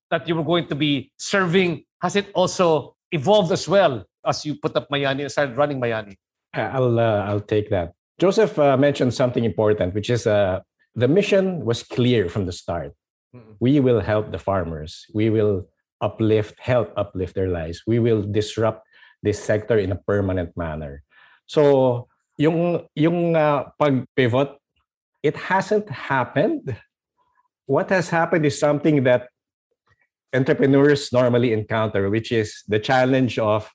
that 0.10 0.28
you 0.28 0.36
were 0.36 0.43
going 0.43 0.68
to 0.68 0.76
be 0.76 1.12
serving, 1.18 1.84
has 2.02 2.16
it 2.16 2.32
also 2.34 2.95
evolved 3.12 3.52
as 3.52 3.68
well 3.68 4.06
as 4.26 4.45
you 4.45 4.56
put 4.56 4.76
up 4.76 4.89
Mayani 4.89 5.22
and 5.22 5.32
started 5.32 5.58
running 5.58 5.80
Mayani? 5.80 6.16
I'll 6.54 6.99
uh, 6.99 7.26
I'll 7.26 7.41
take 7.41 7.70
that. 7.70 7.93
Josef 8.20 8.58
uh, 8.60 8.78
mentioned 8.78 9.14
something 9.14 9.45
important, 9.45 9.93
which 9.93 10.10
is 10.10 10.28
uh, 10.28 10.60
the 10.95 11.08
mission 11.08 11.66
was 11.66 11.84
clear 11.84 12.30
from 12.30 12.45
the 12.45 12.52
start. 12.52 12.93
Mm-hmm. 13.36 13.54
We 13.60 13.80
will 13.80 13.99
help 13.99 14.32
the 14.32 14.38
farmers. 14.38 15.06
We 15.14 15.30
will 15.30 15.68
uplift, 16.02 16.60
help 16.60 16.91
uplift 16.97 17.36
their 17.36 17.47
lives. 17.47 17.84
We 17.88 17.99
will 17.99 18.24
disrupt 18.24 18.86
this 19.24 19.41
sector 19.41 19.78
in 19.78 19.91
a 19.91 19.95
permanent 19.95 20.56
manner. 20.58 21.04
So, 21.45 22.08
yung 22.38 22.88
yung 22.95 23.36
uh, 23.36 23.70
pag-pivot, 23.80 24.58
it 25.24 25.38
hasn't 25.38 25.89
happened. 25.89 26.76
What 27.66 27.89
has 27.89 28.10
happened 28.10 28.45
is 28.45 28.60
something 28.60 29.04
that 29.04 29.30
entrepreneurs 30.34 31.12
normally 31.14 31.54
encounter, 31.54 32.10
which 32.10 32.32
is 32.32 32.64
the 32.68 32.80
challenge 32.80 33.39
of 33.39 33.72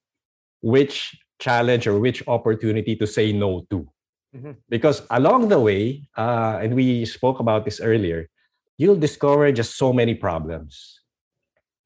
which 0.61 1.16
challenge 1.39 1.87
or 1.87 1.99
which 1.99 2.22
opportunity 2.28 2.97
to 2.97 3.07
say 3.07 3.32
no 3.32 3.66
to. 3.70 3.89
Mm-hmm. 4.34 4.53
Because 4.68 5.03
along 5.11 5.49
the 5.49 5.61
way, 5.61 6.09
uh, 6.16 6.59
and 6.62 6.74
we 6.74 7.05
spoke 7.05 7.41
about 7.41 7.64
this 7.64 7.80
earlier, 7.80 8.28
you'll 8.76 9.01
discover 9.01 9.51
just 9.53 9.76
so 9.76 9.93
many 9.93 10.14
problems. 10.14 11.01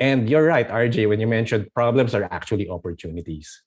And 0.01 0.29
you're 0.31 0.47
right, 0.47 0.69
RJ, 0.69 1.09
when 1.09 1.21
you 1.21 1.27
mentioned 1.27 1.69
problems 1.75 2.15
are 2.15 2.27
actually 2.33 2.69
opportunities. 2.69 3.63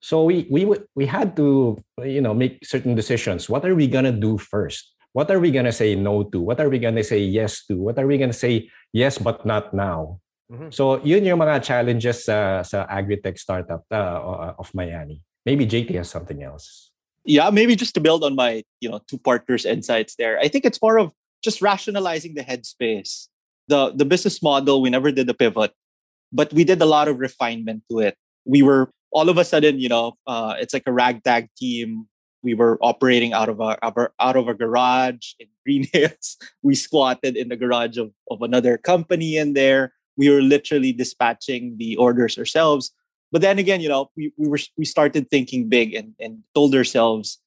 So 0.00 0.24
we 0.24 0.46
we 0.50 0.66
we 0.94 1.06
had 1.06 1.36
to 1.36 1.78
you 2.02 2.20
know 2.22 2.34
make 2.34 2.64
certain 2.64 2.94
decisions. 2.94 3.50
What 3.50 3.66
are 3.66 3.74
we 3.74 3.86
gonna 3.86 4.14
do 4.14 4.38
first? 4.38 4.94
What 5.12 5.30
are 5.30 5.38
we 5.38 5.50
gonna 5.50 5.74
say 5.74 5.94
no 5.94 6.22
to? 6.24 6.40
What 6.40 6.58
are 6.58 6.70
we 6.70 6.78
gonna 6.78 7.04
say 7.04 7.18
yes 7.18 7.66
to? 7.66 7.76
What 7.76 7.98
are 7.98 8.06
we 8.06 8.18
gonna 8.18 8.34
say 8.34 8.70
yes 8.92 9.18
but 9.18 9.44
not 9.44 9.74
now? 9.74 10.21
Mm-hmm. 10.52 10.68
So 10.68 11.00
yun 11.00 11.24
yung 11.24 11.40
mga 11.40 11.64
challenges 11.64 12.28
sa 12.28 12.60
sa 12.60 12.84
agri-tech 12.84 13.40
startup 13.40 13.88
uh, 13.88 14.52
of 14.60 14.68
Mayani. 14.76 15.24
Maybe 15.48 15.64
JT 15.64 15.96
has 15.96 16.12
something 16.12 16.44
else. 16.44 16.92
Yeah, 17.24 17.48
maybe 17.48 17.74
just 17.74 17.94
to 17.94 18.02
build 18.04 18.22
on 18.22 18.36
my, 18.36 18.62
you 18.80 18.90
know, 18.90 19.00
two 19.08 19.16
partners' 19.16 19.64
insights 19.64 20.14
there. 20.16 20.38
I 20.38 20.48
think 20.48 20.66
it's 20.66 20.82
more 20.82 20.98
of 20.98 21.12
just 21.42 21.62
rationalizing 21.62 22.34
the 22.34 22.44
headspace. 22.44 23.32
The 23.68 23.96
the 23.96 24.04
business 24.04 24.42
model, 24.42 24.82
we 24.82 24.90
never 24.90 25.08
did 25.08 25.26
the 25.26 25.34
pivot, 25.34 25.72
but 26.30 26.52
we 26.52 26.68
did 26.68 26.82
a 26.82 26.86
lot 26.86 27.08
of 27.08 27.16
refinement 27.16 27.88
to 27.88 28.04
it. 28.04 28.20
We 28.44 28.60
were 28.60 28.92
all 29.08 29.32
of 29.32 29.38
a 29.38 29.44
sudden, 29.48 29.80
you 29.80 29.88
know, 29.88 30.20
uh, 30.26 30.60
it's 30.60 30.74
like 30.74 30.84
a 30.84 30.92
ragtag 30.92 31.48
team. 31.56 32.12
We 32.42 32.52
were 32.52 32.76
operating 32.82 33.32
out 33.32 33.48
of 33.48 33.60
a 33.60 33.78
out 34.20 34.36
of 34.36 34.48
a 34.48 34.54
garage 34.54 35.32
in 35.40 35.48
Green 35.64 35.88
Hills. 35.88 36.36
We 36.60 36.74
squatted 36.74 37.40
in 37.40 37.48
the 37.48 37.56
garage 37.56 37.96
of, 37.96 38.12
of 38.28 38.42
another 38.42 38.76
company 38.76 39.38
in 39.38 39.54
there 39.54 39.94
we 40.16 40.28
were 40.30 40.42
literally 40.42 40.92
dispatching 40.92 41.76
the 41.78 41.96
orders 41.96 42.38
ourselves. 42.38 42.92
But 43.30 43.40
then 43.40 43.58
again, 43.58 43.80
you 43.80 43.88
know, 43.88 44.10
we, 44.16 44.32
we 44.36 44.48
were 44.48 44.58
we 44.76 44.84
started 44.84 45.30
thinking 45.30 45.68
big 45.68 45.94
and, 45.94 46.14
and 46.20 46.42
told 46.54 46.74
ourselves, 46.74 47.40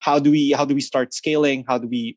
how 0.00 0.18
do 0.18 0.30
we 0.30 0.52
how 0.52 0.64
do 0.64 0.74
we 0.74 0.80
start 0.80 1.12
scaling? 1.12 1.64
How 1.68 1.78
do 1.78 1.86
we 1.86 2.16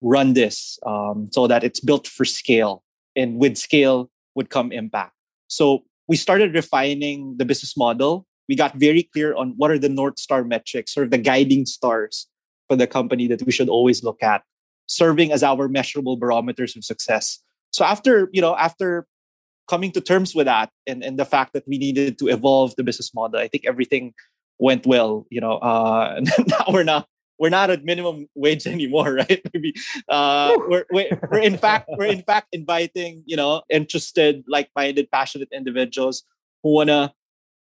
run 0.00 0.34
this 0.34 0.78
um, 0.84 1.28
so 1.32 1.46
that 1.46 1.64
it's 1.64 1.80
built 1.80 2.06
for 2.06 2.24
scale? 2.24 2.82
And 3.14 3.38
with 3.38 3.56
scale 3.56 4.10
would 4.34 4.50
come 4.50 4.72
impact. 4.72 5.12
So 5.48 5.84
we 6.08 6.16
started 6.16 6.54
refining 6.54 7.36
the 7.38 7.44
business 7.44 7.76
model. 7.76 8.26
We 8.48 8.56
got 8.56 8.74
very 8.76 9.04
clear 9.04 9.34
on 9.34 9.54
what 9.56 9.70
are 9.70 9.78
the 9.78 9.88
North 9.88 10.18
Star 10.18 10.44
metrics, 10.44 10.92
sort 10.92 11.04
of 11.04 11.10
the 11.10 11.18
guiding 11.18 11.66
stars 11.66 12.28
for 12.68 12.76
the 12.76 12.86
company 12.86 13.26
that 13.28 13.42
we 13.42 13.52
should 13.52 13.68
always 13.68 14.02
look 14.04 14.22
at, 14.22 14.42
serving 14.86 15.32
as 15.32 15.42
our 15.42 15.68
measurable 15.68 16.16
barometers 16.16 16.76
of 16.76 16.84
success. 16.84 17.40
So 17.70 17.84
after, 17.84 18.28
you 18.32 18.40
know, 18.40 18.56
after 18.56 19.06
coming 19.68 19.92
to 19.92 20.00
terms 20.00 20.34
with 20.34 20.46
that 20.46 20.70
and, 20.86 21.02
and 21.02 21.18
the 21.18 21.24
fact 21.24 21.52
that 21.52 21.64
we 21.66 21.78
needed 21.78 22.18
to 22.18 22.28
evolve 22.28 22.74
the 22.76 22.84
business 22.84 23.14
model, 23.14 23.40
I 23.40 23.48
think 23.48 23.64
everything 23.66 24.14
went 24.58 24.86
well. 24.86 25.26
You 25.30 25.40
know, 25.40 25.58
uh, 25.58 26.20
now 26.46 26.64
we're 26.68 26.84
not 26.84 27.08
we're 27.38 27.50
not 27.50 27.70
at 27.70 27.84
minimum 27.84 28.28
wage 28.34 28.66
anymore, 28.76 29.14
right? 29.14 29.42
Maybe 29.54 29.74
uh, 30.08 30.56
we're, 30.68 30.84
we're, 30.90 31.20
we're 31.30 31.40
in 31.40 31.58
fact 31.58 31.88
we're 31.88 32.06
in 32.06 32.22
fact 32.22 32.48
inviting 32.52 33.22
you 33.26 33.36
know 33.36 33.62
interested, 33.70 34.44
like-minded, 34.48 35.10
passionate 35.10 35.48
individuals 35.52 36.24
who 36.62 36.74
wanna 36.74 37.12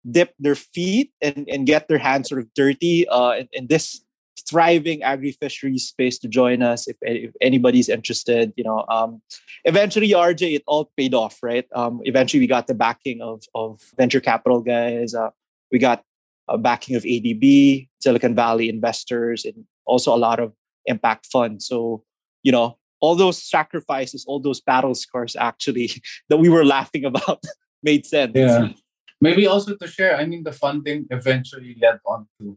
dip 0.10 0.34
their 0.40 0.56
feet 0.56 1.12
and, 1.22 1.48
and 1.50 1.68
get 1.68 1.88
their 1.88 1.98
hands 1.98 2.30
sort 2.30 2.40
of 2.40 2.48
dirty 2.54 3.08
uh, 3.10 3.32
in, 3.32 3.50
in 3.52 3.68
this 3.68 4.02
thriving 4.48 5.04
agri-fishery 5.04 5.78
space 5.78 6.20
to 6.20 6.28
join 6.28 6.62
us 6.62 6.88
if, 6.88 6.96
if 7.02 7.32
anybody's 7.42 7.90
interested 7.90 8.54
you 8.56 8.64
know 8.64 8.86
um, 8.90 9.22
eventually 9.66 10.10
rj 10.10 10.56
it 10.56 10.64
all 10.68 10.92
paid 10.98 11.14
off 11.14 11.40
right? 11.42 11.66
Um, 11.74 12.02
eventually 12.04 12.40
we 12.40 12.48
got 12.48 12.68
the 12.68 12.74
backing 12.74 13.22
of, 13.22 13.44
of 13.56 13.82
venture 13.98 14.22
capital 14.22 14.62
guys 14.62 15.14
uh, 15.14 15.30
we 15.72 15.80
got 15.80 16.04
a 16.48 16.58
backing 16.58 16.96
of 16.96 17.04
adb 17.04 17.88
silicon 18.00 18.36
valley 18.36 18.70
investors 18.70 19.46
and 19.46 19.66
also 19.86 20.16
a 20.16 20.18
lot 20.18 20.40
of 20.40 20.54
impact 20.86 21.28
funds. 21.28 21.68
So 21.68 22.04
you 22.44 22.52
know 22.52 22.78
all 23.00 23.16
those 23.16 23.42
sacrifices 23.42 24.26
all 24.28 24.40
those 24.40 24.62
battle 24.62 24.96
scars 24.96 25.36
actually 25.36 25.92
that 26.30 26.38
we 26.38 26.50
were 26.50 26.66
laughing 26.66 27.06
about 27.06 27.44
made 27.84 28.06
sense. 28.06 28.32
Yeah. 28.36 28.70
Maybe 29.20 29.48
also 29.48 29.76
to 29.76 29.88
share 29.88 30.16
i 30.16 30.26
mean 30.26 30.44
the 30.44 30.52
funding 30.52 31.08
eventually 31.10 31.76
led 31.82 32.00
on 32.06 32.28
to 32.40 32.56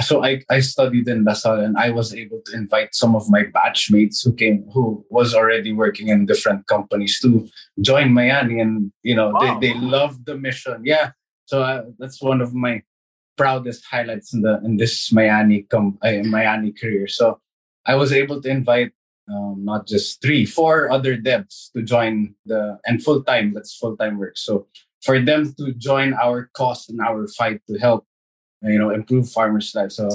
so 0.00 0.24
I, 0.24 0.42
I 0.50 0.60
studied 0.60 1.08
in 1.08 1.24
LaSalle 1.24 1.60
and 1.60 1.76
I 1.76 1.90
was 1.90 2.14
able 2.14 2.40
to 2.46 2.54
invite 2.54 2.94
some 2.94 3.16
of 3.16 3.28
my 3.30 3.44
batchmates 3.44 4.24
who 4.24 4.32
came 4.32 4.64
who 4.72 5.04
was 5.10 5.34
already 5.34 5.72
working 5.72 6.08
in 6.08 6.26
different 6.26 6.66
companies 6.66 7.18
to 7.20 7.48
join 7.80 8.10
Mayani 8.10 8.60
and 8.60 8.92
you 9.02 9.14
know 9.14 9.30
wow. 9.30 9.58
they, 9.58 9.72
they 9.72 9.78
loved 9.78 10.26
the 10.26 10.36
mission. 10.36 10.82
Yeah. 10.84 11.12
So 11.46 11.62
uh, 11.62 11.84
that's 11.98 12.22
one 12.22 12.40
of 12.40 12.54
my 12.54 12.82
proudest 13.36 13.84
highlights 13.90 14.32
in 14.34 14.42
the 14.42 14.60
in 14.64 14.76
this 14.76 15.10
Mayani 15.10 15.68
com 15.68 15.98
uh, 16.02 16.22
Mayani 16.34 16.78
career. 16.78 17.08
So 17.08 17.40
I 17.86 17.94
was 17.94 18.12
able 18.12 18.40
to 18.42 18.48
invite 18.48 18.92
um, 19.32 19.64
not 19.64 19.86
just 19.86 20.20
three 20.22 20.44
four 20.44 20.90
other 20.90 21.16
devs 21.16 21.72
to 21.72 21.82
join 21.82 22.34
the 22.46 22.78
and 22.86 23.02
full 23.02 23.22
time 23.22 23.54
that's 23.54 23.74
full 23.76 23.96
time 23.96 24.18
work. 24.18 24.36
So 24.36 24.66
for 25.02 25.18
them 25.18 25.54
to 25.58 25.72
join 25.72 26.12
our 26.14 26.50
cause 26.54 26.88
and 26.88 27.00
our 27.00 27.26
fight 27.28 27.60
to 27.68 27.78
help 27.78 28.06
you 28.62 28.78
know, 28.78 28.90
improve 28.90 29.30
farmers' 29.30 29.74
lives. 29.74 29.96
So 29.96 30.08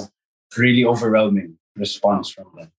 really 0.57 0.85
overwhelming 0.85 1.57
response 1.75 2.29
from 2.29 2.45
them. 2.55 2.71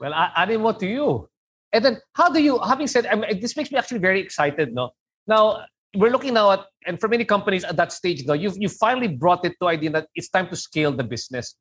Well, 0.00 0.14
adding 0.14 0.60
more 0.60 0.74
to 0.74 0.86
you. 0.86 1.28
And 1.72 1.84
then 1.84 1.98
how 2.14 2.30
do 2.30 2.40
you, 2.40 2.58
having 2.60 2.86
said, 2.86 3.06
I 3.06 3.14
mean, 3.14 3.40
this 3.40 3.56
makes 3.56 3.70
me 3.70 3.78
actually 3.78 3.98
very 3.98 4.20
excited, 4.20 4.74
no? 4.74 4.90
Now, 5.26 5.64
we're 5.94 6.10
looking 6.10 6.34
now 6.34 6.52
at, 6.52 6.64
and 6.86 6.98
for 7.00 7.08
many 7.08 7.24
companies 7.24 7.64
at 7.64 7.76
that 7.76 7.92
stage, 7.92 8.24
no, 8.26 8.32
you've, 8.32 8.56
you 8.58 8.68
finally 8.68 9.08
brought 9.08 9.44
it 9.44 9.54
to 9.60 9.68
idea 9.68 9.90
that 9.90 10.08
it's 10.14 10.28
time 10.30 10.48
to 10.48 10.56
scale 10.56 10.92
the 10.92 11.04
business. 11.04 11.56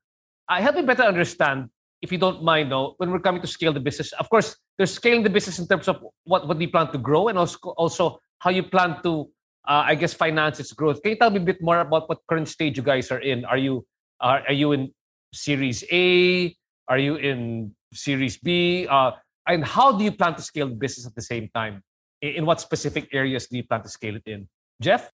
I 0.47 0.61
help 0.61 0.75
me 0.75 0.83
better 0.83 1.03
understand, 1.03 1.69
if 2.01 2.11
you 2.11 2.17
don't 2.17 2.43
mind, 2.43 2.69
no, 2.69 2.93
when 2.97 3.11
we're 3.11 3.19
coming 3.19 3.41
to 3.41 3.47
scale 3.47 3.73
the 3.73 3.79
business. 3.79 4.13
Of 4.13 4.29
course, 4.29 4.55
there's 4.77 4.93
scaling 4.93 5.23
the 5.23 5.29
business 5.29 5.59
in 5.59 5.67
terms 5.67 5.87
of 5.87 5.97
what, 6.23 6.47
what 6.47 6.61
you 6.61 6.69
plan 6.69 6.91
to 6.91 6.97
grow 6.97 7.27
and 7.27 7.37
also, 7.37 7.57
also 7.75 8.19
how 8.39 8.51
you 8.51 8.63
plan 8.63 9.01
to 9.03 9.29
uh, 9.67 9.83
I 9.85 9.95
guess 9.95 10.13
finance 10.13 10.59
its 10.59 10.71
growth. 10.71 11.01
Can 11.03 11.11
you 11.11 11.17
tell 11.17 11.29
me 11.29 11.37
a 11.37 11.43
bit 11.43 11.61
more 11.61 11.81
about 11.81 12.07
what 12.07 12.19
current 12.29 12.47
stage 12.47 12.77
you 12.77 12.83
guys 12.83 13.11
are 13.11 13.19
in? 13.19 13.43
Are 13.45 13.57
you 13.57 13.85
are, 14.21 14.41
are 14.47 14.53
you 14.53 14.71
in 14.71 14.93
Series 15.33 15.83
A? 15.91 16.55
Are 16.87 16.97
you 16.97 17.15
in 17.15 17.75
Series 17.93 18.37
B? 18.37 18.87
Uh, 18.89 19.11
and 19.47 19.63
how 19.63 19.91
do 19.91 20.03
you 20.03 20.11
plan 20.11 20.35
to 20.35 20.41
scale 20.41 20.67
the 20.69 20.75
business 20.75 21.05
at 21.05 21.15
the 21.15 21.21
same 21.21 21.49
time? 21.53 21.83
In, 22.21 22.35
in 22.35 22.45
what 22.45 22.61
specific 22.61 23.09
areas 23.13 23.47
do 23.47 23.57
you 23.57 23.63
plan 23.63 23.83
to 23.83 23.89
scale 23.89 24.15
it 24.15 24.23
in? 24.25 24.47
Jeff? 24.81 25.11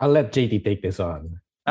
I'll 0.00 0.10
let 0.10 0.32
JT 0.32 0.64
take 0.64 0.82
this 0.82 0.98
on. 0.98 1.40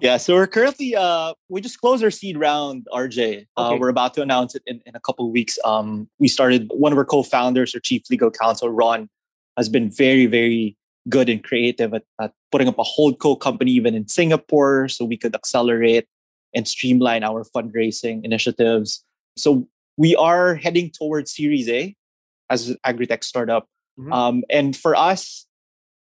yeah, 0.00 0.16
so 0.16 0.34
we're 0.34 0.46
currently 0.46 0.96
uh 0.96 1.34
we 1.50 1.60
just 1.60 1.78
closed 1.78 2.02
our 2.02 2.10
seed 2.10 2.38
round, 2.38 2.86
RJ. 2.90 3.46
Uh, 3.58 3.70
okay. 3.70 3.78
we're 3.78 3.90
about 3.90 4.14
to 4.14 4.22
announce 4.22 4.54
it 4.54 4.62
in, 4.66 4.80
in 4.86 4.96
a 4.96 5.00
couple 5.00 5.26
of 5.26 5.32
weeks. 5.32 5.58
Um 5.66 6.08
we 6.18 6.28
started 6.28 6.70
one 6.72 6.92
of 6.92 6.98
our 6.98 7.04
co-founders 7.04 7.74
our 7.74 7.80
chief 7.80 8.08
legal 8.08 8.30
counsel, 8.30 8.70
Ron, 8.70 9.10
has 9.56 9.68
been 9.68 9.90
very, 9.90 10.26
very 10.26 10.76
good 11.08 11.28
and 11.28 11.42
creative 11.42 11.94
at, 11.94 12.04
at 12.20 12.32
putting 12.50 12.68
up 12.68 12.78
a 12.78 12.82
hold 12.82 13.18
co 13.18 13.36
company 13.36 13.72
even 13.72 13.94
in 13.94 14.08
Singapore 14.08 14.88
so 14.88 15.04
we 15.04 15.16
could 15.16 15.34
accelerate 15.34 16.06
and 16.54 16.68
streamline 16.68 17.24
our 17.24 17.44
fundraising 17.44 18.24
initiatives. 18.24 19.04
So 19.36 19.66
we 19.96 20.14
are 20.16 20.54
heading 20.54 20.90
towards 20.90 21.34
Series 21.34 21.68
A 21.68 21.94
as 22.50 22.68
an 22.70 22.76
agri-tech 22.84 23.24
startup. 23.24 23.66
Mm-hmm. 23.98 24.12
Um, 24.12 24.44
and 24.50 24.76
for 24.76 24.94
us, 24.94 25.46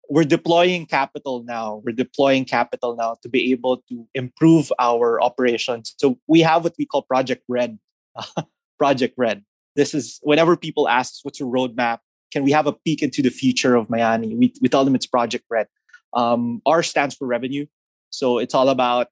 we're 0.09 0.25
deploying 0.25 0.85
capital 0.85 1.43
now. 1.43 1.81
We're 1.83 1.93
deploying 1.95 2.45
capital 2.45 2.95
now 2.95 3.17
to 3.21 3.29
be 3.29 3.51
able 3.51 3.83
to 3.89 4.07
improve 4.13 4.71
our 4.79 5.21
operations. 5.21 5.95
So 5.97 6.19
we 6.27 6.41
have 6.41 6.63
what 6.63 6.75
we 6.77 6.85
call 6.85 7.03
Project 7.03 7.43
Red. 7.47 7.79
Project 8.77 9.15
Red. 9.17 9.43
This 9.75 9.93
is 9.93 10.19
whenever 10.21 10.57
people 10.57 10.87
ask, 10.87 11.19
what's 11.23 11.39
your 11.39 11.51
roadmap? 11.51 11.99
Can 12.33 12.43
we 12.43 12.51
have 12.51 12.65
a 12.65 12.73
peek 12.73 13.03
into 13.03 13.21
the 13.21 13.29
future 13.29 13.75
of 13.75 13.87
Mayani? 13.87 14.35
We, 14.35 14.53
we 14.59 14.67
tell 14.67 14.83
them 14.83 14.95
it's 14.95 15.05
Project 15.05 15.45
Red. 15.49 15.67
Um, 16.13 16.61
R 16.65 16.81
stands 16.83 17.15
for 17.15 17.27
revenue. 17.27 17.67
So 18.09 18.39
it's 18.39 18.55
all 18.55 18.69
about 18.69 19.07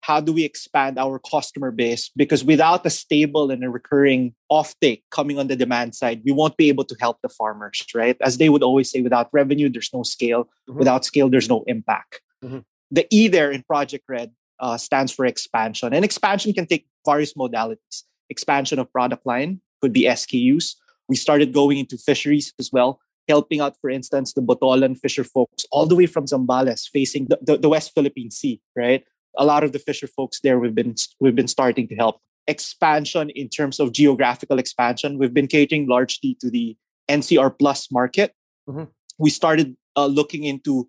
how 0.00 0.20
do 0.20 0.32
we 0.32 0.44
expand 0.44 0.98
our 0.98 1.18
customer 1.18 1.70
base? 1.70 2.10
Because 2.16 2.44
without 2.44 2.86
a 2.86 2.90
stable 2.90 3.50
and 3.50 3.64
a 3.64 3.70
recurring 3.70 4.34
offtake 4.50 5.02
coming 5.10 5.38
on 5.38 5.48
the 5.48 5.56
demand 5.56 5.94
side, 5.94 6.22
we 6.24 6.32
won't 6.32 6.56
be 6.56 6.68
able 6.68 6.84
to 6.84 6.96
help 7.00 7.18
the 7.22 7.28
farmers, 7.28 7.84
right? 7.94 8.16
As 8.20 8.38
they 8.38 8.48
would 8.48 8.62
always 8.62 8.90
say, 8.90 9.00
without 9.00 9.28
revenue, 9.32 9.68
there's 9.68 9.90
no 9.92 10.02
scale. 10.02 10.44
Mm-hmm. 10.44 10.78
Without 10.78 11.04
scale, 11.04 11.28
there's 11.28 11.48
no 11.48 11.64
impact. 11.66 12.20
Mm-hmm. 12.44 12.58
The 12.90 13.06
E 13.10 13.28
there 13.28 13.50
in 13.50 13.62
Project 13.64 14.04
Red 14.08 14.30
uh, 14.60 14.76
stands 14.76 15.12
for 15.12 15.26
expansion. 15.26 15.92
And 15.92 16.04
expansion 16.04 16.52
can 16.52 16.66
take 16.66 16.86
various 17.04 17.34
modalities. 17.34 18.04
Expansion 18.30 18.78
of 18.78 18.90
product 18.92 19.26
line 19.26 19.60
could 19.80 19.92
be 19.92 20.04
SKUs. 20.04 20.74
We 21.08 21.16
started 21.16 21.52
going 21.52 21.78
into 21.78 21.96
fisheries 21.96 22.52
as 22.58 22.70
well, 22.72 23.00
helping 23.28 23.60
out, 23.60 23.76
for 23.80 23.90
instance, 23.90 24.32
the 24.32 24.42
Botolan 24.42 24.98
fisher 24.98 25.24
folks 25.24 25.64
all 25.70 25.86
the 25.86 25.94
way 25.94 26.06
from 26.06 26.26
Zambales 26.26 26.88
facing 26.88 27.26
the, 27.26 27.38
the, 27.42 27.58
the 27.58 27.68
West 27.68 27.92
Philippine 27.94 28.30
Sea, 28.30 28.60
right? 28.74 29.04
A 29.38 29.44
lot 29.44 29.64
of 29.64 29.72
the 29.72 29.78
fisher 29.78 30.06
folks 30.06 30.40
there 30.40 30.58
we've 30.58 30.74
been 30.74 30.94
we've 31.20 31.34
been 31.34 31.48
starting 31.48 31.88
to 31.88 31.94
help. 31.94 32.20
Expansion 32.48 33.30
in 33.30 33.48
terms 33.48 33.80
of 33.80 33.92
geographical 33.92 34.58
expansion. 34.58 35.18
We've 35.18 35.34
been 35.34 35.48
catering 35.48 35.88
largely 35.88 36.36
to 36.40 36.50
the 36.50 36.76
NCR 37.08 37.58
plus 37.58 37.90
market. 37.90 38.32
Mm-hmm. 38.68 38.84
We 39.18 39.30
started 39.30 39.76
uh, 39.96 40.06
looking 40.06 40.44
into 40.44 40.88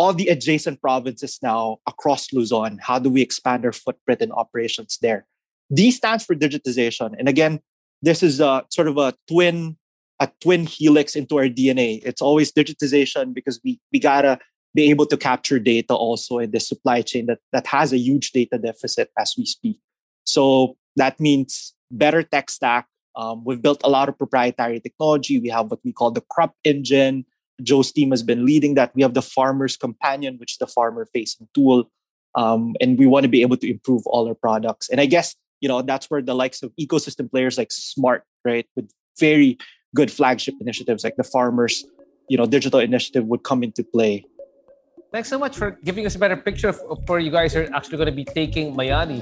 all 0.00 0.14
the 0.14 0.28
adjacent 0.28 0.80
provinces 0.80 1.38
now 1.42 1.78
across 1.86 2.32
Luzon. 2.32 2.78
How 2.80 2.98
do 2.98 3.10
we 3.10 3.20
expand 3.20 3.66
our 3.66 3.72
footprint 3.72 4.22
and 4.22 4.32
operations 4.32 4.98
there? 5.02 5.26
D 5.72 5.90
stands 5.90 6.24
for 6.24 6.34
digitization. 6.34 7.14
And 7.18 7.28
again, 7.28 7.60
this 8.02 8.22
is 8.22 8.40
a 8.40 8.64
sort 8.70 8.88
of 8.88 8.98
a 8.98 9.14
twin 9.28 9.76
a 10.20 10.30
twin 10.42 10.66
helix 10.66 11.16
into 11.16 11.38
our 11.38 11.48
DNA. 11.48 12.02
It's 12.04 12.20
always 12.20 12.52
digitization 12.52 13.32
because 13.32 13.58
we, 13.64 13.80
we 13.90 13.98
gotta 13.98 14.38
be 14.74 14.90
able 14.90 15.06
to 15.06 15.16
capture 15.16 15.58
data 15.58 15.94
also 15.94 16.38
in 16.38 16.50
the 16.50 16.60
supply 16.60 17.02
chain 17.02 17.26
that, 17.26 17.38
that 17.52 17.66
has 17.66 17.92
a 17.92 17.98
huge 17.98 18.32
data 18.32 18.58
deficit 18.58 19.10
as 19.18 19.34
we 19.36 19.46
speak. 19.46 19.78
So 20.24 20.76
that 20.96 21.18
means 21.18 21.74
better 21.90 22.22
tech 22.22 22.50
stack. 22.50 22.86
Um, 23.16 23.44
we've 23.44 23.62
built 23.62 23.80
a 23.82 23.90
lot 23.90 24.08
of 24.08 24.16
proprietary 24.16 24.78
technology. 24.78 25.40
We 25.40 25.48
have 25.48 25.70
what 25.70 25.80
we 25.84 25.92
call 25.92 26.10
the 26.10 26.22
crop 26.30 26.54
engine. 26.64 27.24
Joe's 27.62 27.90
team 27.90 28.10
has 28.10 28.22
been 28.22 28.44
leading 28.44 28.74
that. 28.74 28.94
We 28.94 29.02
have 29.02 29.14
the 29.14 29.22
farmer's 29.22 29.76
companion, 29.76 30.36
which 30.38 30.52
is 30.52 30.58
the 30.58 30.66
farmer 30.66 31.08
facing 31.12 31.48
tool. 31.54 31.90
Um, 32.34 32.76
and 32.80 32.98
we 32.98 33.06
want 33.06 33.24
to 33.24 33.28
be 33.28 33.42
able 33.42 33.56
to 33.56 33.68
improve 33.68 34.02
all 34.06 34.28
our 34.28 34.34
products. 34.34 34.88
And 34.88 35.00
I 35.00 35.06
guess 35.06 35.34
you 35.60 35.68
know 35.68 35.82
that's 35.82 36.10
where 36.10 36.22
the 36.22 36.34
likes 36.34 36.62
of 36.62 36.72
ecosystem 36.80 37.30
players 37.30 37.56
like 37.56 37.70
smart 37.70 38.24
right 38.44 38.66
with 38.76 38.90
very 39.18 39.58
good 39.94 40.10
flagship 40.10 40.54
initiatives 40.60 41.04
like 41.04 41.16
the 41.16 41.24
farmers 41.24 41.84
you 42.28 42.36
know 42.36 42.46
digital 42.46 42.80
initiative 42.80 43.24
would 43.26 43.42
come 43.42 43.62
into 43.62 43.84
play 43.84 44.24
thanks 45.12 45.28
so 45.28 45.38
much 45.38 45.56
for 45.56 45.78
giving 45.84 46.06
us 46.06 46.14
a 46.14 46.18
better 46.18 46.36
picture 46.36 46.68
of, 46.68 46.80
of 46.90 46.98
where 47.08 47.18
you 47.18 47.30
guys 47.30 47.54
are 47.54 47.68
actually 47.74 47.96
going 47.96 48.06
to 48.06 48.12
be 48.12 48.24
taking 48.24 48.74
mayani 48.74 49.20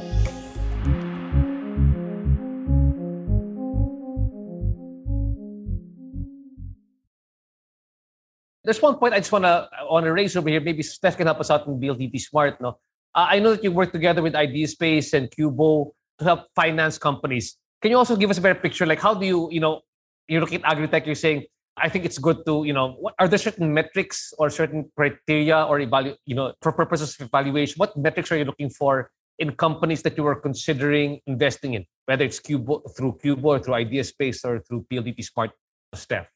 there's 8.69 8.83
one 8.83 8.97
point 8.97 9.15
I 9.15 9.19
just 9.19 9.33
wanna 9.33 9.67
wanna 9.89 10.13
raise 10.13 10.37
over 10.37 10.51
here. 10.51 10.61
Maybe 10.61 10.83
Steph 10.83 11.17
can 11.17 11.27
help 11.27 11.41
us 11.41 11.49
out 11.49 11.67
in 11.67 11.81
PLDT 11.81 12.21
Smart. 12.21 12.61
No, 12.61 12.77
I 13.15 13.39
know 13.39 13.53
that 13.53 13.65
you 13.65 13.73
work 13.73 13.93
together 13.93 14.21
with 14.21 14.35
IdeaSpace 14.35 15.15
and 15.15 15.31
QBO 15.31 15.93
help 16.21 16.47
finance 16.55 16.99
companies. 16.99 17.57
Can 17.83 17.91
you 17.91 17.99
also 17.99 18.17
give 18.17 18.31
us 18.31 18.39
a 18.39 18.41
better 18.41 18.59
picture? 18.59 18.87
Like, 18.87 19.01
how 19.01 19.15
do 19.15 19.27
you, 19.27 19.49
you 19.51 19.61
know, 19.61 19.83
you 20.27 20.41
look 20.41 20.53
at 20.53 20.63
agritech, 20.63 21.07
you're 21.07 21.15
saying, 21.15 21.45
I 21.77 21.89
think 21.89 22.05
it's 22.05 22.19
good 22.19 22.45
to, 22.47 22.65
you 22.65 22.73
know, 22.73 22.97
what, 22.99 23.15
are 23.19 23.29
there 23.29 23.39
certain 23.39 23.73
metrics 23.73 24.33
or 24.39 24.51
certain 24.51 24.91
criteria 24.97 25.63
or 25.63 25.81
evaluate, 25.81 26.19
you 26.27 26.35
know, 26.35 26.53
for 26.61 26.73
purposes 26.73 27.17
of 27.19 27.27
evaluation? 27.27 27.75
What 27.77 27.97
metrics 27.97 28.33
are 28.33 28.37
you 28.37 28.45
looking 28.45 28.71
for 28.71 29.11
in 29.39 29.55
companies 29.55 30.03
that 30.03 30.17
you 30.17 30.27
are 30.27 30.35
considering 30.35 31.21
investing 31.27 31.75
in, 31.75 31.87
whether 32.07 32.25
it's 32.25 32.41
QBO 32.41 32.83
through 32.97 33.19
QBO 33.23 33.45
or 33.45 33.59
through 33.61 33.75
IdeaSpace 33.75 34.45
or 34.45 34.61
through 34.61 34.87
PLDT 34.91 35.25
Smart 35.25 35.53
Steph? 35.95 36.27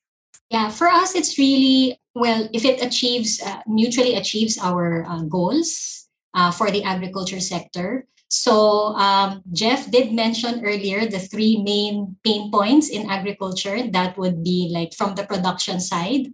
Yeah, 0.50 0.70
for 0.70 0.86
us, 0.86 1.14
it's 1.14 1.38
really 1.38 1.98
well 2.14 2.48
if 2.52 2.64
it 2.64 2.82
achieves 2.82 3.40
uh, 3.42 3.62
mutually 3.66 4.14
achieves 4.14 4.58
our 4.58 5.04
uh, 5.08 5.22
goals 5.22 6.08
uh, 6.34 6.50
for 6.50 6.70
the 6.70 6.84
agriculture 6.84 7.40
sector. 7.40 8.06
So 8.32 8.96
um, 8.96 9.44
Jeff 9.52 9.90
did 9.90 10.16
mention 10.16 10.64
earlier 10.64 11.04
the 11.04 11.20
three 11.20 11.60
main 11.60 12.16
pain 12.24 12.50
points 12.50 12.88
in 12.88 13.10
agriculture. 13.10 13.84
That 13.92 14.16
would 14.16 14.42
be 14.42 14.72
like 14.72 14.96
from 14.96 15.14
the 15.14 15.28
production 15.28 15.84
side 15.84 16.32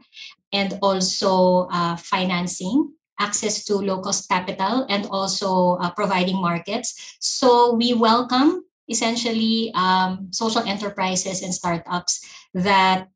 and 0.52 0.78
also 0.80 1.66
uh, 1.74 1.96
financing, 1.96 2.94
access 3.18 3.64
to 3.64 3.82
low 3.82 3.98
cost 3.98 4.30
capital, 4.30 4.86
and 4.88 5.10
also 5.10 5.74
uh, 5.82 5.90
providing 5.90 6.40
markets. 6.40 7.18
So 7.18 7.74
we 7.74 7.94
welcome 7.94 8.62
essentially 8.88 9.72
um, 9.74 10.30
social 10.30 10.62
enterprises 10.62 11.42
and 11.42 11.52
startups 11.52 12.22
that 12.54 13.08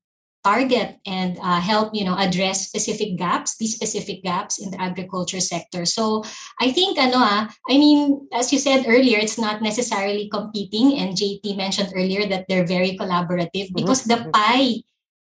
target 0.44 0.98
and 1.06 1.38
uh, 1.38 1.60
help 1.60 1.94
you 1.94 2.04
know 2.04 2.18
address 2.18 2.66
specific 2.66 3.16
gaps 3.16 3.56
these 3.56 3.74
specific 3.74 4.22
gaps 4.22 4.58
in 4.58 4.70
the 4.70 4.80
agriculture 4.80 5.40
sector 5.40 5.86
so 5.86 6.22
i 6.60 6.70
think 6.70 6.98
ano 6.98 7.18
ah, 7.18 7.46
i 7.70 7.78
mean 7.78 8.26
as 8.34 8.52
you 8.52 8.58
said 8.58 8.84
earlier 8.86 9.18
it's 9.18 9.38
not 9.38 9.62
necessarily 9.62 10.28
competing 10.28 10.98
and 10.98 11.14
jt 11.14 11.56
mentioned 11.56 11.92
earlier 11.94 12.26
that 12.26 12.44
they're 12.48 12.66
very 12.66 12.98
collaborative 12.98 13.70
mm-hmm. 13.70 13.78
because 13.78 14.04
the 14.04 14.18
mm-hmm. 14.18 14.34
pie 14.34 14.82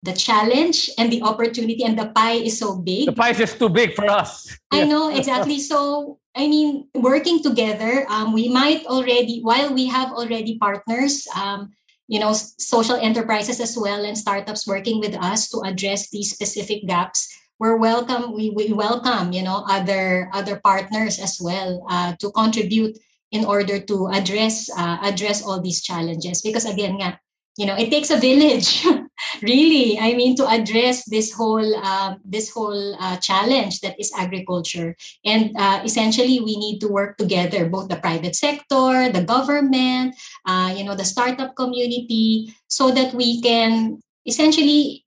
the 0.04 0.12
challenge 0.12 0.92
and 1.00 1.14
the 1.14 1.24
opportunity 1.24 1.86
and 1.86 1.98
the 1.98 2.12
pie 2.12 2.42
is 2.42 2.60
so 2.60 2.76
big 2.76 3.06
the 3.06 3.16
pie 3.16 3.32
is 3.32 3.38
just 3.38 3.58
too 3.62 3.70
big 3.70 3.94
for 3.94 4.10
us 4.10 4.50
i 4.74 4.84
know 4.84 5.14
exactly 5.14 5.60
so 5.60 6.18
I 6.36 6.48
mean, 6.48 6.90
working 6.96 7.44
together, 7.44 8.06
um, 8.10 8.34
we 8.34 8.50
might 8.50 8.86
already, 8.88 9.42
while 9.42 9.74
we 9.74 9.86
have 9.86 10.12
already 10.12 10.58
partners, 10.58 11.28
um, 11.38 11.70
you 12.08 12.20
know 12.20 12.34
social 12.34 12.96
enterprises 12.96 13.60
as 13.60 13.78
well 13.78 14.04
and 14.06 14.18
startups 14.18 14.68
working 14.68 15.00
with 15.00 15.16
us 15.16 15.50
to 15.50 15.62
address 15.66 16.10
these 16.10 16.32
specific 16.32 16.86
gaps. 16.88 17.28
We're 17.60 17.78
welcome 17.78 18.34
we, 18.36 18.50
we 18.50 18.74
welcome 18.74 19.32
you 19.32 19.44
know 19.44 19.64
other 19.70 20.30
other 20.34 20.60
partners 20.64 21.20
as 21.20 21.40
well 21.40 21.86
uh, 21.90 22.14
to 22.20 22.32
contribute 22.32 22.98
in 23.32 23.46
order 23.46 23.80
to 23.80 24.08
address 24.14 24.70
uh, 24.78 24.98
address 25.02 25.44
all 25.44 25.62
these 25.62 25.82
challenges. 25.82 26.42
Because 26.42 26.66
again 26.66 27.00
nga, 27.00 27.20
you 27.58 27.66
know 27.66 27.76
it 27.76 27.90
takes 27.90 28.12
a 28.12 28.20
village 28.20 28.86
really 29.42 30.00
i 30.00 30.14
mean 30.14 30.36
to 30.36 30.48
address 30.48 31.06
this 31.06 31.32
whole 31.34 31.76
um, 31.84 32.20
this 32.26 32.50
whole 32.52 32.96
uh, 33.00 33.18
challenge 33.18 33.82
that 33.82 34.00
is 34.00 34.12
agriculture. 34.18 34.96
And 35.26 35.56
uh, 35.58 35.82
essentially 35.84 36.40
we 36.40 36.58
need 36.58 36.80
to 36.80 36.88
work 36.88 37.18
together 37.18 37.70
both 37.70 37.90
the 37.90 37.98
private 37.98 38.36
sector 38.36 39.10
the 39.10 39.24
government 39.24 40.16
uh, 40.46 40.74
you 40.76 40.84
know 40.84 40.96
the 40.96 41.06
startup 41.06 41.56
community 41.56 42.54
so 42.68 42.92
that 42.92 43.14
we 43.14 43.42
can 43.42 44.02
essentially 44.26 45.03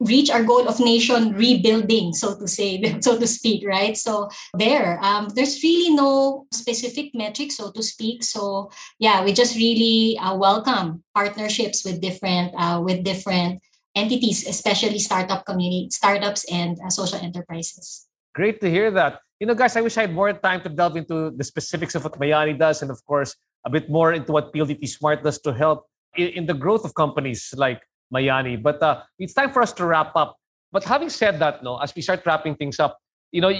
reach 0.00 0.30
our 0.30 0.42
goal 0.42 0.68
of 0.68 0.80
nation 0.80 1.32
rebuilding 1.34 2.12
so 2.12 2.34
to 2.36 2.48
say 2.48 2.82
so 3.00 3.18
to 3.18 3.26
speak 3.26 3.66
right? 3.66 3.96
So 3.96 4.28
there 4.54 4.98
um, 5.02 5.28
there's 5.34 5.62
really 5.62 5.94
no 5.94 6.46
specific 6.52 7.14
metric 7.14 7.52
so 7.52 7.70
to 7.70 7.82
speak. 7.82 8.24
So 8.24 8.70
yeah 8.98 9.24
we 9.24 9.32
just 9.32 9.56
really 9.56 10.18
uh, 10.18 10.34
welcome 10.34 11.02
partnerships 11.14 11.84
with 11.84 12.00
different 12.00 12.54
uh, 12.58 12.80
with 12.82 13.04
different 13.04 13.62
entities 13.94 14.46
especially 14.46 14.98
startup 14.98 15.46
community 15.46 15.88
startups 15.90 16.44
and 16.50 16.78
uh, 16.84 16.90
social 16.90 17.18
enterprises. 17.18 18.06
Great 18.34 18.60
to 18.60 18.70
hear 18.70 18.90
that. 18.90 19.20
You 19.40 19.46
know 19.46 19.54
guys 19.54 19.76
i 19.76 19.82
wish 19.82 19.98
i 19.98 20.06
had 20.06 20.14
more 20.14 20.32
time 20.32 20.62
to 20.62 20.70
delve 20.70 20.96
into 20.96 21.34
the 21.36 21.44
specifics 21.44 21.94
of 21.94 22.04
what 22.04 22.16
mayani 22.16 22.56
does 22.56 22.80
and 22.80 22.90
of 22.90 23.04
course 23.04 23.36
a 23.64 23.70
bit 23.70 23.88
more 23.88 24.12
into 24.12 24.32
what 24.32 24.52
PLDT 24.52 24.88
Smart 24.88 25.22
does 25.22 25.40
to 25.40 25.52
help 25.52 25.86
in, 26.16 26.28
in 26.28 26.46
the 26.46 26.54
growth 26.54 26.84
of 26.84 26.94
companies 26.94 27.52
like 27.56 27.80
Mayani. 28.14 28.62
But 28.62 28.82
uh, 28.82 29.02
it's 29.18 29.34
time 29.34 29.50
for 29.52 29.62
us 29.62 29.72
to 29.74 29.86
wrap 29.86 30.14
up. 30.14 30.36
But 30.72 30.84
having 30.84 31.08
said 31.08 31.38
that, 31.38 31.62
no, 31.62 31.78
as 31.78 31.94
we 31.94 32.02
start 32.02 32.22
wrapping 32.26 32.54
things 32.56 32.80
up, 32.80 32.98
you 33.32 33.40
know, 33.40 33.52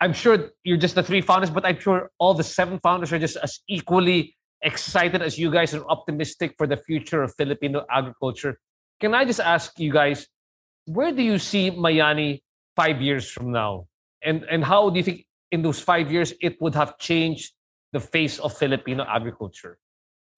I'm 0.00 0.12
sure 0.12 0.50
you're 0.64 0.78
just 0.78 0.94
the 0.94 1.02
three 1.02 1.20
founders, 1.20 1.50
but 1.50 1.64
I'm 1.66 1.78
sure 1.78 2.10
all 2.18 2.34
the 2.34 2.44
seven 2.44 2.78
founders 2.80 3.12
are 3.12 3.18
just 3.18 3.36
as 3.36 3.60
equally 3.68 4.36
excited 4.62 5.20
as 5.22 5.38
you 5.38 5.50
guys 5.50 5.74
and 5.74 5.84
optimistic 5.88 6.54
for 6.56 6.66
the 6.66 6.76
future 6.76 7.22
of 7.22 7.34
Filipino 7.36 7.84
agriculture. 7.90 8.58
Can 9.00 9.14
I 9.14 9.24
just 9.24 9.40
ask 9.40 9.78
you 9.78 9.92
guys, 9.92 10.26
where 10.86 11.12
do 11.12 11.22
you 11.22 11.38
see 11.38 11.70
Mayani 11.70 12.40
five 12.76 13.00
years 13.00 13.30
from 13.30 13.52
now? 13.52 13.86
And 14.22 14.44
and 14.50 14.64
how 14.64 14.90
do 14.90 14.98
you 14.98 15.04
think 15.04 15.26
in 15.50 15.62
those 15.62 15.80
five 15.80 16.12
years 16.12 16.34
it 16.40 16.60
would 16.60 16.74
have 16.74 16.98
changed 16.98 17.52
the 17.92 18.00
face 18.00 18.38
of 18.38 18.56
Filipino 18.56 19.04
agriculture? 19.08 19.78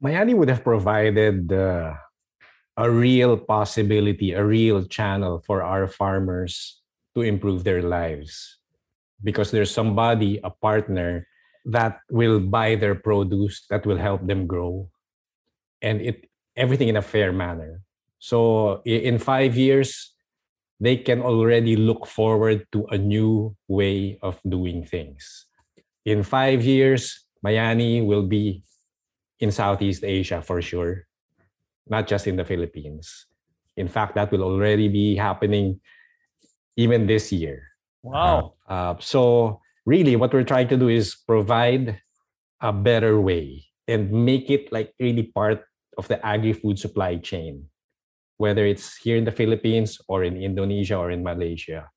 Mayani 0.03 0.35
would 0.35 0.49
have 0.49 0.63
provided 0.63 1.53
uh, 1.53 1.95
a 2.77 2.91
real 2.91 3.37
possibility, 3.37 4.33
a 4.33 4.45
real 4.45 4.85
channel 4.85 5.43
for 5.45 5.63
our 5.63 5.87
farmers 5.87 6.81
to 7.15 7.21
improve 7.21 7.65
their 7.65 7.83
lives 7.83 8.59
because 9.23 9.51
there's 9.51 9.71
somebody, 9.71 10.41
a 10.43 10.51
partner 10.51 11.27
that 11.67 12.01
will 12.11 12.41
buy 12.41 12.75
their 12.75 12.95
produce 12.95 13.67
that 13.69 13.87
will 13.87 13.99
help 13.99 14.27
them 14.27 14.47
grow 14.47 14.89
and 15.81 16.01
it 16.01 16.29
everything 16.57 16.89
in 16.89 16.97
a 16.97 17.03
fair 17.03 17.33
manner. 17.33 17.81
So 18.19 18.83
in 18.85 19.19
5 19.19 19.57
years 19.57 20.15
they 20.81 20.97
can 20.97 21.21
already 21.21 21.77
look 21.77 22.07
forward 22.07 22.67
to 22.73 22.87
a 22.91 22.99
new 22.99 23.55
way 23.69 24.19
of 24.23 24.41
doing 24.49 24.85
things. 24.85 25.47
In 26.05 26.23
5 26.23 26.65
years 26.65 27.25
Mayani 27.45 28.05
will 28.05 28.27
be 28.27 28.65
in 29.39 29.53
Southeast 29.53 30.03
Asia 30.03 30.43
for 30.43 30.63
sure 30.63 31.07
not 31.89 32.07
just 32.07 32.27
in 32.27 32.37
the 32.37 32.45
Philippines. 32.45 33.27
In 33.77 33.89
fact, 33.89 34.15
that 34.15 34.31
will 34.31 34.43
already 34.43 34.89
be 34.89 35.17
happening 35.17 35.81
even 36.77 37.07
this 37.07 37.33
year. 37.33 37.69
Wow. 38.03 38.55
Uh, 38.69 38.73
uh, 38.73 38.95
so, 39.01 39.61
really, 39.87 40.17
what 40.17 40.33
we're 40.33 40.45
trying 40.45 40.69
to 40.69 40.77
do 40.77 40.89
is 40.89 41.15
provide 41.15 42.01
a 42.61 42.73
better 42.73 43.21
way 43.21 43.65
and 43.89 44.13
make 44.13 44.51
it 44.51 44.73
like 44.73 44.95
really 45.01 45.25
part 45.25 45.65
of 45.99 46.09
the 46.09 46.25
agri-food 46.25 46.79
supply 46.79 47.17
chain, 47.17 47.67
whether 48.37 48.65
it's 48.65 48.97
here 48.97 49.17
in 49.17 49.25
the 49.25 49.33
Philippines 49.33 49.99
or 50.09 50.25
in 50.25 50.37
Indonesia 50.37 50.97
or 50.97 51.11
in 51.11 51.23
Malaysia. 51.23 51.91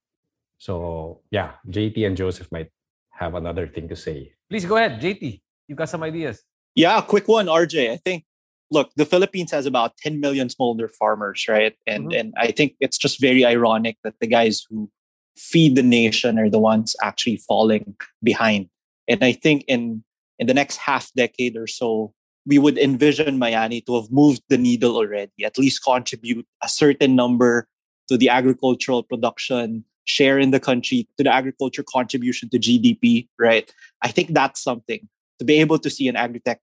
So 0.58 1.22
yeah, 1.30 1.52
JT 1.68 2.06
and 2.06 2.16
Josef 2.16 2.50
might 2.50 2.70
have 3.12 3.34
another 3.34 3.66
thing 3.66 3.88
to 3.88 3.96
say. 3.96 4.32
Please 4.48 4.64
go 4.64 4.76
ahead, 4.76 5.00
JT. 5.00 5.40
You've 5.68 5.78
got 5.78 5.88
some 5.88 6.02
ideas. 6.02 6.42
Yeah, 6.74 7.00
quick 7.00 7.26
one, 7.26 7.46
RJ. 7.46 7.90
I 7.90 7.96
think 7.96 8.24
look, 8.70 8.90
the 8.96 9.04
Philippines 9.06 9.50
has 9.52 9.66
about 9.66 9.96
10 9.98 10.20
million 10.20 10.48
smallholder 10.48 10.90
farmers, 10.90 11.46
right? 11.48 11.74
And 11.86 12.10
Mhm. 12.10 12.20
and 12.20 12.34
I 12.36 12.50
think 12.50 12.74
it's 12.80 12.98
just 12.98 13.20
very 13.20 13.44
ironic 13.44 13.96
that 14.04 14.14
the 14.20 14.26
guys 14.26 14.64
who 14.68 14.90
feed 15.36 15.76
the 15.76 15.82
nation 15.82 16.38
are 16.38 16.50
the 16.50 16.58
ones 16.58 16.96
actually 17.02 17.36
falling 17.36 17.96
behind. 18.22 18.68
And 19.08 19.22
I 19.22 19.32
think 19.32 19.64
in 19.68 20.02
in 20.38 20.46
the 20.46 20.54
next 20.54 20.76
half 20.76 21.10
decade 21.14 21.56
or 21.56 21.66
so, 21.66 22.12
we 22.44 22.58
would 22.58 22.76
envision 22.78 23.40
Mayani 23.40 23.84
to 23.86 23.94
have 23.98 24.10
moved 24.10 24.42
the 24.48 24.58
needle 24.58 24.96
already, 24.96 25.44
at 25.44 25.56
least 25.58 25.82
contribute 25.82 26.46
a 26.62 26.68
certain 26.68 27.16
number 27.16 27.68
to 28.08 28.18
the 28.18 28.28
agricultural 28.28 29.02
production 29.02 29.84
share 30.04 30.38
in 30.38 30.50
the 30.50 30.60
country, 30.60 31.08
to 31.16 31.24
the 31.24 31.32
agriculture 31.32 31.82
contribution 31.82 32.48
to 32.50 32.58
GDP, 32.58 33.28
right? 33.38 33.72
I 34.02 34.08
think 34.08 34.34
that's 34.34 34.62
something 34.62 35.08
to 35.38 35.44
be 35.44 35.54
able 35.54 35.78
to 35.78 35.90
see 35.90 36.06
an 36.06 36.16
agri-tech 36.16 36.60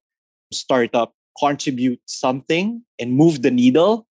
startup 0.52 1.12
contribute 1.38 2.00
something 2.06 2.82
and 2.98 3.12
move 3.12 3.42
the 3.42 3.50
needle. 3.50 4.06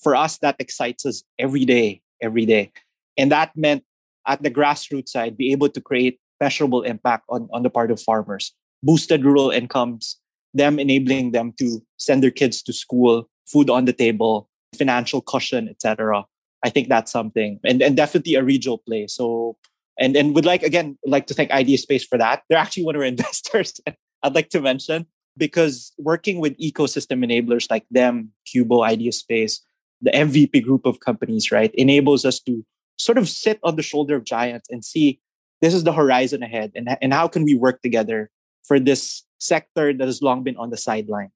For 0.00 0.14
us, 0.14 0.38
that 0.38 0.56
excites 0.58 1.06
us 1.06 1.22
every 1.38 1.64
day, 1.64 2.02
every 2.22 2.46
day. 2.46 2.72
And 3.16 3.32
that 3.32 3.56
meant 3.56 3.82
at 4.26 4.42
the 4.42 4.50
grassroots 4.50 5.08
side, 5.08 5.36
be 5.36 5.52
able 5.52 5.68
to 5.70 5.80
create 5.80 6.20
measurable 6.40 6.82
impact 6.82 7.24
on, 7.28 7.48
on 7.52 7.62
the 7.62 7.70
part 7.70 7.90
of 7.90 8.00
farmers, 8.00 8.52
boosted 8.82 9.24
rural 9.24 9.50
incomes, 9.50 10.18
them 10.54 10.78
enabling 10.78 11.32
them 11.32 11.52
to 11.58 11.80
send 11.96 12.22
their 12.22 12.30
kids 12.30 12.62
to 12.62 12.72
school, 12.72 13.28
food 13.46 13.70
on 13.70 13.84
the 13.84 13.92
table, 13.92 14.48
financial 14.76 15.20
cushion, 15.20 15.68
etc. 15.68 16.24
I 16.64 16.70
think 16.70 16.88
that's 16.88 17.12
something, 17.12 17.60
and 17.64 17.82
and 17.82 17.96
definitely 17.96 18.34
a 18.34 18.42
regional 18.42 18.78
play. 18.78 19.06
So, 19.06 19.56
and 19.98 20.16
and 20.16 20.34
would 20.34 20.44
like 20.44 20.62
again 20.62 20.98
like 21.04 21.26
to 21.28 21.34
thank 21.34 21.50
Idea 21.50 21.78
Space 21.78 22.04
for 22.04 22.18
that. 22.18 22.42
They're 22.48 22.58
actually 22.58 22.84
one 22.84 22.96
of 22.96 23.00
our 23.00 23.06
investors. 23.14 23.80
I'd 24.22 24.34
like 24.34 24.48
to 24.50 24.60
mention 24.60 25.06
because 25.36 25.92
working 25.98 26.40
with 26.40 26.58
ecosystem 26.58 27.24
enablers 27.24 27.70
like 27.70 27.86
them, 27.90 28.32
QBO, 28.46 28.86
Idea 28.86 29.12
Space, 29.12 29.62
the 30.00 30.10
MVP 30.10 30.64
group 30.64 30.86
of 30.86 31.00
companies, 31.00 31.50
right, 31.50 31.74
enables 31.74 32.24
us 32.24 32.40
to 32.40 32.64
sort 32.96 33.18
of 33.18 33.28
sit 33.28 33.58
on 33.62 33.76
the 33.76 33.82
shoulder 33.82 34.16
of 34.16 34.24
giants 34.24 34.68
and 34.70 34.84
see 34.84 35.20
this 35.60 35.74
is 35.74 35.84
the 35.84 35.92
horizon 35.92 36.42
ahead, 36.42 36.72
and 36.74 36.96
and 37.00 37.12
how 37.14 37.28
can 37.28 37.44
we 37.44 37.56
work 37.56 37.80
together 37.82 38.30
for 38.64 38.78
this 38.78 39.24
sector 39.38 39.92
that 39.92 40.06
has 40.06 40.22
long 40.22 40.42
been 40.42 40.56
on 40.56 40.70
the 40.70 40.76
sidelines. 40.76 41.30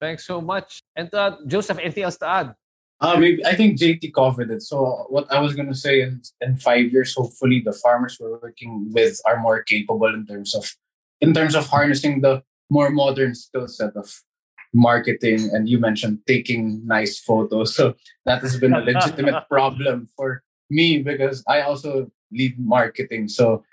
Thanks 0.00 0.26
so 0.26 0.40
much. 0.40 0.80
And 0.96 1.12
uh, 1.14 1.36
Josef, 1.46 1.78
anything 1.78 2.04
else 2.04 2.16
to 2.18 2.28
add? 2.28 2.54
Uh, 3.00 3.16
maybe 3.16 3.44
I 3.44 3.54
think 3.54 3.78
JT 3.78 4.14
covered 4.14 4.50
it. 4.50 4.62
So 4.62 5.06
what 5.08 5.30
I 5.32 5.40
was 5.40 5.54
gonna 5.54 5.74
say 5.74 6.00
is, 6.00 6.32
in 6.40 6.56
five 6.56 6.92
years, 6.92 7.14
hopefully 7.14 7.60
the 7.64 7.72
farmers 7.72 8.18
we're 8.20 8.38
working 8.38 8.90
with 8.92 9.20
are 9.26 9.40
more 9.40 9.62
capable 9.62 10.06
in 10.06 10.26
terms 10.26 10.54
of 10.54 10.70
in 11.20 11.34
terms 11.34 11.54
of 11.54 11.66
harnessing 11.66 12.20
the 12.20 12.42
more 12.70 12.90
modern 12.90 13.34
skill 13.34 13.68
set 13.68 13.96
of 13.96 14.10
marketing. 14.72 15.50
And 15.52 15.68
you 15.68 15.78
mentioned 15.78 16.20
taking 16.26 16.84
nice 16.86 17.20
photos. 17.20 17.74
So 17.74 17.94
that 18.26 18.42
has 18.42 18.58
been 18.58 18.74
a 18.74 18.80
legitimate 18.80 19.44
problem 19.50 20.08
for 20.16 20.42
me 20.70 20.98
because 20.98 21.44
I 21.48 21.60
also 21.62 22.10
lead 22.32 22.58
marketing. 22.58 23.28
So 23.28 23.64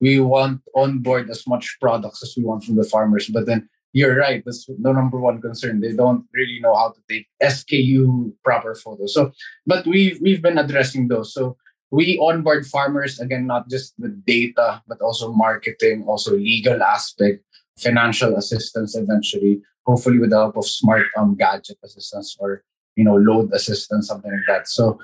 we 0.00 0.20
want 0.20 0.62
on 0.74 0.98
board 0.98 1.30
as 1.30 1.46
much 1.46 1.76
products 1.80 2.22
as 2.22 2.34
we 2.36 2.44
want 2.44 2.64
from 2.64 2.76
the 2.76 2.84
farmers, 2.84 3.28
but 3.28 3.46
then 3.46 3.68
you're 3.92 4.16
right. 4.16 4.42
That's 4.44 4.66
the 4.66 4.92
number 4.92 5.18
one 5.18 5.40
concern. 5.40 5.80
They 5.80 5.92
don't 5.92 6.24
really 6.32 6.60
know 6.60 6.74
how 6.76 6.90
to 6.90 7.00
take 7.08 7.26
SKU 7.42 8.32
proper 8.44 8.74
photos. 8.74 9.14
So, 9.14 9.32
but 9.66 9.84
we've 9.86 10.20
we've 10.20 10.40
been 10.40 10.58
addressing 10.58 11.08
those. 11.08 11.34
So 11.34 11.56
we 11.90 12.16
onboard 12.18 12.66
farmers 12.66 13.18
again, 13.18 13.46
not 13.46 13.68
just 13.68 13.94
the 13.98 14.08
data, 14.08 14.82
but 14.86 15.00
also 15.00 15.32
marketing, 15.32 16.04
also 16.06 16.36
legal 16.36 16.82
aspect, 16.82 17.42
financial 17.82 18.36
assistance. 18.36 18.96
Eventually, 18.96 19.62
hopefully, 19.86 20.18
with 20.18 20.30
the 20.30 20.36
help 20.36 20.56
of 20.56 20.66
smart 20.66 21.06
um 21.16 21.36
gadget 21.36 21.78
assistance 21.84 22.36
or 22.38 22.62
you 22.96 23.04
know 23.04 23.16
load 23.16 23.52
assistance, 23.52 24.08
something 24.08 24.30
like 24.30 24.48
that. 24.48 24.68
So, 24.68 24.98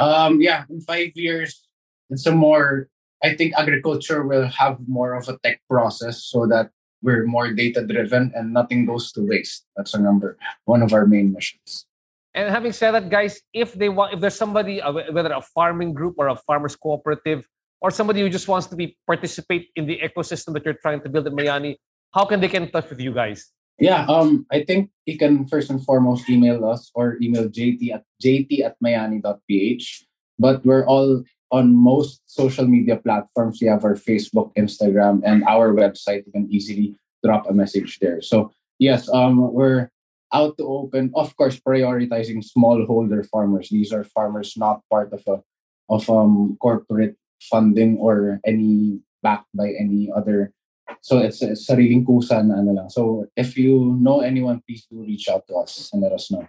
um, 0.00 0.40
yeah, 0.40 0.64
in 0.70 0.80
five 0.80 1.12
years, 1.14 1.66
it's 2.10 2.26
a 2.26 2.32
more. 2.32 2.88
I 3.22 3.34
think 3.34 3.54
agriculture 3.58 4.22
will 4.22 4.46
have 4.46 4.78
more 4.86 5.14
of 5.14 5.28
a 5.28 5.36
tech 5.42 5.60
process 5.68 6.22
so 6.22 6.46
that 6.46 6.70
we're 7.02 7.26
more 7.26 7.52
data 7.52 7.84
driven 7.86 8.32
and 8.34 8.52
nothing 8.52 8.86
goes 8.86 9.12
to 9.12 9.26
waste. 9.26 9.66
That's 9.76 9.94
a 9.94 10.00
number 10.00 10.36
one 10.64 10.82
of 10.82 10.92
our 10.92 11.06
main 11.06 11.32
missions. 11.32 11.86
And 12.34 12.50
having 12.50 12.72
said 12.72 12.92
that, 12.92 13.10
guys, 13.10 13.40
if 13.52 13.74
they 13.74 13.88
want, 13.88 14.14
if 14.14 14.20
there's 14.20 14.36
somebody, 14.36 14.80
uh, 14.80 14.92
whether 15.10 15.32
a 15.32 15.42
farming 15.42 15.94
group 15.94 16.14
or 16.18 16.28
a 16.28 16.36
farmers 16.36 16.76
cooperative, 16.76 17.46
or 17.80 17.90
somebody 17.90 18.20
who 18.20 18.28
just 18.28 18.48
wants 18.48 18.66
to 18.66 18.76
be 18.76 18.96
participate 19.06 19.70
in 19.76 19.86
the 19.86 19.98
ecosystem 19.98 20.52
that 20.54 20.64
you're 20.64 20.78
trying 20.82 21.00
to 21.00 21.08
build 21.08 21.26
in 21.26 21.34
Mayani, 21.34 21.76
how 22.12 22.24
can 22.24 22.40
they 22.40 22.48
get 22.48 22.62
in 22.62 22.70
touch 22.70 22.88
with 22.90 23.00
you 23.00 23.12
guys? 23.12 23.52
Yeah, 23.78 24.06
um, 24.10 24.44
I 24.50 24.64
think 24.64 24.90
you 25.06 25.16
can 25.16 25.46
first 25.46 25.70
and 25.70 25.82
foremost 25.84 26.28
email 26.28 26.66
us 26.66 26.90
or 26.94 27.16
email 27.22 27.48
jt 27.48 27.94
at 27.94 28.02
jt 28.22 28.64
at 28.64 28.74
mayani.ph. 28.82 30.04
But 30.38 30.66
we're 30.66 30.86
all 30.86 31.22
on 31.50 31.74
most 31.74 32.22
social 32.26 32.66
media 32.66 32.96
platforms. 32.96 33.58
We 33.62 33.68
have 33.68 33.84
our 33.84 33.94
Facebook, 33.94 34.54
Instagram, 34.58 35.22
and 35.24 35.44
our 35.44 35.72
website. 35.72 36.26
You 36.26 36.32
can 36.32 36.50
easily 36.50 36.96
drop 37.22 37.48
a 37.48 37.54
message 37.54 37.98
there. 38.00 38.20
So 38.20 38.50
yes, 38.78 39.08
um, 39.08 39.52
we're 39.52 39.90
out 40.32 40.58
to 40.58 40.64
open. 40.66 41.12
Of 41.14 41.36
course, 41.36 41.58
prioritizing 41.58 42.42
smallholder 42.42 43.26
farmers. 43.30 43.70
These 43.70 43.92
are 43.92 44.04
farmers 44.04 44.56
not 44.56 44.82
part 44.90 45.12
of 45.12 45.22
a 45.26 45.42
of 45.88 46.10
um 46.10 46.58
corporate 46.60 47.16
funding 47.40 47.96
or 47.96 48.40
any 48.44 49.00
backed 49.22 49.48
by 49.54 49.72
any 49.72 50.10
other 50.14 50.52
so 51.00 51.18
it's, 51.18 51.42
it's 51.42 51.66
sariling 51.66 52.04
kusa 52.04 52.44
na 52.44 52.58
ano 52.58 52.72
lang. 52.72 52.88
So 52.88 53.26
if 53.36 53.56
you 53.56 53.96
know 54.00 54.20
anyone, 54.20 54.62
please 54.66 54.86
do 54.90 55.02
reach 55.02 55.28
out 55.28 55.46
to 55.48 55.56
us 55.56 55.90
and 55.92 56.02
let 56.02 56.12
us 56.12 56.30
know. 56.30 56.46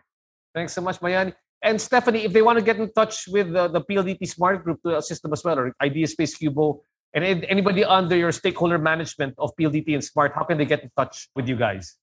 Thanks 0.53 0.73
so 0.73 0.81
much, 0.81 0.99
Mayani. 0.99 1.33
And 1.61 1.79
Stephanie, 1.79 2.23
if 2.23 2.31
they 2.31 2.41
want 2.41 2.57
to 2.57 2.63
get 2.63 2.77
in 2.77 2.91
touch 2.93 3.27
with 3.27 3.53
uh, 3.53 3.67
the 3.67 3.81
PLDT 3.81 4.27
Smart 4.27 4.63
Group 4.63 4.81
to 4.83 4.97
assist 4.97 5.23
them 5.23 5.33
as 5.33 5.43
well, 5.43 5.59
or 5.59 5.75
Idea 5.81 6.07
Space 6.07 6.37
Cubo, 6.37 6.79
and 7.13 7.23
an- 7.23 7.43
anybody 7.45 7.83
under 7.83 8.15
your 8.15 8.31
stakeholder 8.31 8.77
management 8.77 9.35
of 9.37 9.51
PLDT 9.59 9.93
and 9.93 10.03
Smart, 10.03 10.31
how 10.33 10.43
can 10.43 10.57
they 10.57 10.65
get 10.65 10.83
in 10.83 10.91
touch 10.95 11.27
with 11.35 11.47
you 11.47 11.57
guys? 11.57 11.98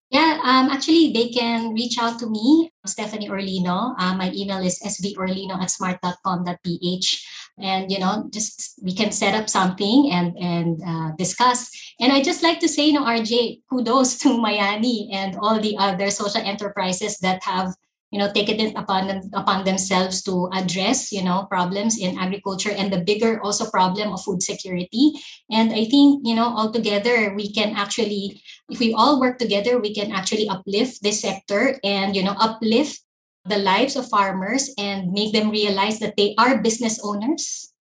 Um, 0.47 0.71
actually, 0.71 1.11
they 1.13 1.29
can 1.31 1.75
reach 1.75 1.99
out 1.99 2.21
to 2.21 2.31
me, 2.31 2.71
Stephanie 2.87 3.29
Orlino. 3.29 3.97
Uh, 3.99 4.15
my 4.15 4.31
email 4.31 4.63
is 4.63 4.79
svorlino 4.79 5.59
at 5.61 5.73
smart.com.ph. 5.73 7.27
And, 7.59 7.91
you 7.91 7.99
know, 7.99 8.31
just 8.33 8.79
we 8.81 8.95
can 8.95 9.11
set 9.11 9.35
up 9.35 9.51
something 9.51 10.13
and, 10.13 10.39
and 10.39 10.81
uh, 10.87 11.17
discuss. 11.19 11.69
And 11.99 12.13
I 12.13 12.23
just 12.23 12.45
like 12.45 12.61
to 12.61 12.69
say, 12.69 12.87
you 12.87 12.93
know, 12.93 13.05
RJ, 13.05 13.63
kudos 13.69 14.19
to 14.19 14.39
Mayani 14.39 15.13
and 15.13 15.37
all 15.43 15.59
the 15.59 15.77
other 15.79 16.11
social 16.11 16.43
enterprises 16.43 17.19
that 17.27 17.43
have 17.43 17.75
you 18.11 18.19
know 18.19 18.31
taken 18.33 18.61
it 18.61 18.73
upon 18.77 19.09
them, 19.09 19.21
upon 19.35 19.65
themselves 19.65 20.23
to 20.23 20.49
address 20.55 21.11
you 21.11 21.25
know 21.25 21.47
problems 21.51 21.99
in 21.99 22.17
agriculture 22.19 22.71
and 22.71 22.93
the 22.93 23.03
bigger 23.03 23.43
also 23.43 23.69
problem 23.71 24.13
of 24.13 24.23
food 24.23 24.43
security 24.43 25.13
and 25.51 25.73
i 25.73 25.85
think 25.85 26.23
you 26.25 26.35
know 26.35 26.47
altogether 26.55 27.35
we 27.35 27.53
can 27.53 27.75
actually 27.75 28.41
if 28.71 28.81
we 28.81 28.93
all 28.93 29.21
work 29.21 29.39
together 29.39 29.79
we 29.79 29.95
can 29.95 30.11
actually 30.11 30.49
uplift 30.49 31.03
this 31.03 31.21
sector 31.21 31.79
and 31.85 32.17
you 32.17 32.23
know 32.23 32.35
uplift 32.39 33.01
the 33.47 33.59
lives 33.59 33.97
of 33.97 34.09
farmers 34.09 34.71
and 34.77 35.13
make 35.13 35.33
them 35.33 35.51
realize 35.51 35.99
that 36.01 36.17
they 36.17 36.35
are 36.37 36.59
business 36.59 37.01
owners. 37.03 37.73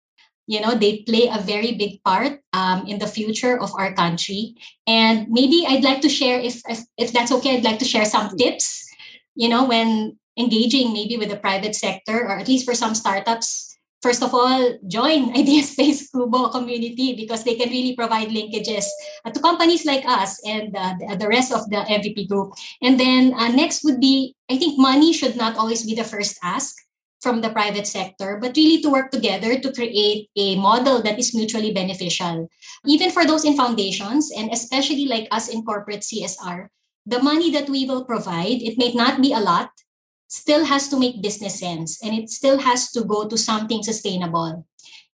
You 0.48 0.62
know 0.62 0.78
they 0.78 1.02
play 1.02 1.26
a 1.28 1.42
very 1.42 1.74
big 1.74 2.04
part 2.06 2.40
um, 2.54 2.86
in 2.86 3.00
the 3.00 3.10
future 3.10 3.58
of 3.58 3.74
our 3.74 3.94
country. 3.98 4.54
And 4.86 5.26
maybe 5.30 5.66
i'd 5.66 5.84
like 5.84 6.02
to 6.02 6.10
share 6.10 6.40
if, 6.40 6.62
if 6.70 6.86
if 6.98 7.12
that's 7.12 7.34
okay 7.34 7.58
i'd 7.58 7.66
like 7.66 7.80
to 7.82 7.90
share 7.90 8.06
some 8.06 8.30
tips 8.38 8.86
you 9.34 9.50
know 9.50 9.66
when 9.66 10.18
engaging 10.38 10.94
maybe 10.94 11.18
with 11.18 11.30
the 11.30 11.42
private 11.42 11.74
sector 11.74 12.30
or 12.30 12.38
at 12.38 12.48
least 12.48 12.66
for 12.66 12.76
some 12.76 12.94
startups 12.94 13.75
first 14.06 14.22
of 14.22 14.38
all 14.38 14.78
join 14.86 15.34
idea 15.42 15.66
space 15.66 16.06
QBO 16.14 16.54
community 16.54 17.18
because 17.18 17.42
they 17.42 17.58
can 17.58 17.74
really 17.74 17.98
provide 17.98 18.30
linkages 18.30 18.86
uh, 19.26 19.34
to 19.34 19.42
companies 19.42 19.82
like 19.90 20.06
us 20.06 20.38
and 20.46 20.70
uh, 20.78 20.94
the, 21.02 21.26
the 21.26 21.28
rest 21.28 21.50
of 21.50 21.66
the 21.74 21.82
mvp 21.98 22.30
group 22.30 22.54
and 22.86 23.02
then 23.02 23.34
uh, 23.34 23.50
next 23.50 23.82
would 23.84 24.00
be 24.00 24.38
i 24.54 24.56
think 24.62 24.78
money 24.78 25.10
should 25.10 25.34
not 25.34 25.58
always 25.58 25.82
be 25.82 25.98
the 25.98 26.06
first 26.06 26.38
ask 26.46 26.86
from 27.26 27.42
the 27.42 27.50
private 27.50 27.88
sector, 27.88 28.38
but 28.38 28.56
really 28.56 28.86
to 28.86 28.90
work 28.94 29.10
together 29.10 29.58
to 29.58 29.74
create 29.74 30.30
a 30.38 30.62
model 30.62 31.02
that 31.02 31.18
is 31.18 31.34
mutually 31.34 31.74
beneficial. 31.74 32.46
Even 32.86 33.10
for 33.10 33.26
those 33.26 33.44
in 33.44 33.58
foundations, 33.58 34.30
and 34.30 34.54
especially 34.54 35.10
like 35.10 35.28
us 35.32 35.50
in 35.50 35.66
corporate 35.66 36.06
CSR, 36.06 36.70
the 37.10 37.22
money 37.26 37.50
that 37.50 37.66
we 37.68 37.90
will 37.90 38.06
provide, 38.06 38.62
it 38.62 38.78
may 38.78 38.94
not 38.94 39.26
be 39.26 39.34
a 39.34 39.42
lot, 39.42 39.74
still 40.28 40.66
has 40.66 40.88
to 40.90 41.00
make 41.00 41.22
business 41.22 41.60
sense 41.60 42.02
and 42.04 42.14
it 42.14 42.30
still 42.30 42.60
has 42.60 42.92
to 42.92 43.04
go 43.04 43.28
to 43.28 43.38
something 43.38 43.84
sustainable. 43.84 44.66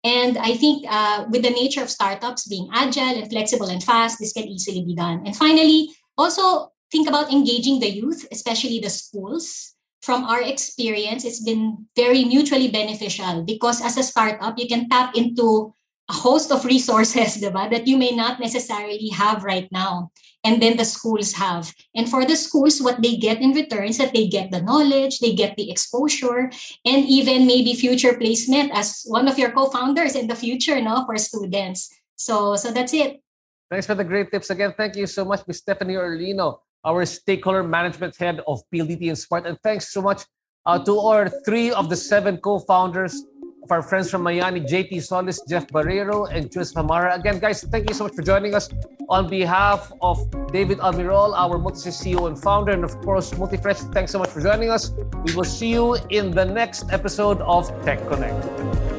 And 0.03 0.37
I 0.37 0.55
think 0.55 0.85
uh, 0.87 1.25
with 1.29 1.43
the 1.43 1.49
nature 1.49 1.81
of 1.81 1.89
startups 1.89 2.47
being 2.47 2.69
agile 2.73 3.19
and 3.19 3.29
flexible 3.29 3.69
and 3.69 3.83
fast, 3.83 4.19
this 4.19 4.31
can 4.31 4.47
easily 4.47 4.85
be 4.85 4.95
done. 4.95 5.23
And 5.25 5.35
finally, 5.35 5.89
also 6.17 6.71
think 6.91 7.09
about 7.09 7.31
engaging 7.31 7.79
the 7.79 7.89
youth, 7.89 8.25
especially 8.31 8.79
the 8.79 8.89
schools. 8.89 9.75
From 10.01 10.23
our 10.23 10.41
experience, 10.41 11.25
it's 11.25 11.43
been 11.43 11.85
very 11.95 12.23
mutually 12.23 12.71
beneficial 12.71 13.43
because 13.43 13.81
as 13.83 13.97
a 13.97 14.03
startup, 14.03 14.57
you 14.57 14.67
can 14.67 14.87
tap 14.87 15.15
into 15.15 15.75
a 16.09 16.13
host 16.13 16.51
of 16.51 16.63
resources 16.63 17.37
diba, 17.43 17.69
that 17.69 17.85
you 17.85 17.97
may 17.97 18.11
not 18.11 18.39
necessarily 18.39 19.09
have 19.09 19.43
right 19.43 19.67
now 19.71 20.11
and 20.43 20.61
then 20.61 20.77
the 20.77 20.85
schools 20.85 21.33
have. 21.33 21.73
And 21.95 22.09
for 22.09 22.25
the 22.25 22.35
schools 22.35 22.81
what 22.81 23.01
they 23.01 23.17
get 23.17 23.41
in 23.41 23.51
return 23.51 23.87
is 23.87 23.97
that 23.97 24.13
they 24.13 24.27
get 24.27 24.51
the 24.51 24.61
knowledge 24.61 25.19
they 25.19 25.33
get 25.33 25.57
the 25.57 25.71
exposure 25.71 26.51
and 26.85 27.05
even 27.05 27.47
maybe 27.47 27.73
future 27.73 28.17
placement 28.17 28.71
as 28.73 29.03
one 29.05 29.27
of 29.27 29.37
your 29.37 29.51
co-founders 29.51 30.15
in 30.15 30.27
the 30.27 30.35
future 30.35 30.79
no, 30.81 31.05
for 31.05 31.17
students. 31.17 31.89
So 32.15 32.55
so 32.55 32.71
that's 32.71 32.93
it. 32.93 33.21
Thanks 33.69 33.85
for 33.85 33.95
the 33.95 34.03
great 34.03 34.31
tips 34.31 34.49
again. 34.49 34.73
Thank 34.75 34.95
you 34.95 35.07
so 35.07 35.25
much 35.25 35.45
ms 35.47 35.57
stephanie 35.57 35.95
orlino 35.95 36.59
our 36.85 37.05
stakeholder 37.05 37.63
management 37.63 38.15
head 38.15 38.41
of 38.47 38.61
PLDT 38.73 39.09
and 39.09 39.17
Smart. 39.17 39.45
And 39.45 39.57
thanks 39.63 39.91
so 39.91 40.01
much 40.01 40.23
uh, 40.65 40.79
to 40.83 40.99
our 40.99 41.29
three 41.45 41.71
of 41.71 41.89
the 41.89 41.95
seven 41.95 42.37
co-founders 42.37 43.23
of 43.63 43.71
our 43.71 43.81
friends 43.81 44.09
from 44.09 44.23
Miami, 44.23 44.61
JT 44.61 45.01
Solis, 45.03 45.41
Jeff 45.47 45.67
Barrero, 45.67 46.27
and 46.31 46.51
Jules 46.51 46.73
Famara. 46.73 47.15
Again, 47.15 47.39
guys, 47.39 47.63
thank 47.63 47.89
you 47.89 47.95
so 47.95 48.05
much 48.05 48.13
for 48.13 48.21
joining 48.21 48.55
us. 48.55 48.69
On 49.09 49.29
behalf 49.29 49.91
of 50.01 50.17
David 50.51 50.79
Almirol, 50.79 51.33
our 51.35 51.57
Multisys 51.57 51.97
CEO 52.01 52.27
and 52.27 52.37
founder, 52.37 52.71
and 52.71 52.83
of 52.83 52.99
course, 53.01 53.31
Multifresh, 53.31 53.93
thanks 53.93 54.11
so 54.11 54.19
much 54.19 54.29
for 54.29 54.41
joining 54.41 54.69
us. 54.69 54.91
We 55.25 55.35
will 55.35 55.43
see 55.43 55.69
you 55.69 55.95
in 56.09 56.31
the 56.31 56.45
next 56.45 56.91
episode 56.91 57.41
of 57.41 57.67
Tech 57.83 57.99
Connect. 58.07 58.98